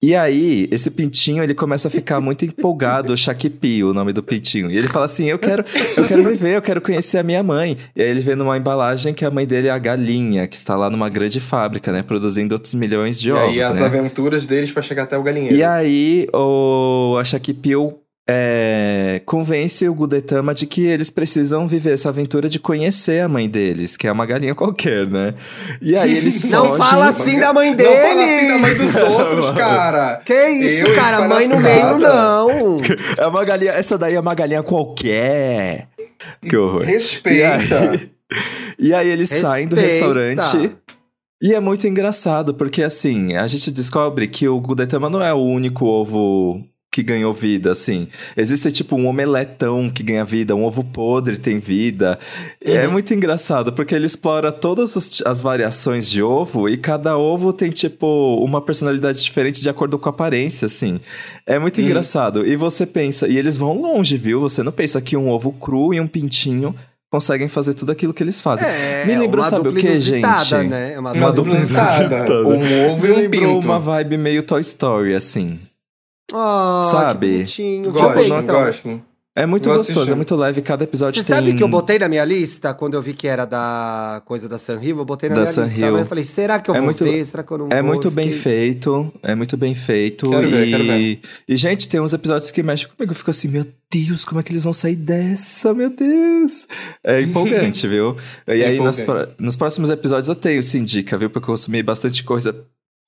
E 0.00 0.14
aí, 0.14 0.68
esse 0.70 0.92
pintinho, 0.92 1.42
ele 1.42 1.54
começa 1.54 1.88
a 1.88 1.90
ficar 1.90 2.20
muito 2.20 2.44
empolgado, 2.44 3.12
o 3.12 3.16
Shakipi, 3.16 3.82
o 3.82 3.92
nome 3.92 4.12
do 4.12 4.22
pintinho. 4.22 4.70
E 4.70 4.76
ele 4.76 4.86
fala 4.86 5.06
assim, 5.06 5.28
eu 5.28 5.40
quero, 5.40 5.64
eu 5.96 6.06
quero 6.06 6.22
viver, 6.22 6.54
eu 6.54 6.62
quero 6.62 6.80
conhecer 6.80 7.18
a 7.18 7.22
minha 7.24 7.42
mãe. 7.42 7.76
E 7.96 8.02
aí 8.02 8.08
ele 8.08 8.20
vê 8.20 8.36
numa 8.36 8.56
embalagem 8.56 9.12
que 9.12 9.24
a 9.24 9.30
mãe 9.30 9.44
dele 9.44 9.66
é 9.66 9.72
a 9.72 9.78
galinha, 9.78 10.46
que 10.46 10.54
está 10.54 10.76
lá 10.76 10.88
numa 10.88 11.08
grande 11.08 11.40
fábrica, 11.40 11.90
né? 11.90 12.00
Produzindo 12.00 12.54
outros 12.54 12.74
milhões 12.74 13.20
de 13.20 13.30
E 13.30 13.32
ovos, 13.32 13.50
aí 13.50 13.60
as 13.60 13.74
né? 13.74 13.86
aventuras 13.86 14.46
deles 14.46 14.70
pra 14.70 14.82
chegar 14.82 15.02
até 15.02 15.18
o 15.18 15.22
galinheiro. 15.22 15.56
E 15.56 15.64
aí, 15.64 16.28
o 16.32 17.16
a 17.18 17.24
é, 18.30 19.22
convence 19.24 19.88
o 19.88 19.94
Gudetama 19.94 20.52
de 20.52 20.66
que 20.66 20.84
eles 20.84 21.08
precisam 21.08 21.66
viver 21.66 21.94
essa 21.94 22.10
aventura 22.10 22.46
de 22.46 22.58
conhecer 22.58 23.22
a 23.22 23.28
mãe 23.28 23.48
deles, 23.48 23.96
que 23.96 24.06
é 24.06 24.12
uma 24.12 24.26
galinha 24.26 24.54
qualquer, 24.54 25.06
né? 25.06 25.32
E 25.80 25.96
aí 25.96 26.14
eles 26.14 26.44
Não 26.50 26.66
fogem... 26.68 26.84
fala 26.84 27.08
assim 27.08 27.38
da 27.38 27.52
mãe 27.54 27.70
Não 27.70 27.76
dele! 27.76 27.96
fala 27.96 28.24
assim 28.24 28.48
da 28.48 28.58
mãe 28.58 28.74
dos 28.76 28.96
outros, 28.96 29.50
cara. 29.56 30.20
Que 30.24 30.48
isso, 30.48 30.86
Eu, 30.86 30.94
cara? 30.94 31.26
Mãe 31.26 31.48
no 31.48 31.54
palhaçada. 31.60 31.96
meio, 31.96 31.98
não! 31.98 32.76
É 33.18 33.26
uma 33.26 33.44
galinha... 33.44 33.70
Essa 33.70 33.96
daí 33.96 34.14
é 34.14 34.20
uma 34.20 34.34
galinha 34.34 34.62
qualquer. 34.62 35.88
Que 36.42 36.56
horror. 36.56 36.82
Respeita. 36.82 37.40
E 37.40 37.44
aí, 37.44 38.10
e 38.78 38.94
aí 38.94 39.08
eles 39.08 39.30
saem 39.30 39.66
do 39.66 39.74
Respeita. 39.74 39.94
restaurante... 40.06 40.76
E 41.40 41.54
é 41.54 41.60
muito 41.60 41.86
engraçado, 41.86 42.52
porque 42.52 42.82
assim, 42.82 43.36
a 43.36 43.46
gente 43.46 43.70
descobre 43.70 44.26
que 44.26 44.48
o 44.48 44.60
Gudetama 44.60 45.08
não 45.08 45.22
é 45.22 45.32
o 45.32 45.36
único 45.38 45.86
ovo 45.86 46.60
que 46.98 47.02
ganhou 47.04 47.32
vida, 47.32 47.70
assim. 47.70 48.08
Existe 48.36 48.72
tipo 48.72 48.96
um 48.96 49.06
omeletão 49.06 49.88
que 49.88 50.02
ganha 50.02 50.24
vida, 50.24 50.56
um 50.56 50.64
ovo 50.64 50.82
podre 50.82 51.36
tem 51.36 51.60
vida. 51.60 52.18
É 52.60 52.86
Uhum. 52.86 52.92
muito 52.92 53.14
engraçado, 53.14 53.72
porque 53.72 53.94
ele 53.94 54.06
explora 54.06 54.50
todas 54.50 54.96
os- 54.96 55.22
as 55.24 55.40
variações 55.40 56.10
de 56.10 56.20
ovo 56.20 56.68
e 56.68 56.76
cada 56.76 57.16
ovo 57.16 57.52
tem 57.52 57.70
tipo 57.70 58.06
uma 58.44 58.60
personalidade 58.60 59.22
diferente 59.22 59.62
de 59.62 59.70
acordo 59.70 59.96
com 59.96 60.08
a 60.08 60.10
aparência, 60.10 60.66
assim. 60.66 60.98
É 61.46 61.56
muito 61.56 61.78
Uhum. 61.78 61.84
engraçado. 61.86 62.44
E 62.44 62.56
você 62.56 62.84
pensa, 62.84 63.28
e 63.28 63.38
eles 63.38 63.56
vão 63.56 63.80
longe, 63.80 64.16
viu? 64.16 64.40
Você 64.40 64.64
não 64.64 64.72
pensa 64.72 65.00
que 65.00 65.16
um 65.16 65.28
ovo 65.30 65.52
cru 65.52 65.94
e 65.94 66.00
um 66.00 66.06
pintinho 66.08 66.74
conseguem 67.10 67.46
fazer 67.48 67.74
tudo 67.74 67.92
aquilo 67.92 68.12
que 68.12 68.22
eles 68.22 68.42
fazem. 68.42 68.66
É, 68.68 69.04
Me 69.06 69.16
lembrou, 69.16 69.44
sabe 69.44 69.68
o 69.68 69.72
que, 69.72 69.96
gente? 69.96 70.26
Né? 70.68 70.94
É 70.94 70.98
uma, 70.98 71.12
Uma 71.12 71.32
dupla 71.32 71.54
inusitada. 71.54 72.42
Um 72.46 72.90
ovo 72.90 73.06
e 73.06 73.12
um 73.26 73.30
pinto. 73.30 73.64
uma 73.66 73.78
vibe 73.78 74.18
meio 74.18 74.42
Toy 74.42 74.60
Story, 74.60 75.14
assim. 75.14 75.58
Ah, 76.32 76.88
Sabe? 76.90 77.32
Bonitinho. 77.32 77.90
Gosto, 77.90 78.04
Deixa 78.14 78.20
eu 78.32 78.36
ver, 78.36 78.42
então. 78.42 78.64
gosto. 78.64 79.02
É 79.36 79.46
muito 79.46 79.68
Gosto 79.68 79.78
gostoso, 79.86 80.06
de- 80.06 80.12
é 80.12 80.14
muito 80.16 80.34
leve. 80.34 80.60
Cada 80.62 80.82
episódio 80.82 81.22
Você 81.22 81.32
tem... 81.32 81.36
sabe 81.44 81.54
que 81.54 81.62
eu 81.62 81.68
botei 81.68 81.96
na 81.96 82.08
minha 82.08 82.24
lista, 82.24 82.74
quando 82.74 82.94
eu 82.94 83.02
vi 83.02 83.14
que 83.14 83.28
era 83.28 83.44
da 83.44 84.20
coisa 84.24 84.48
da 84.48 84.58
Sunhill, 84.58 84.98
eu 84.98 85.04
botei 85.04 85.28
na 85.28 85.36
Da 85.36 85.42
minha 85.42 85.62
lista. 85.64 85.90
Mas 85.92 86.00
eu 86.00 86.06
falei, 86.06 86.24
será 86.24 86.58
que 86.58 86.68
eu 86.68 86.74
É 86.74 86.78
vou 86.78 86.86
muito- 86.86 87.04
ver? 87.04 87.24
Será 87.24 87.44
que 87.44 87.52
eu 87.52 87.58
não 87.58 87.68
É 87.70 87.76
vou? 87.80 87.84
muito 87.92 88.08
Eu 88.08 88.10
bem 88.10 88.32
fiquei- 88.32 88.40
feito, 88.40 89.12
é 89.22 89.36
muito 89.36 89.56
bem 89.56 89.76
feito. 89.76 90.28
Quero 90.28 90.44
e... 90.44 90.50
ver, 90.50 90.70
quero 90.70 90.84
ver. 90.84 91.20
e, 91.48 91.56
gente, 91.56 91.88
tem 91.88 92.00
uns 92.00 92.12
episódios 92.12 92.50
que 92.50 92.64
mexem 92.64 92.88
comigo. 92.88 93.12
Eu 93.12 93.16
fico 93.16 93.30
assim, 93.30 93.46
meu 93.46 93.64
Deus, 93.88 94.24
como 94.24 94.40
é 94.40 94.42
que 94.42 94.50
eles 94.50 94.64
vão 94.64 94.72
sair 94.72 94.96
dessa? 94.96 95.72
Meu 95.72 95.90
Deus! 95.90 96.66
É 97.04 97.20
empolgante, 97.22 97.86
viu? 97.86 98.16
E 98.48 98.60
É 98.60 98.66
aí, 98.66 98.80
nos, 98.80 98.98
empolgante. 98.98 99.34
pro- 99.36 99.44
nos 99.44 99.54
próximos 99.54 99.88
episódios 99.88 100.26
eu 100.26 100.34
tenho 100.34 100.58
esse 100.58 100.76
indica, 100.78 101.16
viu? 101.16 101.30
Porque 101.30 101.48
eu 101.48 101.54
consumi 101.54 101.80
bastante 101.80 102.24
coisa. 102.24 102.56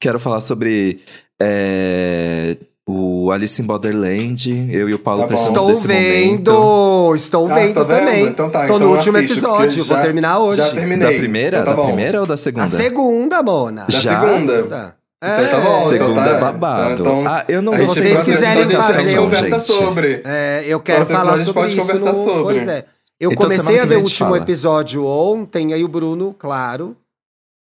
Quero 0.00 0.20
falar 0.20 0.40
sobre 0.42 1.00
é, 1.42 2.56
o 2.92 3.30
Alice 3.30 3.60
in 3.60 3.64
Borderland. 3.66 4.68
Eu 4.70 4.88
e 4.88 4.94
o 4.94 4.98
Paulo 4.98 5.22
Tá 5.22 5.28
precisamos 5.28 5.58
Estou 5.58 5.68
desse 5.74 5.86
vendo! 5.86 6.52
momento. 6.52 7.14
Estou 7.16 7.50
Ah, 7.50 7.54
vendo 7.54 7.74
tá 7.74 7.84
vendo? 7.84 7.98
também. 7.98 8.26
Então 8.26 8.50
tá, 8.50 8.58
Tô 8.60 8.64
então 8.64 8.78
no 8.78 8.90
último 8.94 9.16
assiste, 9.16 9.32
episódio, 9.32 9.66
porque 9.68 9.82
vou 9.82 9.96
já- 9.96 10.02
terminar 10.02 10.38
hoje. 10.38 10.56
Já 10.58 10.70
terminei. 10.70 11.12
Da 11.12 11.18
primeira? 11.18 11.48
Então 11.60 11.64
tá 11.64 11.70
da 11.70 11.76
bom. 11.76 11.86
primeira 11.86 12.20
ou 12.20 12.26
da 12.26 12.36
segunda? 12.36 12.64
A 12.64 12.68
segunda, 12.68 13.42
Mona. 13.42 13.84
Da 13.88 13.98
Já? 13.98 14.20
segunda. 14.20 14.62
Tá. 14.64 14.94
Então 15.22 15.50
tá 15.50 15.60
bom. 15.60 15.76
então 15.76 15.80
Segunda 15.80 16.24
tá- 16.24 16.30
é 16.30 16.40
babado. 16.40 17.00
Então, 17.02 17.24
ah, 17.26 17.44
eu 17.46 17.60
não 17.60 17.72
vocês 17.74 18.14
próximo 18.14 18.34
quiserem 18.36 18.70
fazer 18.70 19.18
um- 19.18 19.22
conversa 19.24 19.58
gente. 19.58 19.62
sobre. 19.66 20.22
É, 20.24 20.64
eu 20.66 20.80
quero 20.80 21.04
Próximo 21.04 21.18
falar 21.18 21.38
sobre 21.44 21.52
pode 21.62 21.72
isso. 21.76 21.80
conversar 21.86 22.12
no- 22.12 22.24
sobre. 22.24 22.42
Pois 22.54 22.68
é. 22.68 22.84
Eu 23.20 23.32
Então, 23.32 23.42
comecei 23.48 23.78
a 23.78 23.84
ver 23.84 23.96
o 23.96 24.00
último 24.00 24.30
fala. 24.30 24.38
episódio 24.42 25.04
ontem, 25.04 25.74
aí 25.74 25.84
o 25.84 25.88
Bruno, 25.88 26.34
claro. 26.38 26.96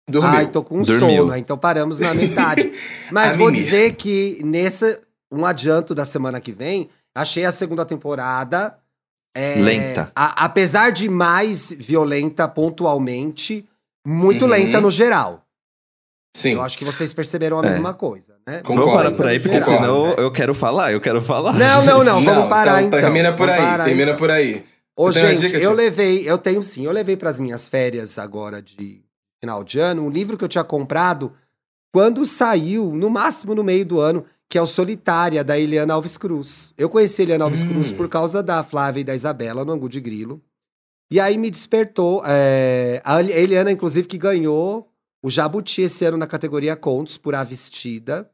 Dormiu. 0.09 0.32
Ai, 0.36 0.47
tô 0.47 0.63
com 0.63 0.82
Dormiu. 0.82 1.28
sono, 1.28 1.38
então 1.38 1.55
paramos 1.57 1.99
na 1.99 2.13
metade. 2.13 2.74
Mas 3.11 3.36
A 3.36 3.38
vou 3.38 3.51
dizer 3.51 3.93
que 3.93 4.41
nesse 4.43 4.97
um 5.34 5.45
adianto 5.45 5.95
da 5.95 6.05
semana 6.05 6.39
que 6.39 6.51
vem, 6.51 6.89
achei 7.15 7.45
a 7.45 7.51
segunda 7.51 7.86
temporada 7.86 8.77
é, 9.36 9.55
Lenta. 9.55 10.11
a- 10.15 10.45
apesar 10.45 10.91
de 10.91 11.09
mais 11.09 11.71
violenta 11.71 12.47
pontualmente, 12.47 13.67
muito 14.05 14.45
Uhum. 14.45 14.51
lenta 14.51 14.79
no 14.79 14.91
geral. 14.91 15.43
Sim. 16.36 16.53
Eu 16.53 16.61
acho 16.63 16.77
que 16.77 16.86
vocês 16.86 17.13
perceberam 17.13 17.59
a 17.59 17.65
É. 17.65 17.69
mesma 17.69 17.93
coisa, 17.93 18.36
né? 18.45 18.59
Concordo. 18.61 18.81
Vamos 18.86 18.93
parar 19.03 19.11
por 19.15 19.27
aí, 19.27 19.39
porque 19.39 19.59
Concordo, 19.59 19.81
senão 19.84 20.07
né? 20.07 20.15
eu 20.17 20.31
quero 20.31 20.53
falar, 20.55 20.91
eu 20.91 20.99
quero 21.01 21.21
falar. 21.21 21.53
Não, 21.53 21.86
não, 21.86 22.03
não, 22.03 22.21
vamos 22.21 22.49
parar 22.49 22.81
então. 22.84 22.99
Termina 22.99 23.31
por 23.36 23.47
Vamos 23.47 23.53
aí, 23.63 23.67
parar, 23.69 23.86
termina 23.86 24.11
então. 24.11 24.17
por 24.19 24.31
aí. 24.31 24.65
Ô, 24.95 25.11
Você 25.11 25.19
gente, 25.19 25.47
dica, 25.47 25.57
eu 25.57 25.73
levei, 25.73 26.29
eu 26.29 26.38
tenho 26.38 26.61
sim, 26.61 26.86
eu 26.86 26.91
levei 26.91 27.15
para 27.17 27.29
as 27.29 27.39
minhas 27.39 27.67
férias 27.67 28.17
agora 28.19 28.61
de 28.61 29.01
final 29.39 29.63
de 29.63 29.79
ano 29.79 30.03
um 30.03 30.09
livro 30.09 30.38
que 30.38 30.43
eu 30.43 30.47
tinha 30.47 30.63
comprado 30.63 31.34
quando 31.91 32.25
saiu, 32.25 32.91
no 32.93 33.09
máximo 33.09 33.53
no 33.55 33.63
meio 33.63 33.86
do 33.86 33.99
ano, 33.99 34.25
que 34.54 34.58
é 34.60 34.62
o 34.62 34.68
Solitária, 34.68 35.43
da 35.43 35.58
Eliana 35.58 35.95
Alves 35.95 36.16
Cruz. 36.16 36.76
Eu 36.78 36.88
conheci 36.88 37.24
a 37.24 37.26
Eliana 37.26 37.45
Alves 37.45 37.64
Hum. 37.64 37.70
Cruz 37.70 37.91
por 37.91 38.08
causa 38.08 38.43
da 38.43 38.64
Flávia 38.64 39.01
e 39.01 39.04
da 39.04 39.16
Isabela 39.16 39.66
no 39.66 39.72
Angu 39.72 39.89
de 39.89 39.99
Grilo. 39.99 40.39
E 41.10 41.20
aí 41.20 41.39
me 41.39 41.49
despertou. 41.49 42.22
é, 42.24 43.01
a 43.04 43.20
Eliana, 43.20 43.72
inclusive, 43.72 44.08
que 44.08 44.16
ganhou 44.16 44.88
o 45.24 45.32
Jabuti 45.32 45.82
esse 45.82 46.06
ano 46.06 46.18
na 46.18 46.28
categoria 46.28 46.76
Contos 46.76 47.18
por 47.18 47.34
A 47.34 47.43
Vestida. 47.43 48.30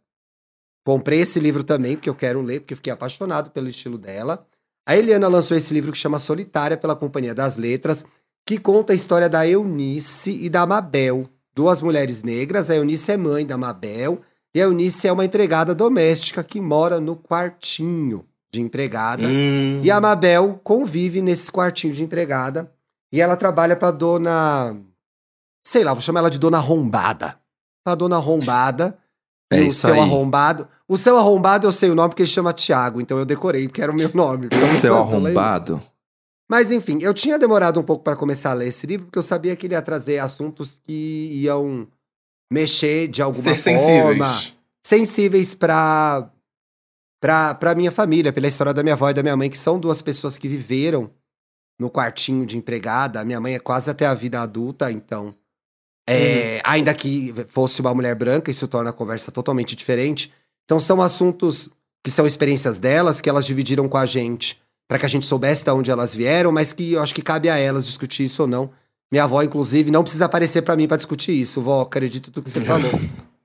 Comprei 0.85 1.21
esse 1.21 1.39
livro 1.39 1.63
também, 1.63 1.95
porque 1.95 2.09
eu 2.09 2.15
quero 2.15 2.41
ler, 2.41 2.59
porque 2.59 2.73
eu 2.73 2.77
fiquei 2.77 2.91
apaixonado 2.91 3.49
pelo 3.51 3.69
estilo 3.69 3.97
dela. 3.97 4.45
A 4.85 4.97
Eliana 4.97 5.29
lançou 5.29 5.55
esse 5.55 5.73
livro 5.73 5.89
que 5.89 5.97
chama 5.97 6.19
Solitária 6.19 6.75
pela 6.75 6.97
Companhia 6.97 7.33
das 7.33 7.55
Letras, 7.55 8.03
que 8.45 8.57
conta 8.57 8.91
a 8.91 8.95
história 8.95 9.29
da 9.29 9.47
Eunice 9.47 10.31
e 10.31 10.49
da 10.49 10.65
Mabel, 10.65 11.29
duas 11.55 11.79
mulheres 11.79 12.23
negras. 12.23 12.69
A 12.69 12.75
Eunice 12.75 13.09
é 13.09 13.15
mãe 13.15 13.45
da 13.45 13.57
Mabel 13.57 14.19
e 14.53 14.61
a 14.61 14.65
Eunice 14.65 15.07
é 15.07 15.11
uma 15.11 15.25
empregada 15.25 15.75
doméstica 15.75 16.43
que 16.43 16.59
mora 16.59 16.99
no 16.99 17.15
quartinho 17.15 18.25
de 18.51 18.61
empregada. 18.61 19.27
Hum. 19.27 19.81
E 19.83 19.91
a 19.91 20.01
Mabel 20.01 20.59
convive 20.63 21.21
nesse 21.21 21.51
quartinho 21.51 21.93
de 21.93 22.03
empregada 22.03 22.71
e 23.11 23.21
ela 23.21 23.35
trabalha 23.35 23.75
pra 23.75 23.91
dona. 23.91 24.75
Sei 25.63 25.83
lá, 25.83 25.93
vou 25.93 26.01
chamar 26.01 26.21
ela 26.21 26.29
de 26.29 26.39
dona 26.39 26.57
arrombada. 26.57 27.39
Pra 27.83 27.95
dona 27.95 28.15
arrombada. 28.15 28.97
É 29.51 29.59
e 29.59 29.63
o 29.63 29.67
isso 29.67 29.81
seu 29.81 29.93
aí. 29.93 29.99
arrombado. 29.99 30.67
O 30.87 30.97
seu 30.97 31.17
arrombado 31.17 31.67
eu 31.67 31.71
sei 31.71 31.89
o 31.91 31.95
nome 31.95 32.09
porque 32.09 32.23
ele 32.23 32.29
chama 32.29 32.53
Tiago, 32.53 32.99
então 32.99 33.19
eu 33.19 33.25
decorei, 33.25 33.67
porque 33.67 33.81
era 33.81 33.91
o 33.91 33.95
meu 33.95 34.09
nome. 34.13 34.49
não 34.51 34.67
Seu 34.79 34.97
arrombado. 34.97 35.81
Mas 36.49 36.71
enfim, 36.71 36.97
eu 37.01 37.13
tinha 37.13 37.37
demorado 37.37 37.79
um 37.79 37.83
pouco 37.83 38.03
para 38.03 38.15
começar 38.15 38.51
a 38.51 38.53
ler 38.53 38.69
esse 38.69 38.87
livro, 38.87 39.05
porque 39.05 39.19
eu 39.19 39.23
sabia 39.23 39.55
que 39.55 39.67
ele 39.67 39.75
ia 39.75 39.81
trazer 39.83 40.17
assuntos 40.17 40.81
que 40.83 41.29
iam 41.43 41.87
mexer 42.51 43.07
de 43.07 43.21
alguma 43.21 43.55
Ser 43.55 43.57
forma. 43.57 44.25
sensíveis. 44.27 44.55
Sensíveis 44.83 45.53
pra, 45.53 46.31
pra, 47.21 47.53
pra 47.53 47.75
minha 47.75 47.91
família, 47.91 48.33
pela 48.33 48.47
história 48.47 48.73
da 48.73 48.81
minha 48.83 48.93
avó 48.95 49.09
e 49.09 49.13
da 49.13 49.21
minha 49.21 49.35
mãe, 49.37 49.49
que 49.49 49.57
são 49.57 49.79
duas 49.79 50.01
pessoas 50.01 50.37
que 50.37 50.47
viveram 50.47 51.11
no 51.79 51.89
quartinho 51.89 52.45
de 52.45 52.57
empregada. 52.57 53.19
A 53.19 53.25
minha 53.25 53.39
mãe 53.39 53.55
é 53.55 53.59
quase 53.59 53.89
até 53.89 54.05
a 54.05 54.13
vida 54.13 54.41
adulta, 54.41 54.91
então. 54.91 55.35
é, 56.09 56.61
Ainda 56.63 56.93
que 56.93 57.33
fosse 57.47 57.81
uma 57.81 57.93
mulher 57.93 58.15
branca, 58.15 58.49
isso 58.49 58.67
torna 58.67 58.89
a 58.89 58.93
conversa 58.93 59.31
totalmente 59.31 59.75
diferente. 59.75 60.33
Então 60.65 60.79
são 60.79 61.01
assuntos 61.01 61.69
que 62.03 62.09
são 62.11 62.25
experiências 62.25 62.79
delas, 62.79 63.21
que 63.21 63.29
elas 63.29 63.45
dividiram 63.45 63.87
com 63.89 63.97
a 63.97 64.05
gente, 64.05 64.59
para 64.87 64.97
que 64.97 65.05
a 65.05 65.09
gente 65.09 65.25
soubesse 65.25 65.63
de 65.63 65.69
onde 65.71 65.91
elas 65.91 66.15
vieram, 66.15 66.51
mas 66.51 66.73
que 66.73 66.93
eu 66.93 67.01
acho 67.03 67.13
que 67.13 67.21
cabe 67.21 67.49
a 67.49 67.57
elas 67.57 67.85
discutir 67.85 68.23
isso 68.23 68.41
ou 68.43 68.47
não. 68.47 68.71
Minha 69.11 69.23
avó, 69.23 69.41
inclusive, 69.41 69.89
não 69.91 70.03
precisa 70.03 70.25
aparecer 70.25 70.61
para 70.61 70.75
mim 70.75 70.87
para 70.87 70.97
discutir 70.97 71.31
isso. 71.31 71.61
Vó, 71.61 71.81
acredito 71.81 72.31
tudo 72.31 72.43
que 72.43 72.51
você 72.51 72.61
falou. 72.65 72.91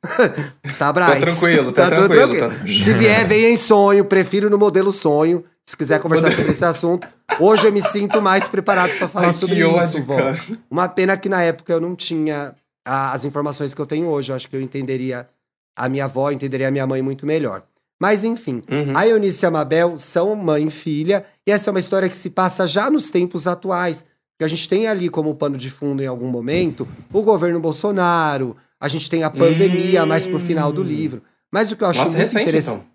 tá, 0.79 0.93
Braz? 0.93 1.21
tranquilo, 1.21 1.73
tá 1.73 1.91
tudo 1.91 2.09
tranquilo, 2.09 2.49
tá- 2.51 2.67
Se 2.67 2.93
vier, 2.95 3.27
venha 3.27 3.49
em 3.51 3.57
sonho. 3.57 4.05
Prefiro 4.05 4.51
no 4.51 4.59
modelo 4.59 4.93
sonho. 4.93 5.45
Se 5.67 5.75
quiser 5.77 5.99
conversar 6.01 6.31
sobre 6.33 6.53
esse 6.53 6.65
assunto. 6.65 7.09
Hoje 7.41 7.67
eu 7.67 7.73
me 7.73 7.81
sinto 7.81 8.21
mais 8.21 8.47
preparado 8.47 8.91
para 8.99 9.09
falar 9.09 9.29
Ai, 9.29 9.33
sobre 9.33 9.57
que 9.57 9.63
isso, 9.63 9.71
ódio, 9.97 10.05
vó. 10.05 10.17
cara. 10.17 10.39
Uma 10.71 10.89
pena 10.89 11.17
que 11.17 11.29
na 11.29 11.41
época 11.43 11.73
eu 11.73 11.81
não 11.81 11.97
tinha 11.97 12.55
as 12.85 13.25
informações 13.25 13.73
que 13.73 13.81
eu 13.81 13.87
tenho 13.87 14.07
hoje. 14.09 14.31
Eu 14.31 14.37
acho 14.37 14.49
que 14.49 14.55
eu 14.55 14.61
entenderia 14.61 15.27
a 15.75 15.89
minha 15.89 16.05
avó, 16.05 16.31
entenderia 16.31 16.69
a 16.69 16.71
minha 16.71 16.87
mãe 16.87 17.01
muito 17.01 17.25
melhor. 17.25 17.63
Mas 17.99 18.25
enfim, 18.25 18.63
Uhum. 18.71 18.93
a 18.95 19.07
Eunice 19.07 19.45
e 19.45 19.47
a 19.47 19.51
Mabel 19.51 19.97
são 19.97 20.35
mãe 20.37 20.67
e 20.67 20.71
filha, 20.71 21.25
e 21.47 21.51
essa 21.51 21.71
é 21.71 21.73
uma 21.73 21.81
história 21.81 22.09
que 22.09 22.17
se 22.17 22.29
passa 22.29 22.67
já 22.67 22.91
nos 22.91 23.09
tempos 23.09 23.47
atuais. 23.47 24.05
Que 24.39 24.45
a 24.45 24.49
gente 24.49 24.69
tem 24.69 24.87
ali 24.87 25.09
como 25.09 25.35
pano 25.35 25.57
de 25.57 25.71
fundo 25.71 26.03
em 26.03 26.07
algum 26.07 26.29
momento 26.29 26.89
o 27.13 27.23
governo 27.23 27.61
Bolsonaro, 27.61 28.57
a 28.81 28.89
gente 28.89 29.09
tem 29.09 29.23
a 29.23 29.31
pandemia 29.31 30.03
Hum. 30.03 30.07
mais 30.07 30.27
pro 30.27 30.39
final 30.39 30.73
do 30.73 30.83
livro. 30.83 31.23
Mas 31.53 31.71
o 31.71 31.77
que 31.77 31.85
eu 31.85 31.89
acho 31.89 32.01
Nossa, 32.01 32.11
muito 32.17 32.21
recente, 32.27 32.43
interessante. 32.43 32.75
então. 32.77 32.87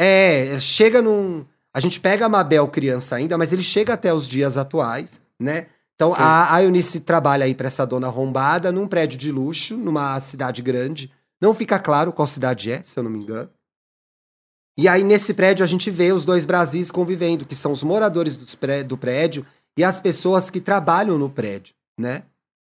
É, 0.00 0.58
chega 0.58 1.02
num. 1.02 1.44
A 1.74 1.80
gente 1.80 2.00
pega 2.00 2.24
a 2.24 2.28
Mabel 2.28 2.66
criança 2.68 3.16
ainda, 3.16 3.36
mas 3.36 3.52
ele 3.52 3.62
chega 3.62 3.92
até 3.92 4.12
os 4.12 4.26
dias 4.26 4.56
atuais, 4.56 5.20
né? 5.38 5.66
Então 5.94 6.14
Sim. 6.14 6.20
a, 6.22 6.54
a 6.54 6.62
Eunice 6.62 7.00
trabalha 7.00 7.44
aí 7.44 7.54
pra 7.54 7.66
essa 7.66 7.86
dona 7.86 8.06
arrombada 8.06 8.72
num 8.72 8.88
prédio 8.88 9.18
de 9.18 9.30
luxo, 9.30 9.76
numa 9.76 10.18
cidade 10.20 10.62
grande. 10.62 11.10
Não 11.40 11.52
fica 11.52 11.78
claro 11.78 12.12
qual 12.12 12.26
cidade 12.26 12.72
é, 12.72 12.82
se 12.82 12.98
eu 12.98 13.02
não 13.02 13.10
me 13.10 13.18
engano. 13.22 13.50
E 14.78 14.88
aí 14.88 15.02
nesse 15.02 15.32
prédio 15.32 15.64
a 15.64 15.66
gente 15.66 15.90
vê 15.90 16.12
os 16.12 16.24
dois 16.24 16.44
Brasis 16.44 16.90
convivendo, 16.90 17.46
que 17.46 17.54
são 17.54 17.72
os 17.72 17.82
moradores 17.82 18.36
do 18.36 18.96
prédio 18.98 19.44
e 19.76 19.84
as 19.84 20.00
pessoas 20.00 20.50
que 20.50 20.60
trabalham 20.60 21.18
no 21.18 21.28
prédio, 21.30 21.74
né? 21.98 22.22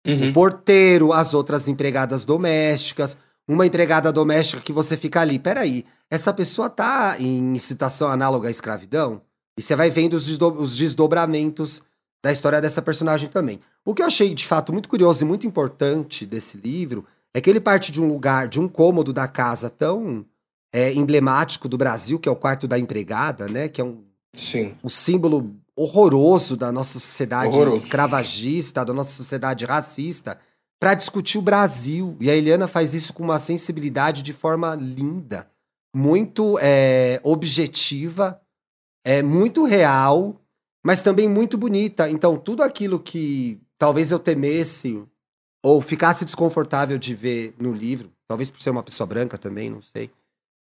Uhum. 0.05 0.29
o 0.29 0.33
porteiro, 0.33 1.11
as 1.11 1.33
outras 1.33 1.67
empregadas 1.67 2.23
domésticas, 2.23 3.17
uma 3.45 3.65
empregada 3.65 4.11
doméstica 4.11 4.61
que 4.61 4.71
você 4.71 4.95
fica 4.95 5.19
ali, 5.19 5.37
peraí, 5.37 5.85
essa 6.09 6.33
pessoa 6.33 6.69
tá 6.69 7.17
em 7.19 7.57
situação 7.57 8.09
análoga 8.09 8.47
à 8.47 8.51
escravidão? 8.51 9.21
E 9.57 9.61
você 9.61 9.75
vai 9.75 9.89
vendo 9.89 10.13
os, 10.13 10.25
desdo- 10.27 10.53
os 10.61 10.75
desdobramentos 10.75 11.81
da 12.23 12.31
história 12.31 12.61
dessa 12.61 12.81
personagem 12.81 13.27
também. 13.27 13.59
O 13.83 13.93
que 13.93 14.01
eu 14.01 14.05
achei, 14.05 14.33
de 14.33 14.45
fato, 14.45 14.71
muito 14.71 14.87
curioso 14.87 15.23
e 15.23 15.27
muito 15.27 15.45
importante 15.45 16.25
desse 16.25 16.57
livro 16.57 17.05
é 17.33 17.41
que 17.41 17.49
ele 17.49 17.59
parte 17.59 17.91
de 17.91 18.01
um 18.01 18.07
lugar, 18.07 18.47
de 18.47 18.59
um 18.59 18.67
cômodo 18.67 19.11
da 19.11 19.27
casa 19.27 19.69
tão 19.69 20.25
é, 20.73 20.93
emblemático 20.93 21.67
do 21.67 21.77
Brasil, 21.77 22.17
que 22.19 22.29
é 22.29 22.31
o 22.31 22.35
quarto 22.35 22.67
da 22.67 22.79
empregada, 22.79 23.47
né? 23.47 23.67
Que 23.67 23.81
é 23.81 23.83
um 23.83 24.03
Sim. 24.33 24.75
um 24.83 24.89
símbolo 24.89 25.55
horroroso 25.77 26.57
da 26.57 26.71
nossa 26.71 26.99
sociedade 26.99 27.55
Horroroso. 27.55 27.83
escravagista, 27.83 28.83
da 28.83 28.91
nossa 28.93 29.11
sociedade 29.11 29.63
racista, 29.63 30.39
para 30.79 30.95
discutir 30.95 31.37
o 31.37 31.41
Brasil. 31.41 32.17
E 32.19 32.29
a 32.31 32.35
Eliana 32.35 32.67
faz 32.67 32.93
isso 32.95 33.13
com 33.13 33.23
uma 33.23 33.39
sensibilidade 33.39 34.23
de 34.23 34.33
forma 34.33 34.73
linda, 34.75 35.47
muito 35.95 36.57
é, 36.61 37.19
objetiva, 37.23 38.41
é 39.05 39.21
muito 39.21 39.63
real, 39.65 40.41
mas 40.83 41.01
também 41.01 41.29
muito 41.29 41.57
bonita. 41.57 42.09
Então, 42.09 42.37
tudo 42.37 42.63
aquilo 42.63 42.99
que 42.99 43.59
talvez 43.77 44.11
eu 44.11 44.19
temesse 44.19 45.01
ou 45.63 45.79
ficasse 45.81 46.25
desconfortável 46.25 46.97
de 46.97 47.13
ver 47.13 47.53
no 47.59 47.71
livro, 47.71 48.11
talvez 48.27 48.49
por 48.49 48.61
ser 48.61 48.69
uma 48.71 48.83
pessoa 48.83 49.05
branca 49.07 49.37
também, 49.37 49.69
não 49.69 49.81
sei. 49.81 50.09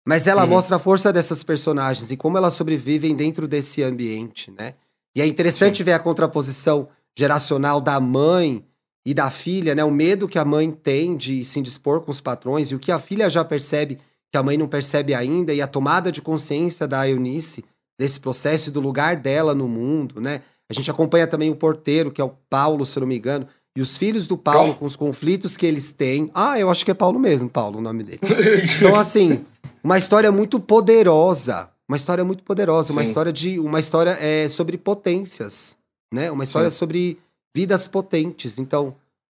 Mas 0.07 0.27
ela 0.27 0.43
Uhum. 0.45 0.51
mostra 0.51 0.77
a 0.77 0.79
força 0.81 1.13
dessas 1.13 1.43
personagens 1.43 2.11
e 2.11 2.17
como 2.17 2.39
elas 2.39 2.55
sobrevivem 2.55 3.15
dentro 3.15 3.47
desse 3.47 3.83
ambiente, 3.83 4.51
né? 4.51 4.75
E 5.17 5.21
é 5.21 5.27
interessante 5.27 5.83
ver 5.83 5.93
a 5.93 5.99
contraposição 5.99 6.89
geracional 7.19 7.81
da 7.81 7.99
mãe 7.99 8.65
e 9.05 9.13
da 9.13 9.31
filha, 9.31 9.75
né? 9.75 9.83
O 9.85 9.91
medo 9.91 10.29
que 10.29 10.39
a 10.39 10.45
mãe 10.45 10.71
tem 10.71 11.17
de 11.17 11.45
se 11.45 11.59
indispor 11.59 12.01
com 12.01 12.11
os 12.11 12.21
patrões 12.21 12.71
e 12.71 12.75
o 12.75 12.79
que 12.79 12.93
a 12.93 12.99
filha 12.99 13.29
já 13.29 13.45
percebe 13.45 13.99
que 14.31 14.39
a 14.39 14.43
mãe 14.43 14.57
não 14.57 14.69
percebe 14.69 15.15
ainda 15.15 15.53
e 15.53 15.61
a 15.61 15.67
tomada 15.67 16.13
de 16.13 16.23
consciência 16.23 16.87
da 16.87 17.09
Eunice 17.09 17.65
desse 17.99 18.21
processo 18.21 18.71
e 18.71 18.73
do 18.73 18.81
lugar 18.81 19.17
dela 19.17 19.55
no 19.55 19.69
mundo, 19.69 20.21
né? 20.21 20.43
A 20.71 20.73
gente 20.73 20.91
acompanha 20.91 21.27
também 21.27 21.51
o 21.51 21.57
porteiro, 21.57 22.13
que 22.13 22.21
é 22.21 22.25
o 22.25 22.33
Paulo, 22.49 22.87
se 22.87 22.97
eu 22.97 23.01
não 23.01 23.09
me 23.09 23.19
engano, 23.19 23.47
e 23.77 23.83
os 23.83 23.97
filhos 23.97 24.27
do 24.27 24.39
Paulo 24.39 24.75
com 24.75 24.85
os 24.85 24.95
conflitos 24.95 25.57
que 25.57 25.67
eles 25.67 25.91
têm. 25.91 26.31
Ah, 26.33 26.59
eu 26.59 26.71
acho 26.71 26.85
que 26.85 26.91
é 26.91 26.95
Paulo 26.95 27.19
mesmo, 27.19 27.49
Paulo, 27.49 27.79
o 27.79 27.83
nome 27.83 28.05
dele. 28.05 28.21
Então, 28.77 28.95
assim, 28.95 29.45
uma 29.83 29.99
história 29.99 30.31
muito 30.31 30.61
poderosa. 30.61 31.70
Uma 31.91 31.97
história 31.97 32.25
muito 32.25 32.45
poderosa. 32.45 32.93
Uma 32.93 33.03
Sim. 33.03 33.09
história 33.09 33.33
de. 33.33 33.59
Uma 33.59 33.81
história 33.81 34.17
é, 34.21 34.49
sobre 34.49 34.79
potências. 34.79 35.77
Né? 36.15 36.31
Uma 36.31 36.45
história 36.45 36.71
Sim. 36.71 36.77
sobre 36.77 37.19
vidas 37.53 37.89
potentes. 37.89 38.61
Então, 38.61 38.95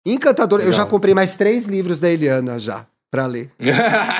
encantador. 0.05 0.59
Eu 0.59 0.73
já 0.73 0.79
Legal. 0.79 0.87
comprei 0.87 1.13
mais 1.13 1.37
três 1.37 1.65
livros 1.65 2.01
da 2.01 2.09
Eliana 2.09 2.59
já, 2.59 2.85
pra 3.09 3.25
ler. 3.25 3.53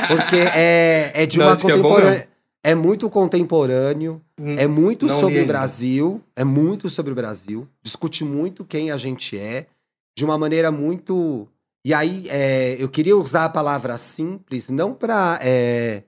Porque 0.08 0.38
é, 0.56 1.12
é 1.14 1.26
de 1.26 1.42
uma 1.42 1.58
que 1.58 1.68
é 1.68 1.72
contemporânea. 1.72 2.30
É 2.64 2.74
muito 2.74 3.10
contemporâneo, 3.10 4.22
é 4.38 4.68
muito 4.68 5.10
sobre 5.10 5.42
o. 5.42 5.46
Brasil, 5.48 6.22
é 6.34 6.46
muito 6.46 6.90
sobre 6.90 7.12
o 7.12 7.16
Brasil, 7.16 7.68
discute 7.84 8.24
muito 8.24 8.64
quem 8.64 8.92
a 8.92 8.98
gente 8.98 9.38
é, 9.38 9.66
de 10.18 10.24
uma 10.24 10.38
maneira 10.38 10.72
muito. 10.72 11.50
E 11.84 11.94
aí, 11.94 12.24
é, 12.30 12.78
eu 12.80 12.88
queria 12.88 13.18
usar 13.18 13.46
a 13.46 13.50
palavra 13.50 13.98
simples, 13.98 14.70
não 14.70 14.94
pra 14.94 15.40
é, 15.42 16.04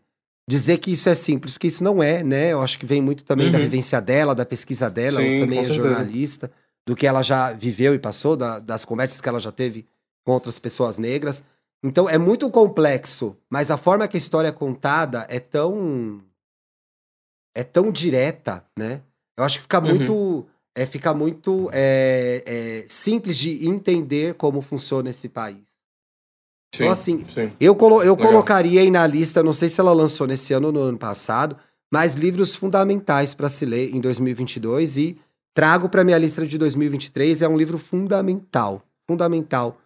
dizer 0.48 0.78
que 0.78 0.92
isso 0.92 1.08
é 1.10 1.16
simples, 1.16 1.54
porque 1.54 1.68
isso 1.68 1.84
não 1.84 2.02
é, 2.04 2.24
né? 2.24 2.52
Eu 2.54 2.62
acho 2.62 2.78
que 2.78 2.86
vem 2.86 3.02
muito 3.02 3.24
também 3.24 3.50
da 3.50 3.58
Uhum. 3.58 3.64
vivência 3.64 4.02
dela, 4.02 4.36
da 4.36 4.46
pesquisa 4.46 4.90
dela, 4.90 5.20
Sim, 5.20 5.28
ela 5.28 5.40
também 5.40 5.60
é 5.60 5.64
jornalista, 5.72 6.52
do 6.86 6.96
que 6.96 7.08
ela 7.08 7.22
já 7.22 7.54
viveu 7.54 7.94
e 7.96 8.00
passou, 8.00 8.36
da- 8.36 8.60
das 8.60 8.84
conversas 8.84 9.22
que 9.22 9.30
ela 9.30 9.40
já 9.40 9.52
teve 9.52 9.86
com 10.26 10.34
outras 10.34 10.60
pessoas 10.60 10.98
negras. 10.98 11.44
Então 11.82 12.10
é 12.10 12.18
muito 12.18 12.50
complexo, 12.50 13.38
mas 13.50 13.72
a 13.72 13.78
forma 13.78 14.08
que 14.08 14.18
a 14.18 14.20
história 14.20 14.50
é 14.50 14.52
contada 14.52 15.26
é 15.30 15.40
tão 15.40 16.22
é 17.56 17.64
tão 17.64 17.92
direta, 17.92 18.66
né? 18.78 19.02
Eu 19.38 19.44
acho 19.44 19.58
que 19.58 19.62
fica 19.64 19.80
Uhum. 19.80 19.88
muito 19.88 20.46
é 20.76 20.86
fica 20.88 21.14
muito 21.14 21.70
é, 21.72 22.44
é, 22.46 22.86
simples 22.88 23.38
de 23.38 23.68
entender 23.68 24.34
como 24.36 24.60
funciona 24.62 25.10
esse 25.10 25.30
país. 25.30 25.73
Sim, 26.76 26.84
Então, 26.84 26.92
assim, 26.92 27.26
sim. 27.34 27.52
Eu, 27.60 27.76
colo 27.76 28.02
eu 28.02 28.14
Legal. 28.16 28.32
colocaria 28.32 28.82
aí 28.82 28.90
na 28.90 29.06
lista, 29.06 29.44
não 29.44 29.54
sei 29.54 29.70
se 29.70 29.80
ela 29.80 29.94
lançou 29.94 30.26
nesse 30.26 30.54
ano 30.54 30.68
ou 30.68 30.74
no 30.74 30.80
ano 30.82 30.98
passado, 30.98 31.56
mas 31.92 32.16
livros 32.16 32.56
fundamentais 32.56 33.34
para 33.36 33.48
se 33.48 33.66
ler 33.66 33.94
em 33.94 34.02
2022 34.02 34.98
e 34.98 35.18
trago 35.54 35.88
para 35.88 36.04
minha 36.04 36.18
lista 36.18 36.46
de 36.48 36.58
2023 36.58 37.44
é 37.44 37.48
um 37.48 37.56
livro 37.56 37.78
fundamental, 37.78 38.82
fundamental 39.08 39.78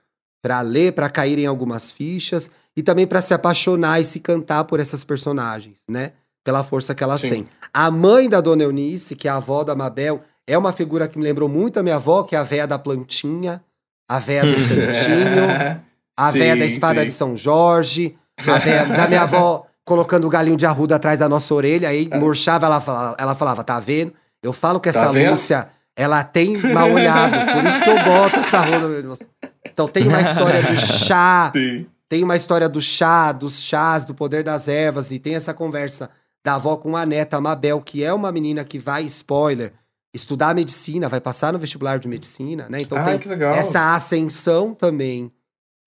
para 0.41 0.61
ler, 0.61 0.93
para 0.93 1.09
cair 1.09 1.37
em 1.37 1.45
algumas 1.45 1.91
fichas 1.91 2.49
e 2.75 2.81
também 2.81 3.05
para 3.05 3.21
se 3.21 3.33
apaixonar 3.33 3.99
e 3.99 4.05
se 4.05 4.21
cantar 4.21 4.63
por 4.63 4.79
essas 4.79 5.03
personagens, 5.03 5.79
né? 5.89 6.13
Pela 6.45 6.63
força 6.63 6.95
que 6.95 7.03
elas 7.03 7.19
Sim. 7.19 7.29
têm. 7.29 7.47
A 7.73 7.91
mãe 7.91 8.29
da 8.29 8.39
Dona 8.39 8.63
Eunice, 8.63 9.13
que 9.15 9.27
é 9.27 9.31
a 9.31 9.35
avó 9.35 9.65
da 9.65 9.75
Mabel, 9.75 10.21
é 10.45 10.57
uma 10.57 10.71
figura 10.71 11.07
que 11.09 11.17
me 11.17 11.23
lembrou 11.25 11.49
muito 11.49 11.77
a 11.77 11.83
minha 11.83 11.95
avó, 11.95 12.23
que 12.23 12.35
é 12.35 12.39
a 12.39 12.43
véia 12.43 12.65
da 12.65 12.79
plantinha, 12.79 13.61
a 14.07 14.19
véia 14.19 14.45
do 14.45 14.53
santinho. 14.61 15.81
A 16.17 16.31
Sim, 16.31 16.39
véia 16.39 16.55
da 16.57 16.65
espada 16.65 16.99
sim. 17.01 17.05
de 17.05 17.11
São 17.11 17.37
Jorge, 17.37 18.17
a 18.45 18.57
véia 18.57 18.85
da 18.87 19.07
minha 19.07 19.21
avó 19.21 19.65
colocando 19.85 20.25
o 20.25 20.29
galinho 20.29 20.57
de 20.57 20.65
arruda 20.65 20.95
atrás 20.95 21.17
da 21.19 21.29
nossa 21.29 21.53
orelha, 21.53 21.87
aí 21.87 22.09
murchava, 22.13 22.65
ela 22.65 22.81
falava, 22.81 23.15
ela 23.19 23.35
falava, 23.35 23.63
tá 23.63 23.79
vendo? 23.79 24.13
Eu 24.43 24.51
falo 24.51 24.79
que 24.79 24.89
essa 24.89 25.05
Tá 25.05 25.11
vendo? 25.11 25.29
Lúcia, 25.31 25.69
ela 25.95 26.23
tem 26.23 26.57
mal 26.57 26.91
olhado, 26.91 27.53
por 27.53 27.63
isso 27.65 27.81
que 27.81 27.89
eu 27.89 28.03
boto 28.03 28.39
essa 28.39 28.59
roda. 28.61 29.17
Então 29.65 29.87
tem 29.87 30.07
uma 30.07 30.19
história 30.21 30.61
do 30.63 30.75
chá, 30.75 31.51
Sim. 31.55 31.85
tem 32.09 32.23
uma 32.23 32.35
história 32.35 32.67
do 32.67 32.81
chá, 32.81 33.31
dos 33.31 33.61
chás, 33.61 34.03
do 34.03 34.13
poder 34.13 34.43
das 34.43 34.67
ervas, 34.67 35.11
e 35.11 35.19
tem 35.19 35.35
essa 35.35 35.53
conversa 35.53 36.09
da 36.43 36.55
avó 36.55 36.75
com 36.77 36.95
a 36.97 37.05
neta, 37.05 37.37
a 37.37 37.41
Mabel, 37.41 37.79
que 37.81 38.03
é 38.03 38.11
uma 38.13 38.31
menina 38.31 38.63
que 38.63 38.77
vai, 38.79 39.03
spoiler, 39.03 39.71
estudar 40.13 40.53
medicina, 40.55 41.07
vai 41.07 41.21
passar 41.21 41.53
no 41.53 41.59
vestibular 41.59 41.97
de 41.99 42.07
medicina, 42.07 42.67
né? 42.69 42.81
Então 42.81 42.97
Ah, 42.97 43.03
tem 43.03 43.19
que 43.19 43.27
legal. 43.29 43.53
essa 43.53 43.93
ascensão 43.95 44.73
também 44.73 45.31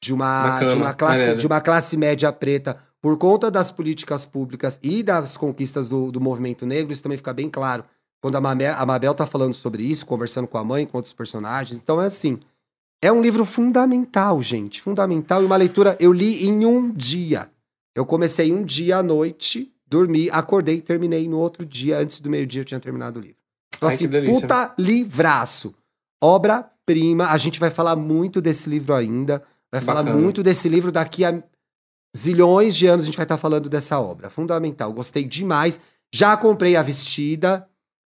de 0.03 0.13
uma, 0.13 0.43
Bacana, 0.43 0.71
de, 0.71 0.77
uma 0.77 0.95
classe, 0.95 1.19
maneiro. 1.19 1.39
de 1.39 1.47
uma 1.47 1.61
classe 1.61 1.97
média 1.97 2.33
preta 2.33 2.79
por 3.01 3.17
conta 3.19 3.51
das 3.51 3.71
políticas 3.71 4.27
públicas 4.27 4.79
e 4.83 5.03
das 5.03 5.37
conquistas 5.37 5.89
do, 5.89 6.11
do 6.11 6.21
movimento 6.21 6.67
negro, 6.67 6.93
isso 6.93 7.03
também 7.03 7.19
fica 7.19 7.33
bem 7.33 7.49
claro 7.49 7.85
quando 8.21 8.37
a 8.37 8.41
Mabel, 8.41 8.75
a 8.77 8.85
Mabel 8.85 9.15
tá 9.15 9.27
falando 9.27 9.55
sobre 9.55 9.83
isso, 9.83 10.05
conversando 10.05 10.47
com 10.47 10.59
a 10.59 10.65
mãe, 10.65 10.87
com 10.87 10.99
outros 10.99 11.15
personagens. 11.15 11.81
Então 11.83 12.01
é 12.01 12.07
assim. 12.07 12.39
É 13.03 13.11
um 13.11 13.23
livro 13.23 13.47
fundamental, 13.47 14.43
gente. 14.43 14.83
Fundamental. 14.83 15.43
E 15.43 15.47
uma 15.47 15.57
leitura. 15.57 15.97
Eu 15.99 16.13
li 16.13 16.47
em 16.47 16.67
um 16.67 16.93
dia. 16.93 17.51
Eu 17.95 18.05
comecei 18.05 18.53
um 18.53 18.63
dia 18.63 18.99
à 18.99 19.03
noite, 19.03 19.73
dormi, 19.87 20.29
acordei, 20.31 20.81
terminei 20.83 21.27
no 21.27 21.39
outro 21.39 21.65
dia, 21.65 21.99
antes 21.99 22.21
do 22.21 22.31
meio-dia 22.31 22.61
eu 22.61 22.65
tinha 22.65 22.79
terminado 22.79 23.19
o 23.19 23.23
livro. 23.23 23.37
Então, 23.75 23.89
Ai, 23.89 23.95
assim, 23.95 24.09
puta 24.09 24.75
livraço. 24.79 25.75
Obra-prima. 26.23 27.29
A 27.29 27.39
gente 27.39 27.59
vai 27.59 27.71
falar 27.71 27.97
muito 27.97 28.43
desse 28.43 28.69
livro 28.69 28.95
ainda. 28.95 29.43
Vai 29.73 29.81
falar 29.81 30.03
Bacana. 30.03 30.21
muito 30.21 30.43
desse 30.43 30.68
livro 30.68 30.91
daqui 30.91 31.25
a 31.25 31.43
zilhões 32.16 32.75
de 32.75 32.87
anos 32.87 33.05
a 33.05 33.07
gente 33.07 33.16
vai 33.16 33.25
estar 33.25 33.39
falando 33.39 33.68
dessa 33.68 34.01
obra. 34.01 34.29
Fundamental. 34.31 34.93
Gostei 34.93 35.25
demais. 35.25 35.79
Já 36.12 36.37
comprei 36.37 36.75
A 36.77 36.83
Vestida, 36.83 37.66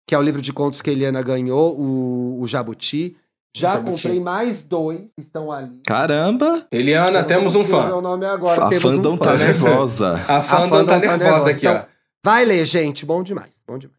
que 0.08 0.14
é 0.14 0.18
o 0.18 0.22
livro 0.22 0.40
de 0.40 0.52
contos 0.52 0.80
que 0.80 0.88
a 0.88 0.92
Eliana 0.92 1.20
ganhou, 1.22 1.78
o, 1.78 2.40
o 2.40 2.46
Jabuti. 2.48 3.16
Já 3.54 3.74
Jabuti. 3.74 4.02
comprei 4.04 4.20
mais 4.20 4.62
dois 4.62 5.12
que 5.14 5.20
estão 5.20 5.50
ali. 5.52 5.80
Caramba! 5.86 6.66
Eliana, 6.70 7.24
temos 7.24 7.54
um 7.54 7.64
fã. 7.64 7.92
o 7.94 8.00
nome 8.00 8.24
agora. 8.24 8.66
a 8.66 8.68
Temos 8.68 8.94
fandom 8.94 9.14
um 9.14 9.18
tá 9.18 9.32
fã. 9.32 9.36
nervosa. 9.38 10.14
A 10.28 10.42
fandom 10.42 10.68
fandom 10.68 10.86
tá 10.86 10.92
tá 10.92 10.98
nervosa 11.00 11.24
nervosa. 11.24 11.50
aqui, 11.50 11.66
Então, 11.66 11.74
ó. 11.76 11.84
Vai 12.24 12.44
ler, 12.44 12.64
gente. 12.64 13.04
Bom 13.04 13.22
demais. 13.22 13.50
Bom 13.66 13.76
demais. 13.76 13.98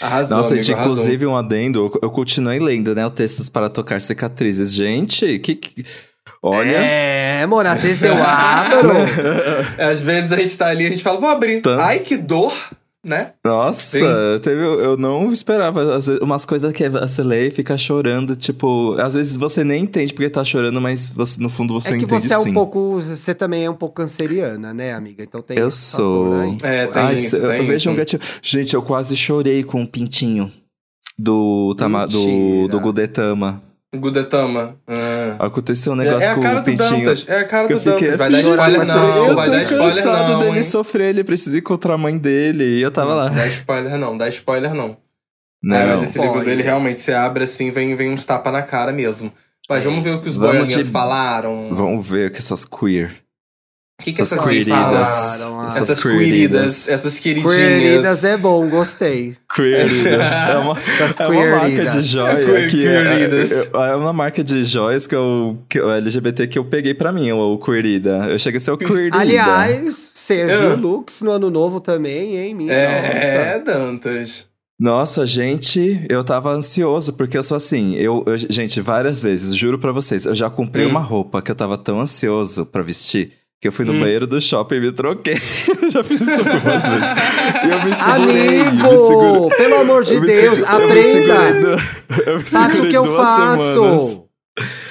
Arrasou, 0.00 0.38
Nossa, 0.38 0.50
amigo, 0.54 0.64
gente, 0.64 0.74
arrasou. 0.74 0.92
inclusive 0.94 1.26
um 1.26 1.36
adendo, 1.36 1.78
eu- 1.94 2.00
eu 2.02 2.10
continuei 2.10 2.58
lendo, 2.58 2.94
né? 2.94 3.06
O 3.06 3.10
Textos 3.10 3.48
para 3.48 3.70
Tocar 3.70 4.00
Cicatrizes. 4.00 4.74
Gente, 4.74 5.38
que. 5.38 5.84
Olha. 6.46 6.76
É, 6.76 7.46
mano, 7.46 7.68
às 7.70 7.80
vezes 7.80 8.02
eu 8.02 8.14
abro. 8.22 8.90
Às 9.82 10.02
vezes 10.02 10.30
a 10.30 10.36
gente 10.36 10.58
tá 10.58 10.66
ali 10.66 10.84
e 10.84 10.86
a 10.88 10.90
gente 10.90 11.02
fala, 11.02 11.18
vou 11.18 11.28
abrir. 11.30 11.62
Tanto. 11.62 11.80
Ai, 11.80 12.00
que 12.00 12.18
dor, 12.18 12.52
né? 13.02 13.32
Nossa, 13.42 13.98
Sim. 13.98 14.40
teve, 14.42 14.60
eu 14.62 14.94
não 14.98 15.32
esperava. 15.32 15.96
Às 15.96 16.06
vezes, 16.06 16.20
umas 16.20 16.44
coisas 16.44 16.70
que 16.72 16.86
você 16.86 17.22
lê 17.22 17.48
e 17.48 17.50
fica 17.50 17.78
chorando, 17.78 18.36
tipo, 18.36 18.94
às 19.00 19.14
vezes 19.14 19.36
você 19.36 19.64
nem 19.64 19.84
entende 19.84 20.12
porque 20.12 20.28
tá 20.28 20.44
chorando, 20.44 20.80
mas 20.82 21.08
você- 21.08 21.40
no 21.42 21.48
fundo 21.48 21.72
você 21.72 21.94
É 21.94 21.96
que 21.96 22.04
entende 22.04 22.28
você 22.28 22.34
é 22.34 22.38
sim. 22.38 22.50
um 22.50 22.52
pouco. 22.54 23.00
Você 23.00 23.34
também 23.34 23.64
é 23.64 23.70
um 23.70 23.74
pouco 23.74 23.94
canceriana, 23.94 24.74
né, 24.74 24.92
amiga? 24.92 25.22
Então 25.24 25.40
tem. 25.40 25.58
Eu 25.58 25.70
sou. 25.70 26.34
aí. 26.40 26.58
É, 26.62 26.86
tem 26.88 27.02
Ai, 27.02 27.14
isso, 27.14 27.36
eu, 27.36 27.48
tem 27.48 27.60
eu 27.60 27.66
vejo 27.66 27.90
um 27.90 27.94
gatinho. 27.94 28.20
Gente, 28.42 28.74
eu 28.74 28.82
quase 28.82 29.16
chorei 29.16 29.62
com 29.64 29.82
o 29.82 29.86
pintinho 29.86 30.52
do, 31.18 31.74
tama, 31.74 32.06
do, 32.06 32.68
do 32.68 32.80
Gudetama. 32.80 33.62
Gudetama. 33.98 34.76
Ah. 34.86 35.36
Aconteceu 35.46 35.92
um 35.92 36.00
É, 36.00 36.04
negócio 36.04 36.28
é 36.28 36.32
a 36.32 36.34
com 36.34 36.40
o 36.40 36.62
pintinho. 36.64 37.04
Dantas. 37.04 37.24
É 37.28 37.38
a 37.38 37.44
cara 37.44 37.68
que 37.68 37.74
do 37.74 37.80
eu 37.80 37.84
Dantas. 37.84 38.16
Vai 38.18 38.28
assim, 38.28 38.32
dar 38.32 38.42
gente, 38.42 38.58
spoiler 38.58 38.86
não, 38.86 39.26
eu 39.28 39.34
vai 39.34 39.50
dar 39.50 39.62
spoiler 39.62 39.94
cansado 39.94 40.32
não, 40.32 40.38
dele 40.40 40.56
hein? 40.56 40.62
sofrer, 40.62 41.08
ele 41.10 41.24
precisa 41.24 41.58
encontrar 41.58 41.94
a 41.94 41.98
mãe 41.98 42.16
dele. 42.18 42.64
E 42.78 42.82
eu 42.82 42.90
tava 42.90 43.14
lá. 43.14 43.28
Dá 43.28 43.46
spoiler 43.46 43.98
não, 43.98 44.16
dá 44.16 44.28
spoiler 44.28 44.74
não. 44.74 44.96
Não, 45.62 45.76
É, 45.76 45.86
mas 45.86 46.02
esse 46.02 46.18
livro 46.18 46.44
dele 46.44 46.62
realmente 46.62 47.00
você 47.00 47.12
abre 47.14 47.44
assim, 47.44 47.70
vem, 47.70 47.94
vem 47.94 48.10
uns 48.10 48.26
tapas 48.26 48.52
na 48.52 48.62
cara 48.62 48.92
mesmo. 48.92 49.32
Mas 49.68 49.82
vamos 49.82 50.04
ver 50.04 50.10
o 50.16 50.20
que 50.20 50.28
os 50.28 50.36
Vamos 50.36 50.68
de- 50.72 50.84
falaram. 50.84 51.70
Vamos 51.72 52.06
ver 52.06 52.30
que 52.30 52.36
essas 52.38 52.66
queer. 52.66 53.10
O 53.98 54.04
que, 54.04 54.12
que 54.12 54.20
essas 54.20 54.38
essas 54.38 54.50
queridas. 54.50 54.76
falaram. 54.78 55.66
Essas 55.68 55.82
Essas 55.90 56.02
queridas, 56.02 56.20
queridas. 56.28 56.88
essas 56.88 57.18
queridinhas. 57.20 57.56
Queeridas 57.56 58.24
é 58.24 58.36
bom, 58.36 58.68
gostei. 58.68 59.38
Queeridas. 59.54 60.30
É 60.34 60.56
uma, 60.58 60.76
é 60.78 61.26
uma 61.28 61.56
marca 61.58 61.86
de 61.86 62.02
joia 62.02 62.44
Queer- 62.44 62.70
que 62.70 62.86
é, 62.86 63.02
queeridas. 63.04 63.52
é, 63.52 63.68
é 63.92 63.94
uma 63.96 64.12
marca 64.12 64.42
de 64.44 64.64
joias 64.64 65.06
que 65.06 65.14
eu, 65.14 65.58
que 65.68 65.80
o 65.80 65.90
LGBT 65.90 66.46
que 66.46 66.58
eu 66.58 66.64
peguei 66.64 66.92
pra 66.94 67.12
mim, 67.12 67.30
o 67.32 67.56
queerida. 67.58 68.26
Eu 68.28 68.38
cheguei 68.38 68.58
a 68.58 68.60
ser 68.60 68.70
o 68.72 68.78
queerida. 68.78 69.16
Aliás, 69.16 69.94
serviu 70.14 70.72
Ah. 70.72 70.74
Lux 70.74 71.22
no 71.22 71.30
ano 71.30 71.50
novo 71.50 71.80
também, 71.80 72.36
hein, 72.36 72.54
minha 72.54 72.72
É, 72.72 73.54
nossa. 73.58 73.64
Dantas. 73.64 74.48
Nossa, 74.78 75.24
gente, 75.24 76.04
eu 76.08 76.24
tava 76.24 76.50
ansioso, 76.50 77.12
porque 77.12 77.38
eu 77.38 77.44
sou 77.44 77.56
assim, 77.56 77.94
eu, 77.94 78.24
eu- 78.26 78.36
gente, 78.36 78.80
várias 78.80 79.20
vezes, 79.20 79.54
juro 79.54 79.78
pra 79.78 79.92
vocês, 79.92 80.26
eu 80.26 80.34
já 80.34 80.50
comprei 80.50 80.84
Hum. 80.86 80.90
uma 80.90 81.00
roupa 81.00 81.40
que 81.40 81.50
eu 81.50 81.54
tava 81.54 81.78
tão 81.78 82.00
ansioso 82.00 82.66
pra 82.66 82.82
vestir, 82.82 83.30
que 83.64 83.68
eu 83.68 83.72
fui 83.72 83.86
no 83.86 83.94
Hum. 83.94 84.00
banheiro 84.00 84.26
do 84.26 84.38
shopping 84.42 84.74
e 84.74 84.80
me 84.80 84.92
troquei. 84.92 85.32
eu 85.82 85.90
já 85.90 86.04
fiz 86.04 86.20
isso 86.20 86.32
algumas 86.38 86.82
vezes. 86.82 87.10
E 87.64 87.70
eu 87.70 87.82
me 87.82 87.94
segurei, 87.94 88.48
me 88.58 88.60
Amigo, 88.68 89.06
segurei. 89.06 89.56
pelo 89.56 89.80
amor 89.80 90.04
de 90.04 90.14
Eu 90.16 90.20
me 90.20 90.26
Deus, 90.26 90.58
me 90.60 90.66
aprenda. 90.66 91.76
me 92.36 92.40
Faça 92.44 92.82
o 92.82 92.88
que 92.88 92.94
eu 92.94 93.16
faço. 93.16 93.72
semanas. 93.72 94.20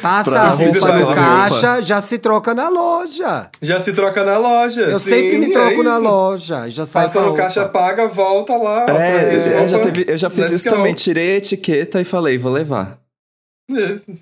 Passa 0.02 0.40
a 0.40 0.48
roupa 0.50 0.92
no 1.00 1.14
caixa, 1.14 1.82
já 1.84 2.02
se 2.02 2.18
troca 2.18 2.56
na 2.56 2.68
loja. 2.68 3.48
Já 3.62 3.80
se 3.80 3.94
troca 3.94 4.24
na 4.24 4.40
loja. 4.40 4.82
Eu 4.82 5.00
sim, 5.00 5.12
sempre 5.12 5.38
me 5.38 5.46
é 5.46 5.52
troco 5.52 5.84
na 5.84 5.92
isso. 5.94 6.02
loja. 6.04 6.70
Já 6.70 6.86
sai 6.88 7.04
Passa 7.04 7.20
no 7.20 7.26
roupa. 7.28 7.42
caixa, 7.44 7.66
paga, 7.70 8.08
volta 8.08 8.56
lá. 8.58 8.88
É, 8.90 9.62
eu 9.64 9.70
já, 9.70 9.80
teve- 9.80 10.06
eu 10.08 10.18
já 10.18 10.30
fiz 10.32 10.40
let's 10.50 10.54
isso 10.54 10.70
go. 10.70 10.76
também, 10.76 10.94
tirei 10.96 11.36
a 11.36 11.38
etiqueta 11.38 12.02
e 12.02 12.04
falei, 12.04 12.40
vou 12.40 12.52
levar. 12.52 12.98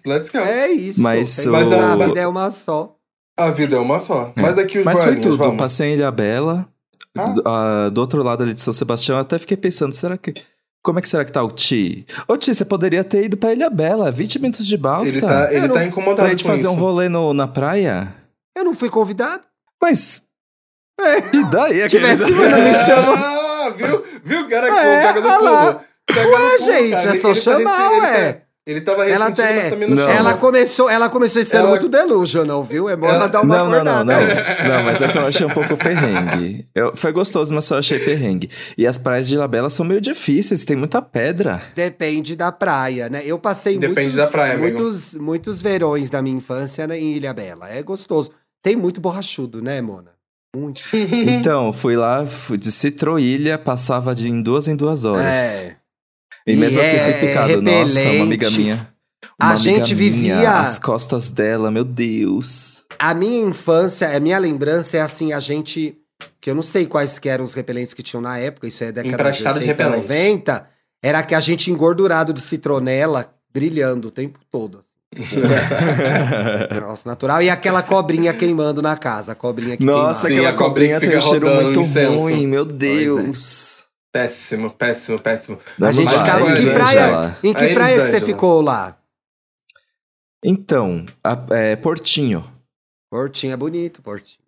Let's 0.05 0.29
go. 0.29 0.39
É 0.39 0.69
isso. 0.69 1.01
Mas 1.01 1.37
Tem- 1.37 1.47
o- 1.47 1.51
Mas 1.53 1.71
a 1.71 1.95
vida 1.95 2.19
é 2.19 2.27
uma 2.27 2.51
só. 2.51 2.93
A 3.45 3.51
vida 3.51 3.75
é 3.75 3.79
uma 3.79 3.99
só. 3.99 4.31
É. 4.35 4.41
Mas 4.41 4.57
aqui 4.57 4.79
os 4.79 4.85
Mas 4.85 5.03
foi 5.03 5.15
tudo, 5.17 5.37
vamos. 5.37 5.57
passei 5.57 5.89
em 5.91 5.93
Ilha 5.93 6.11
Bela, 6.11 6.67
Ah. 7.17 7.25
do, 7.29 7.43
ah, 7.45 7.89
do 7.89 8.01
outro 8.01 8.23
lado 8.23 8.43
ali 8.43 8.53
de 8.53 8.61
São 8.61 8.73
Sebastião, 8.73 9.17
eu 9.17 9.21
até 9.21 9.37
fiquei 9.37 9.57
pensando, 9.57 9.93
será 9.93 10.17
que... 10.17 10.33
Como 10.83 10.97
é 10.97 11.01
que 11.01 11.09
será 11.09 11.23
que 11.23 11.31
tá 11.31 11.43
o 11.43 11.51
Ti? 11.51 12.05
Ô 12.27 12.35
Ti, 12.37 12.55
você 12.55 12.65
poderia 12.65 13.03
ter 13.03 13.25
ido 13.25 13.37
pra 13.37 13.53
Ilha 13.53 13.69
Bela, 13.69 14.11
20 14.11 14.39
minutos 14.39 14.65
de 14.65 14.75
balsa. 14.75 15.17
Ele 15.17 15.21
tá, 15.27 15.53
ele 15.53 15.67
não- 15.67 15.75
tá 15.75 15.85
incomodado 15.85 16.21
Pra 16.21 16.29
gente 16.29 16.43
com 16.43 16.49
fazer 16.49 16.61
isso. 16.61 16.71
um 16.71 16.75
rolê 16.75 17.07
no, 17.07 17.33
na 17.35 17.47
praia? 17.47 18.15
Eu 18.57 18.63
não 18.63 18.73
fui 18.73 18.89
convidado. 18.89 19.41
Mas... 19.81 20.23
É. 20.99 21.35
E 21.35 21.43
daí? 21.51 21.87
Tivesse 21.87 22.31
não 22.31 22.61
me 22.61 22.73
chama. 22.85 23.13
Ah, 23.15 23.69
viu? 23.77 24.03
Viu, 24.23 24.49
cara? 24.49 24.71
Que 24.71 24.77
É, 24.79 25.13
pega 25.13 25.21
no. 25.21 25.79
Pega 26.05 26.29
Ué, 26.29 26.57
gente, 26.59 26.91
cara. 26.91 27.09
é 27.09 27.15
só 27.15 27.29
Ele 27.29 27.39
chamar, 27.39 27.89
ué. 27.99 28.41
Ele 28.63 28.79
tava 28.81 29.09
Ela 29.09 29.27
até- 29.27 29.55
mas 29.63 29.69
também 29.71 29.89
não, 29.89 29.95
Não. 29.95 30.09
Ela 30.09 30.35
começou, 30.35 30.87
ela 30.87 31.09
começou 31.09 31.41
esse 31.41 31.55
ano 31.55 31.63
Ela- 31.63 31.69
muito 31.71 31.89
delusional, 31.89 32.63
viu? 32.63 32.87
É 32.87 32.95
bom 32.95 33.07
ela 33.07 33.15
Ela- 33.15 33.27
dar 33.27 33.41
uma 33.41 33.57
não, 33.57 33.65
não, 33.65 33.71
não, 33.83 33.91
acordada. 34.01 34.63
não. 34.63 34.69
Não, 34.77 34.83
mas 34.83 35.01
é 35.01 35.07
que 35.07 35.17
eu 35.17 35.25
achei 35.25 35.47
um 35.47 35.49
pouco 35.49 35.75
perrengue. 35.75 36.67
Eu, 36.75 36.95
foi 36.95 37.11
gostoso, 37.11 37.51
mas 37.55 37.65
só 37.65 37.79
achei 37.79 37.97
perrengue. 37.97 38.49
E 38.77 38.85
as 38.85 38.99
praias 38.99 39.27
de 39.27 39.33
Ilhabela 39.33 39.67
são 39.69 39.83
meio 39.83 39.99
difíceis, 39.99 40.63
tem 40.63 40.75
muita 40.77 41.01
pedra. 41.01 41.59
Depende 41.75 42.35
da 42.35 42.51
praia, 42.51 43.09
né? 43.09 43.23
Eu 43.25 43.39
passei 43.39 43.79
Depende 43.79 43.99
muitos, 44.01 44.15
da 44.15 44.27
praia, 44.27 44.53
amigo. 44.53 44.79
muitos, 44.79 45.15
muitos 45.15 45.59
verões 45.61 46.11
da 46.11 46.21
minha 46.21 46.37
infância 46.37 46.85
né, 46.85 46.99
em 46.99 47.13
Ilha 47.13 47.33
Bela. 47.33 47.67
É 47.67 47.81
gostoso. 47.81 48.29
Tem 48.61 48.75
muito 48.75 49.01
borrachudo, 49.01 49.59
né, 49.63 49.81
Mona? 49.81 50.11
Muito. 50.55 50.81
Então, 50.93 51.73
fui 51.73 51.95
lá, 51.95 52.27
fui 52.27 52.57
de 52.57 52.71
Citroilha, 52.71 53.57
passava 53.57 54.13
de 54.13 54.27
em 54.29 54.39
duas 54.41 54.67
em 54.67 54.75
duas 54.75 55.03
horas. 55.03 55.25
É. 55.25 55.75
E 56.47 56.55
mesmo 56.55 56.81
E 56.81 56.83
assim 56.83 56.97
fui 56.97 57.09
é 57.11 57.19
picado. 57.27 57.61
Nossa, 57.61 57.99
uma 58.01 58.23
amiga 58.23 58.49
repelente. 58.49 58.57
minha. 58.57 58.87
A 59.39 59.45
uma 59.45 59.53
amiga 59.53 59.57
gente 59.63 59.95
minha, 59.95 60.11
vivia- 60.11 60.59
As 60.59 60.79
costas 60.79 61.29
dela, 61.29 61.69
meu 61.71 61.83
Deus. 61.83 62.85
A 62.99 63.13
minha 63.13 63.41
infância, 63.47 64.15
a 64.15 64.19
minha 64.19 64.37
lembrança 64.37 64.97
é 64.97 65.01
assim, 65.01 65.33
a 65.33 65.39
gente. 65.39 65.97
Que 66.39 66.49
eu 66.51 66.55
não 66.55 66.61
sei 66.63 66.85
quais 66.85 67.17
que 67.19 67.27
eram 67.29 67.43
os 67.43 67.53
repelentes 67.53 67.93
que 67.93 68.03
tinham 68.03 68.21
na 68.21 68.37
época, 68.37 68.67
isso 68.67 68.83
é 68.83 68.91
década 68.91 69.13
Emprestado 69.15 69.59
de 69.59 69.65
de 69.65 69.71
80, 69.71 69.83
repelente. 69.83 70.03
90. 70.07 70.67
Era 71.03 71.23
que 71.23 71.33
a 71.33 71.39
gente 71.39 71.71
engordurado 71.71 72.31
de 72.33 72.41
citronela, 72.41 73.31
brilhando 73.51 74.07
o 74.09 74.11
tempo 74.11 74.39
todo. 74.51 74.79
assim. 74.79 74.91
Nossa, 76.79 77.09
natural. 77.09 77.41
E 77.41 77.49
aquela 77.49 77.81
cobrinha 77.81 78.33
queimando 78.33 78.81
na 78.81 78.95
casa, 78.95 79.31
a 79.31 79.35
cobrinha 79.35 79.77
que 79.77 79.83
Nossa, 79.83 80.27
Sim, 80.27 80.33
aquela 80.33 80.49
a 80.49 80.53
cobrinha 80.53 80.95
cobrinha 80.95 80.99
que 80.99 81.07
tem 81.07 81.17
um 81.17 81.21
cheiro 81.21 81.49
muito 81.63 81.79
incenso. 81.79 82.15
ruim, 82.23 82.47
meu 82.47 82.61
é. 82.63 82.65
Deus. 82.65 83.85
Péssimo, 84.11 84.71
péssimo, 84.71 85.19
péssimo. 85.19 85.57
A 85.81 85.91
gente 85.91 86.13
lá, 86.13 86.23
ficava. 86.25 86.49
Em 86.51 86.55
que 86.55 86.71
praia, 86.73 87.37
em 87.43 87.53
que 87.53 87.73
praia 87.73 87.99
que 88.01 88.05
você 88.07 88.21
ficou 88.21 88.61
lá? 88.61 88.97
Então, 90.43 91.05
a- 91.23 91.45
é, 91.51 91.75
Portinho. 91.75 92.43
Portinho 93.09 93.53
é 93.53 93.57
bonito, 93.57 94.01
Portinho. 94.01 94.41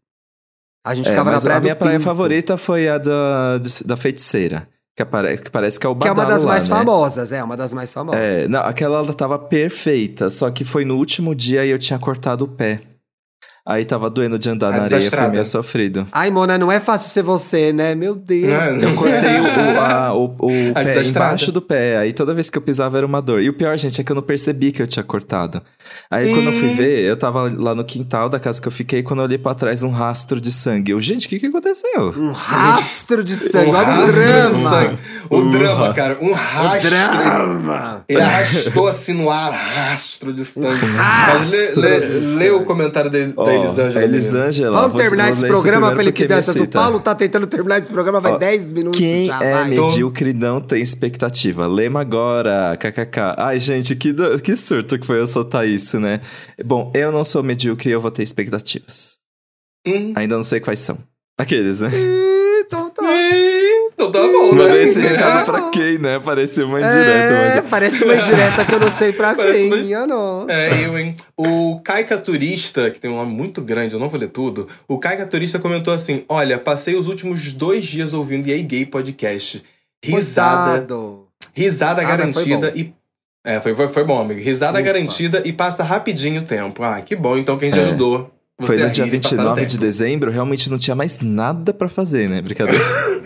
A 0.86 0.94
gente 0.96 1.08
É, 1.08 1.12
ficava 1.12 1.32
na 1.32 1.40
praia 1.40 1.58
a 1.58 1.62
minha 1.62 1.76
praia 1.76 1.98
Pinto, 1.98 2.04
favorita 2.10 2.58
foi 2.58 2.90
a 2.90 2.98
da, 2.98 3.58
da 3.86 3.96
feiticeira. 3.96 4.68
Que, 4.96 5.02
apare- 5.02 5.38
que 5.38 5.50
parece 5.50 5.80
que 5.80 5.88
é 5.88 5.90
o 5.90 5.96
Que 5.96 6.08
é 6.08 6.14
badalo 6.14 6.28
uma 6.30 6.34
das 6.36 6.44
lá, 6.44 6.52
mais 6.52 6.68
né? 6.68 6.76
famosas, 6.76 7.32
é, 7.32 7.44
uma 7.44 7.58
das 7.58 7.74
mais 7.74 7.92
famosas. 7.94 8.22
É, 8.22 8.48
não, 8.48 8.60
aquela 8.60 9.00
ela 9.00 9.14
tava 9.14 9.40
perfeita, 9.40 10.30
só 10.30 10.52
que 10.52 10.64
foi 10.64 10.86
no 10.86 10.98
último 10.98 11.34
dia 11.34 11.66
e 11.66 11.70
eu 11.70 11.80
tinha 11.80 11.98
cortado 11.98 12.44
o 12.44 12.48
pé. 12.48 12.82
Aí 13.66 13.86
tava 13.86 14.10
doendo 14.10 14.38
de 14.38 14.50
andar 14.50 14.74
A 14.74 14.78
na 14.78 14.84
areia, 14.84 15.10
foi 15.10 15.30
meio 15.30 15.46
sofrido. 15.46 16.06
Ai, 16.12 16.30
Mona, 16.30 16.58
não 16.58 16.70
é 16.70 16.82
fácil 16.82 17.10
ser 17.10 17.22
você, 17.24 17.72
né? 17.72 17.96
Meu 17.96 18.14
Deus. 18.14 18.52
Não, 18.52 18.78
do 18.78 18.84
Eu 18.88 18.96
cortei 18.96 19.40
o, 19.40 19.44
o, 19.44 19.80
a- 19.80 20.14
o- 20.14 20.36
o 20.42 20.72
A 20.72 20.74
pé 20.74 20.84
desastrada. 20.84 21.28
embaixo 21.30 21.50
do 21.50 21.62
pé, 21.62 21.96
aí 21.98 22.12
toda 22.12 22.34
vez 22.34 22.50
que 22.50 22.58
eu 22.58 22.62
pisava 22.62 22.98
era 22.98 23.06
uma 23.08 23.22
dor. 23.22 23.42
E 23.42 23.48
o 23.48 23.54
pior, 23.54 23.78
gente, 23.78 24.02
é 24.02 24.04
que 24.04 24.12
eu 24.12 24.16
não 24.18 24.22
percebi 24.22 24.70
que 24.74 24.82
eu 24.82 24.88
tinha 24.88 25.02
cortado. 25.04 25.62
Aí 26.12 26.30
quando 26.34 26.48
eu 26.48 26.54
fui 26.54 26.72
Hum. 26.72 26.76
ver, 26.76 27.06
eu 27.06 27.16
tava 27.16 27.50
lá 27.58 27.74
no 27.74 27.86
quintal 27.86 28.28
da 28.28 28.38
casa 28.38 28.62
que 28.62 28.68
eu 28.68 28.72
fiquei, 28.72 29.02
quando 29.02 29.20
eu 29.20 29.26
olhei 29.28 29.38
pra 29.38 29.54
trás, 29.56 29.82
um 29.82 29.90
rastro 29.92 30.42
de 30.42 30.52
sangue. 30.52 30.92
Eu, 30.92 31.00
gente, 31.00 31.28
o 31.28 31.30
que 31.30 31.40
que 31.40 31.46
aconteceu? 31.46 32.14
Um 32.18 32.34
rastro 32.34 33.24
de 33.24 33.36
sangue, 33.38 33.70
Um 33.70 33.76
olha 33.76 34.04
o 34.04 34.12
drama. 34.12 35.00
O 35.30 35.38
Uh, 35.38 35.50
drama, 35.52 35.94
cara. 35.94 36.18
Um 36.22 36.32
O 36.32 36.34
rastro. 36.34 36.90
drama. 36.90 38.04
Ele 38.10 38.22
arrastou 38.22 38.88
assim 38.90 39.14
no 39.14 39.30
ar, 39.30 39.52
rastro 39.54 40.34
de 40.34 40.44
sangue. 40.44 40.86
Mas 40.86 41.50
lê, 41.52 41.60
rastro 41.66 41.82
lê- 41.82 42.00
de 42.02 42.26
lê 42.36 42.50
o 42.52 42.66
comentário 42.66 43.10
da 43.10 43.18
Olha, 43.42 43.53
da 43.58 43.66
Elisângela. 43.66 44.04
Elisângela. 44.06 44.82
Vamos 44.82 44.98
terminar 45.02 45.30
esse 45.30 45.46
programa, 45.48 45.96
Felipe 45.96 46.28
Dantas. 46.28 46.56
O. 46.56 46.68
Paulo 46.68 47.00
tá 47.00 47.14
tentando 47.16 47.48
terminar 47.48 47.80
esse 47.80 47.90
programa, 47.90 48.20
vai 48.20 48.34
Ó, 48.34 48.38
10 48.38 48.72
minutos 48.72 49.00
Quem 49.00 49.28
já, 49.28 49.44
é 49.44 49.54
vai. 49.54 49.70
medíocre 49.70 50.34
não 50.34 50.60
tem 50.62 50.82
expectativa. 50.82 51.68
Lema 51.68 52.02
agora, 52.02 52.76
kkk. 52.78 53.36
Ai, 53.38 53.60
gente, 53.60 53.96
que, 53.96 54.12
do- 54.14 54.40
que 54.40 54.56
surto 54.56 54.98
que 55.00 55.06
foi 55.06 55.20
eu 55.20 55.28
soltar 55.28 55.68
isso, 55.68 56.00
né? 56.00 56.20
Bom, 56.66 56.92
eu 56.96 57.12
não 57.12 57.24
sou 57.24 57.42
medíocre 57.44 57.90
e 57.90 57.94
eu 57.94 58.02
vou 58.02 58.12
ter 58.12 58.24
expectativas. 58.24 59.18
Hum. 59.88 60.14
Ainda 60.16 60.36
não 60.36 60.44
sei 60.44 60.60
quais 60.60 60.80
são. 60.80 60.98
Aqueles, 61.38 61.80
né? 61.82 61.90
Tá. 61.90 61.96
Então 64.10 64.12
tá 64.12 64.32
bom, 64.32 64.54
né? 64.56 64.64
Mandei 64.64 64.84
esse 64.84 65.00
recado 65.00 65.46
pra 65.46 65.70
quem, 65.70 65.98
né? 65.98 66.20
Pareceu 66.20 66.68
uma 66.68 66.80
indireta, 66.80 67.04
É, 67.10 67.56
mas... 67.62 67.70
parece 67.70 68.04
uma 68.04 68.16
indireta 68.16 68.66
que 68.66 68.74
eu 68.74 68.80
não 68.80 68.90
sei 68.92 69.14
pra 69.14 69.34
quem. 69.36 69.68
uma- 69.68 69.78
Minha 69.78 70.08
nossa. 70.08 70.52
É, 70.52 70.86
eu, 70.86 70.98
hein? 70.98 71.16
O 71.38 71.80
Caica 71.84 72.18
Turista, 72.18 72.90
que 72.92 73.00
tem 73.00 73.10
um 73.12 73.16
nome 73.18 73.34
muito 73.34 73.62
grande, 73.62 73.94
eu 73.94 74.00
não 74.00 74.10
vou 74.10 74.20
ler 74.20 74.30
tudo. 74.30 74.68
O 74.88 74.98
Caica 75.00 75.26
Turista 75.26 75.60
comentou 75.60 75.94
assim: 75.94 76.24
Olha, 76.30 76.58
passei 76.58 76.96
os 76.96 77.08
últimos 77.08 77.52
dois 77.54 77.86
dias 77.86 78.14
ouvindo 78.14 78.48
EA 78.48 78.62
Gay 78.62 78.86
Podcast. 78.86 79.64
Risada. 80.04 80.72
Cuidado. 80.80 81.28
Risada 81.54 82.02
Ah, 82.02 82.06
garantida 82.06 82.72
e. 82.76 82.94
É, 83.46 83.60
foi, 83.60 83.76
foi, 83.76 83.88
foi 83.90 84.04
bom, 84.06 84.22
amigo. 84.22 84.40
Risada 84.40 84.80
Ufa. 84.80 84.82
garantida 84.86 85.42
e 85.46 85.52
passa 85.52 85.84
rapidinho 85.84 86.42
o 86.42 86.46
tempo. 86.46 86.82
Ah, 86.84 87.02
que 87.02 87.16
bom, 87.16 87.38
então, 87.38 87.58
que 87.58 87.66
a 87.66 87.70
gente 87.70 87.80
É. 87.80 87.84
ajudou. 87.84 88.33
Você 88.60 88.68
Foi 88.68 88.78
no 88.78 88.92
dia 88.92 89.06
e 89.06 89.20
passar 89.20 89.36
o 89.36 89.56
29 89.56 89.66
de 89.66 89.78
dezembro, 89.80 90.32
realmente 90.32 90.70
não 90.70 90.78
tinha 90.78 90.96
mais 90.96 91.20
nada 91.20 91.74
pra 91.74 91.90
fazer, 91.90 92.30
né? 92.30 92.42
Brincadeira. 92.42 92.84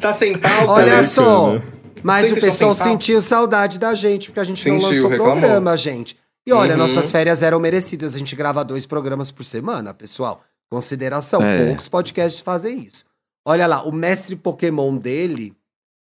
Tá 0.00 0.12
sem 0.12 0.36
pauta, 0.38 0.70
Olha 0.72 0.96
né? 0.98 1.02
só. 1.02 1.60
Mas 2.02 2.30
o 2.30 2.40
pessoal 2.40 2.74
sentiu 2.74 3.22
saudade 3.22 3.78
da 3.78 3.94
gente, 3.94 4.28
porque 4.28 4.40
a 4.40 4.44
gente 4.44 4.68
não 4.68 4.80
Sentiu, 4.80 4.94
lançou 5.04 5.10
reclamou. 5.10 5.38
programa, 5.40 5.76
gente. 5.76 6.16
E 6.46 6.52
olha, 6.52 6.72
Uhum. 6.72 6.78
nossas 6.78 7.10
férias 7.10 7.42
eram 7.42 7.58
merecidas. 7.58 8.14
A 8.14 8.18
gente 8.18 8.36
grava 8.36 8.64
dois 8.64 8.84
programas 8.86 9.30
por 9.30 9.44
semana, 9.44 9.94
pessoal. 9.94 10.42
Consideração. 10.70 11.42
É. 11.42 11.66
Poucos 11.66 11.88
podcasts 11.88 12.40
fazem 12.42 12.80
isso. 12.80 13.04
Olha 13.44 13.66
lá, 13.66 13.82
o 13.82 13.92
mestre 13.92 14.36
Pokémon 14.36 14.96
dele, 14.96 15.54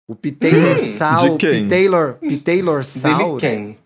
o 0.09 0.15
P. 0.15 0.31
Taylor 0.33 0.77
Hum, 0.77 0.79
Sal, 0.79 1.17
de 1.17 1.37
quem? 1.37 1.63
P. 1.65 1.69
Taylor, 1.69 2.15
P. 2.15 2.37
Taylor 2.37 2.75
Dele 2.81 2.85
Sal, 2.85 3.37
quem? 3.37 3.79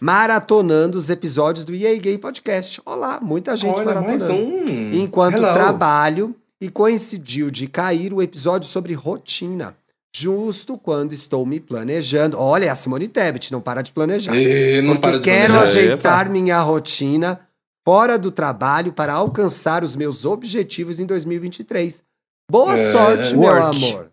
Maratonando 0.00 0.98
os 0.98 1.10
episódios 1.10 1.64
do 1.64 1.74
EA 1.74 1.96
Gay 1.98 2.18
Podcast. 2.18 2.80
Olá, 2.84 3.18
muita 3.20 3.56
gente 3.56 3.76
Olha, 3.80 3.94
mais 4.00 4.20
maratonando. 4.22 4.34
um. 4.34 4.90
enquanto 4.92 5.36
Hello. 5.36 5.52
trabalho 5.54 6.34
e 6.60 6.68
coincidiu 6.70 7.50
de 7.50 7.66
cair 7.66 8.12
o 8.12 8.22
episódio 8.22 8.68
sobre 8.68 8.94
rotina. 8.94 9.74
Justo 10.14 10.78
quando 10.78 11.12
estou 11.12 11.44
me 11.44 11.60
planejando. 11.60 12.38
Olha, 12.38 12.64
é 12.66 12.68
a 12.70 12.74
Simone 12.74 13.06
Tebet 13.06 13.52
não 13.52 13.60
para 13.60 13.82
de 13.82 13.92
planejar. 13.92 14.34
E 14.34 14.80
não 14.80 14.96
para 14.96 15.12
porque 15.18 15.30
de 15.30 15.36
quero 15.36 15.52
planejar. 15.54 15.78
ajeitar 15.78 16.30
minha 16.30 16.58
rotina 16.62 17.40
fora 17.84 18.18
do 18.18 18.30
trabalho 18.30 18.92
para 18.94 19.12
alcançar 19.12 19.84
os 19.84 19.94
meus 19.94 20.24
objetivos 20.24 20.98
em 21.00 21.04
2023. 21.06 22.02
Boa 22.50 22.74
É, 22.78 22.92
sorte, 22.92 23.36
meu 23.36 23.50
amor. 23.62 24.10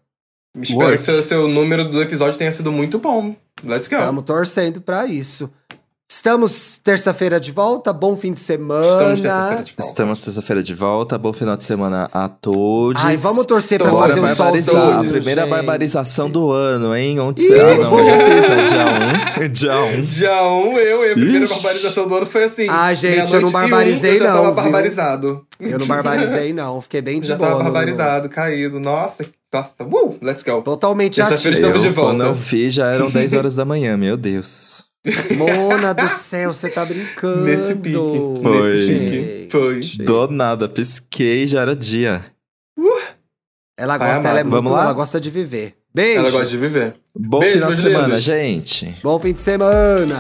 Espero 0.62 0.80
Work. 0.82 0.98
que 0.98 1.04
seu, 1.04 1.24
seu 1.24 1.48
número 1.48 1.90
do 1.90 2.02
episódio 2.02 2.38
tenha 2.38 2.52
sido 2.52 2.72
muito 2.72 3.00
bom. 3.00 3.36
Let's 3.64 3.88
go. 3.88 3.96
Estamos 3.96 4.24
torcendo 4.26 4.82
para 4.82 5.06
isso. 5.08 5.50
Estamos 6.16 6.78
terça-feira 6.78 7.39
de 7.39 7.51
volta. 7.51 7.91
Bom 7.91 8.16
fim 8.16 8.34
de 8.34 8.39
semana. 8.39 8.86
Estamos 9.16 9.22
terça-feira 9.24 9.64
de 9.64 9.74
volta. 9.74 9.82
Estamos 9.89 10.22
terça-feira 10.22 10.64
de 10.64 10.74
volta. 10.76 11.18
Bom 11.18 11.34
final 11.34 11.57
de 11.57 11.64
semana 11.64 12.07
a 12.14 12.30
todos. 12.30 13.03
Ai, 13.03 13.18
vamos 13.18 13.47
torcer 13.47 13.80
para 13.82 13.89
Bora 13.89 14.09
fazer 14.09 14.20
um 14.24 14.36
solzinho. 14.36 14.99
a 14.99 15.03
primeira 15.03 15.41
gente. 15.41 15.49
barbarização 15.49 16.30
do 16.30 16.51
ano, 16.51 16.95
hein? 16.95 17.20
Onde. 17.20 17.43
Ah, 17.59 17.76
não, 17.80 17.97
eu 17.99 18.05
já 18.05 18.28
fiz, 18.28 18.47
né? 18.47 19.47
Dia 19.47 19.47
1. 19.47 19.49
Dia 19.49 19.80
1. 19.82 20.01
Dia 20.01 20.43
1, 20.43 20.70
um, 20.70 20.78
eu, 20.78 21.03
eu, 21.03 21.11
a 21.14 21.16
primeira 21.16 21.45
Ixi. 21.45 21.53
barbarização 21.55 22.07
do 22.07 22.16
ano 22.16 22.26
foi 22.28 22.43
assim. 22.43 22.68
Ah, 22.70 22.93
gente, 22.93 23.34
eu 23.34 23.41
não 23.41 23.47
e 23.47 23.49
um, 23.49 23.51
barbarizei, 23.51 24.14
eu 24.14 24.20
já 24.20 24.24
não, 24.26 24.34
tava 24.36 24.45
viu? 24.53 24.55
barbarizado. 24.64 25.47
Eu 25.61 25.80
não 25.80 25.88
barbarizei, 25.88 26.53
não. 26.53 26.80
Fiquei 26.80 27.01
bem 27.01 27.22
de 27.22 27.28
Já 27.30 27.38
boa. 27.38 27.49
tava 27.49 27.64
no- 27.64 27.72
barbarizado, 27.72 28.30
caído. 28.30 28.80
Nossa, 28.80 29.26
nossa. 29.51 29.74
Uh, 29.84 30.16
let's 30.22 30.43
go. 30.43 30.61
Totalmente 30.61 31.16
Terça-feira 31.16 31.57
ativo. 31.57 31.76
estamos 31.76 31.82
de 31.82 31.88
Eu, 31.88 31.93
volta. 31.95 32.11
quando 32.11 32.24
eu 32.28 32.34
vi, 32.36 32.70
já 32.70 32.91
eram 32.91 33.09
10 33.11 33.34
horas 33.34 33.55
da 33.55 33.66
manhã, 33.66 33.97
meu 33.97 34.16
Deus. 34.16 34.93
Mona 35.38 35.93
do 35.93 36.08
céu, 36.10 36.54
você 36.54 36.70
tá 36.70 36.86
brincando. 36.86 37.41
Nesse 37.43 37.76
pique. 37.76 37.97
Foi. 38.41 38.74
Nesse 38.74 38.99
pique. 38.99 39.47
Foi. 39.51 40.06
Do 40.06 40.28
nada, 40.30 40.68
pisquei 40.70 41.45
já 41.47 41.62
era 41.62 41.76
dia. 41.76 42.26
Ela 43.78 43.93
Ai, 43.93 43.99
gosta, 43.99 44.28
ela 44.28 44.38
é 44.38 44.41
amado. 44.41 44.43
muito, 44.43 44.51
Vamos 44.51 44.72
lá? 44.72 44.84
ela 44.84 44.93
gosta 44.93 45.20
de 45.20 45.30
viver. 45.30 45.76
Beijo. 45.93 46.20
Ela 46.20 46.32
gosta 46.32 46.47
de 46.47 46.58
viver. 46.58 46.93
Bom 47.18 47.39
Beijo, 47.39 47.56
final 47.56 47.74
de 47.74 47.82
semana, 47.82 48.16
gente. 48.16 48.95
Bom 49.04 49.20
fim 49.20 49.34
de 49.34 49.41
semana. 49.41 50.20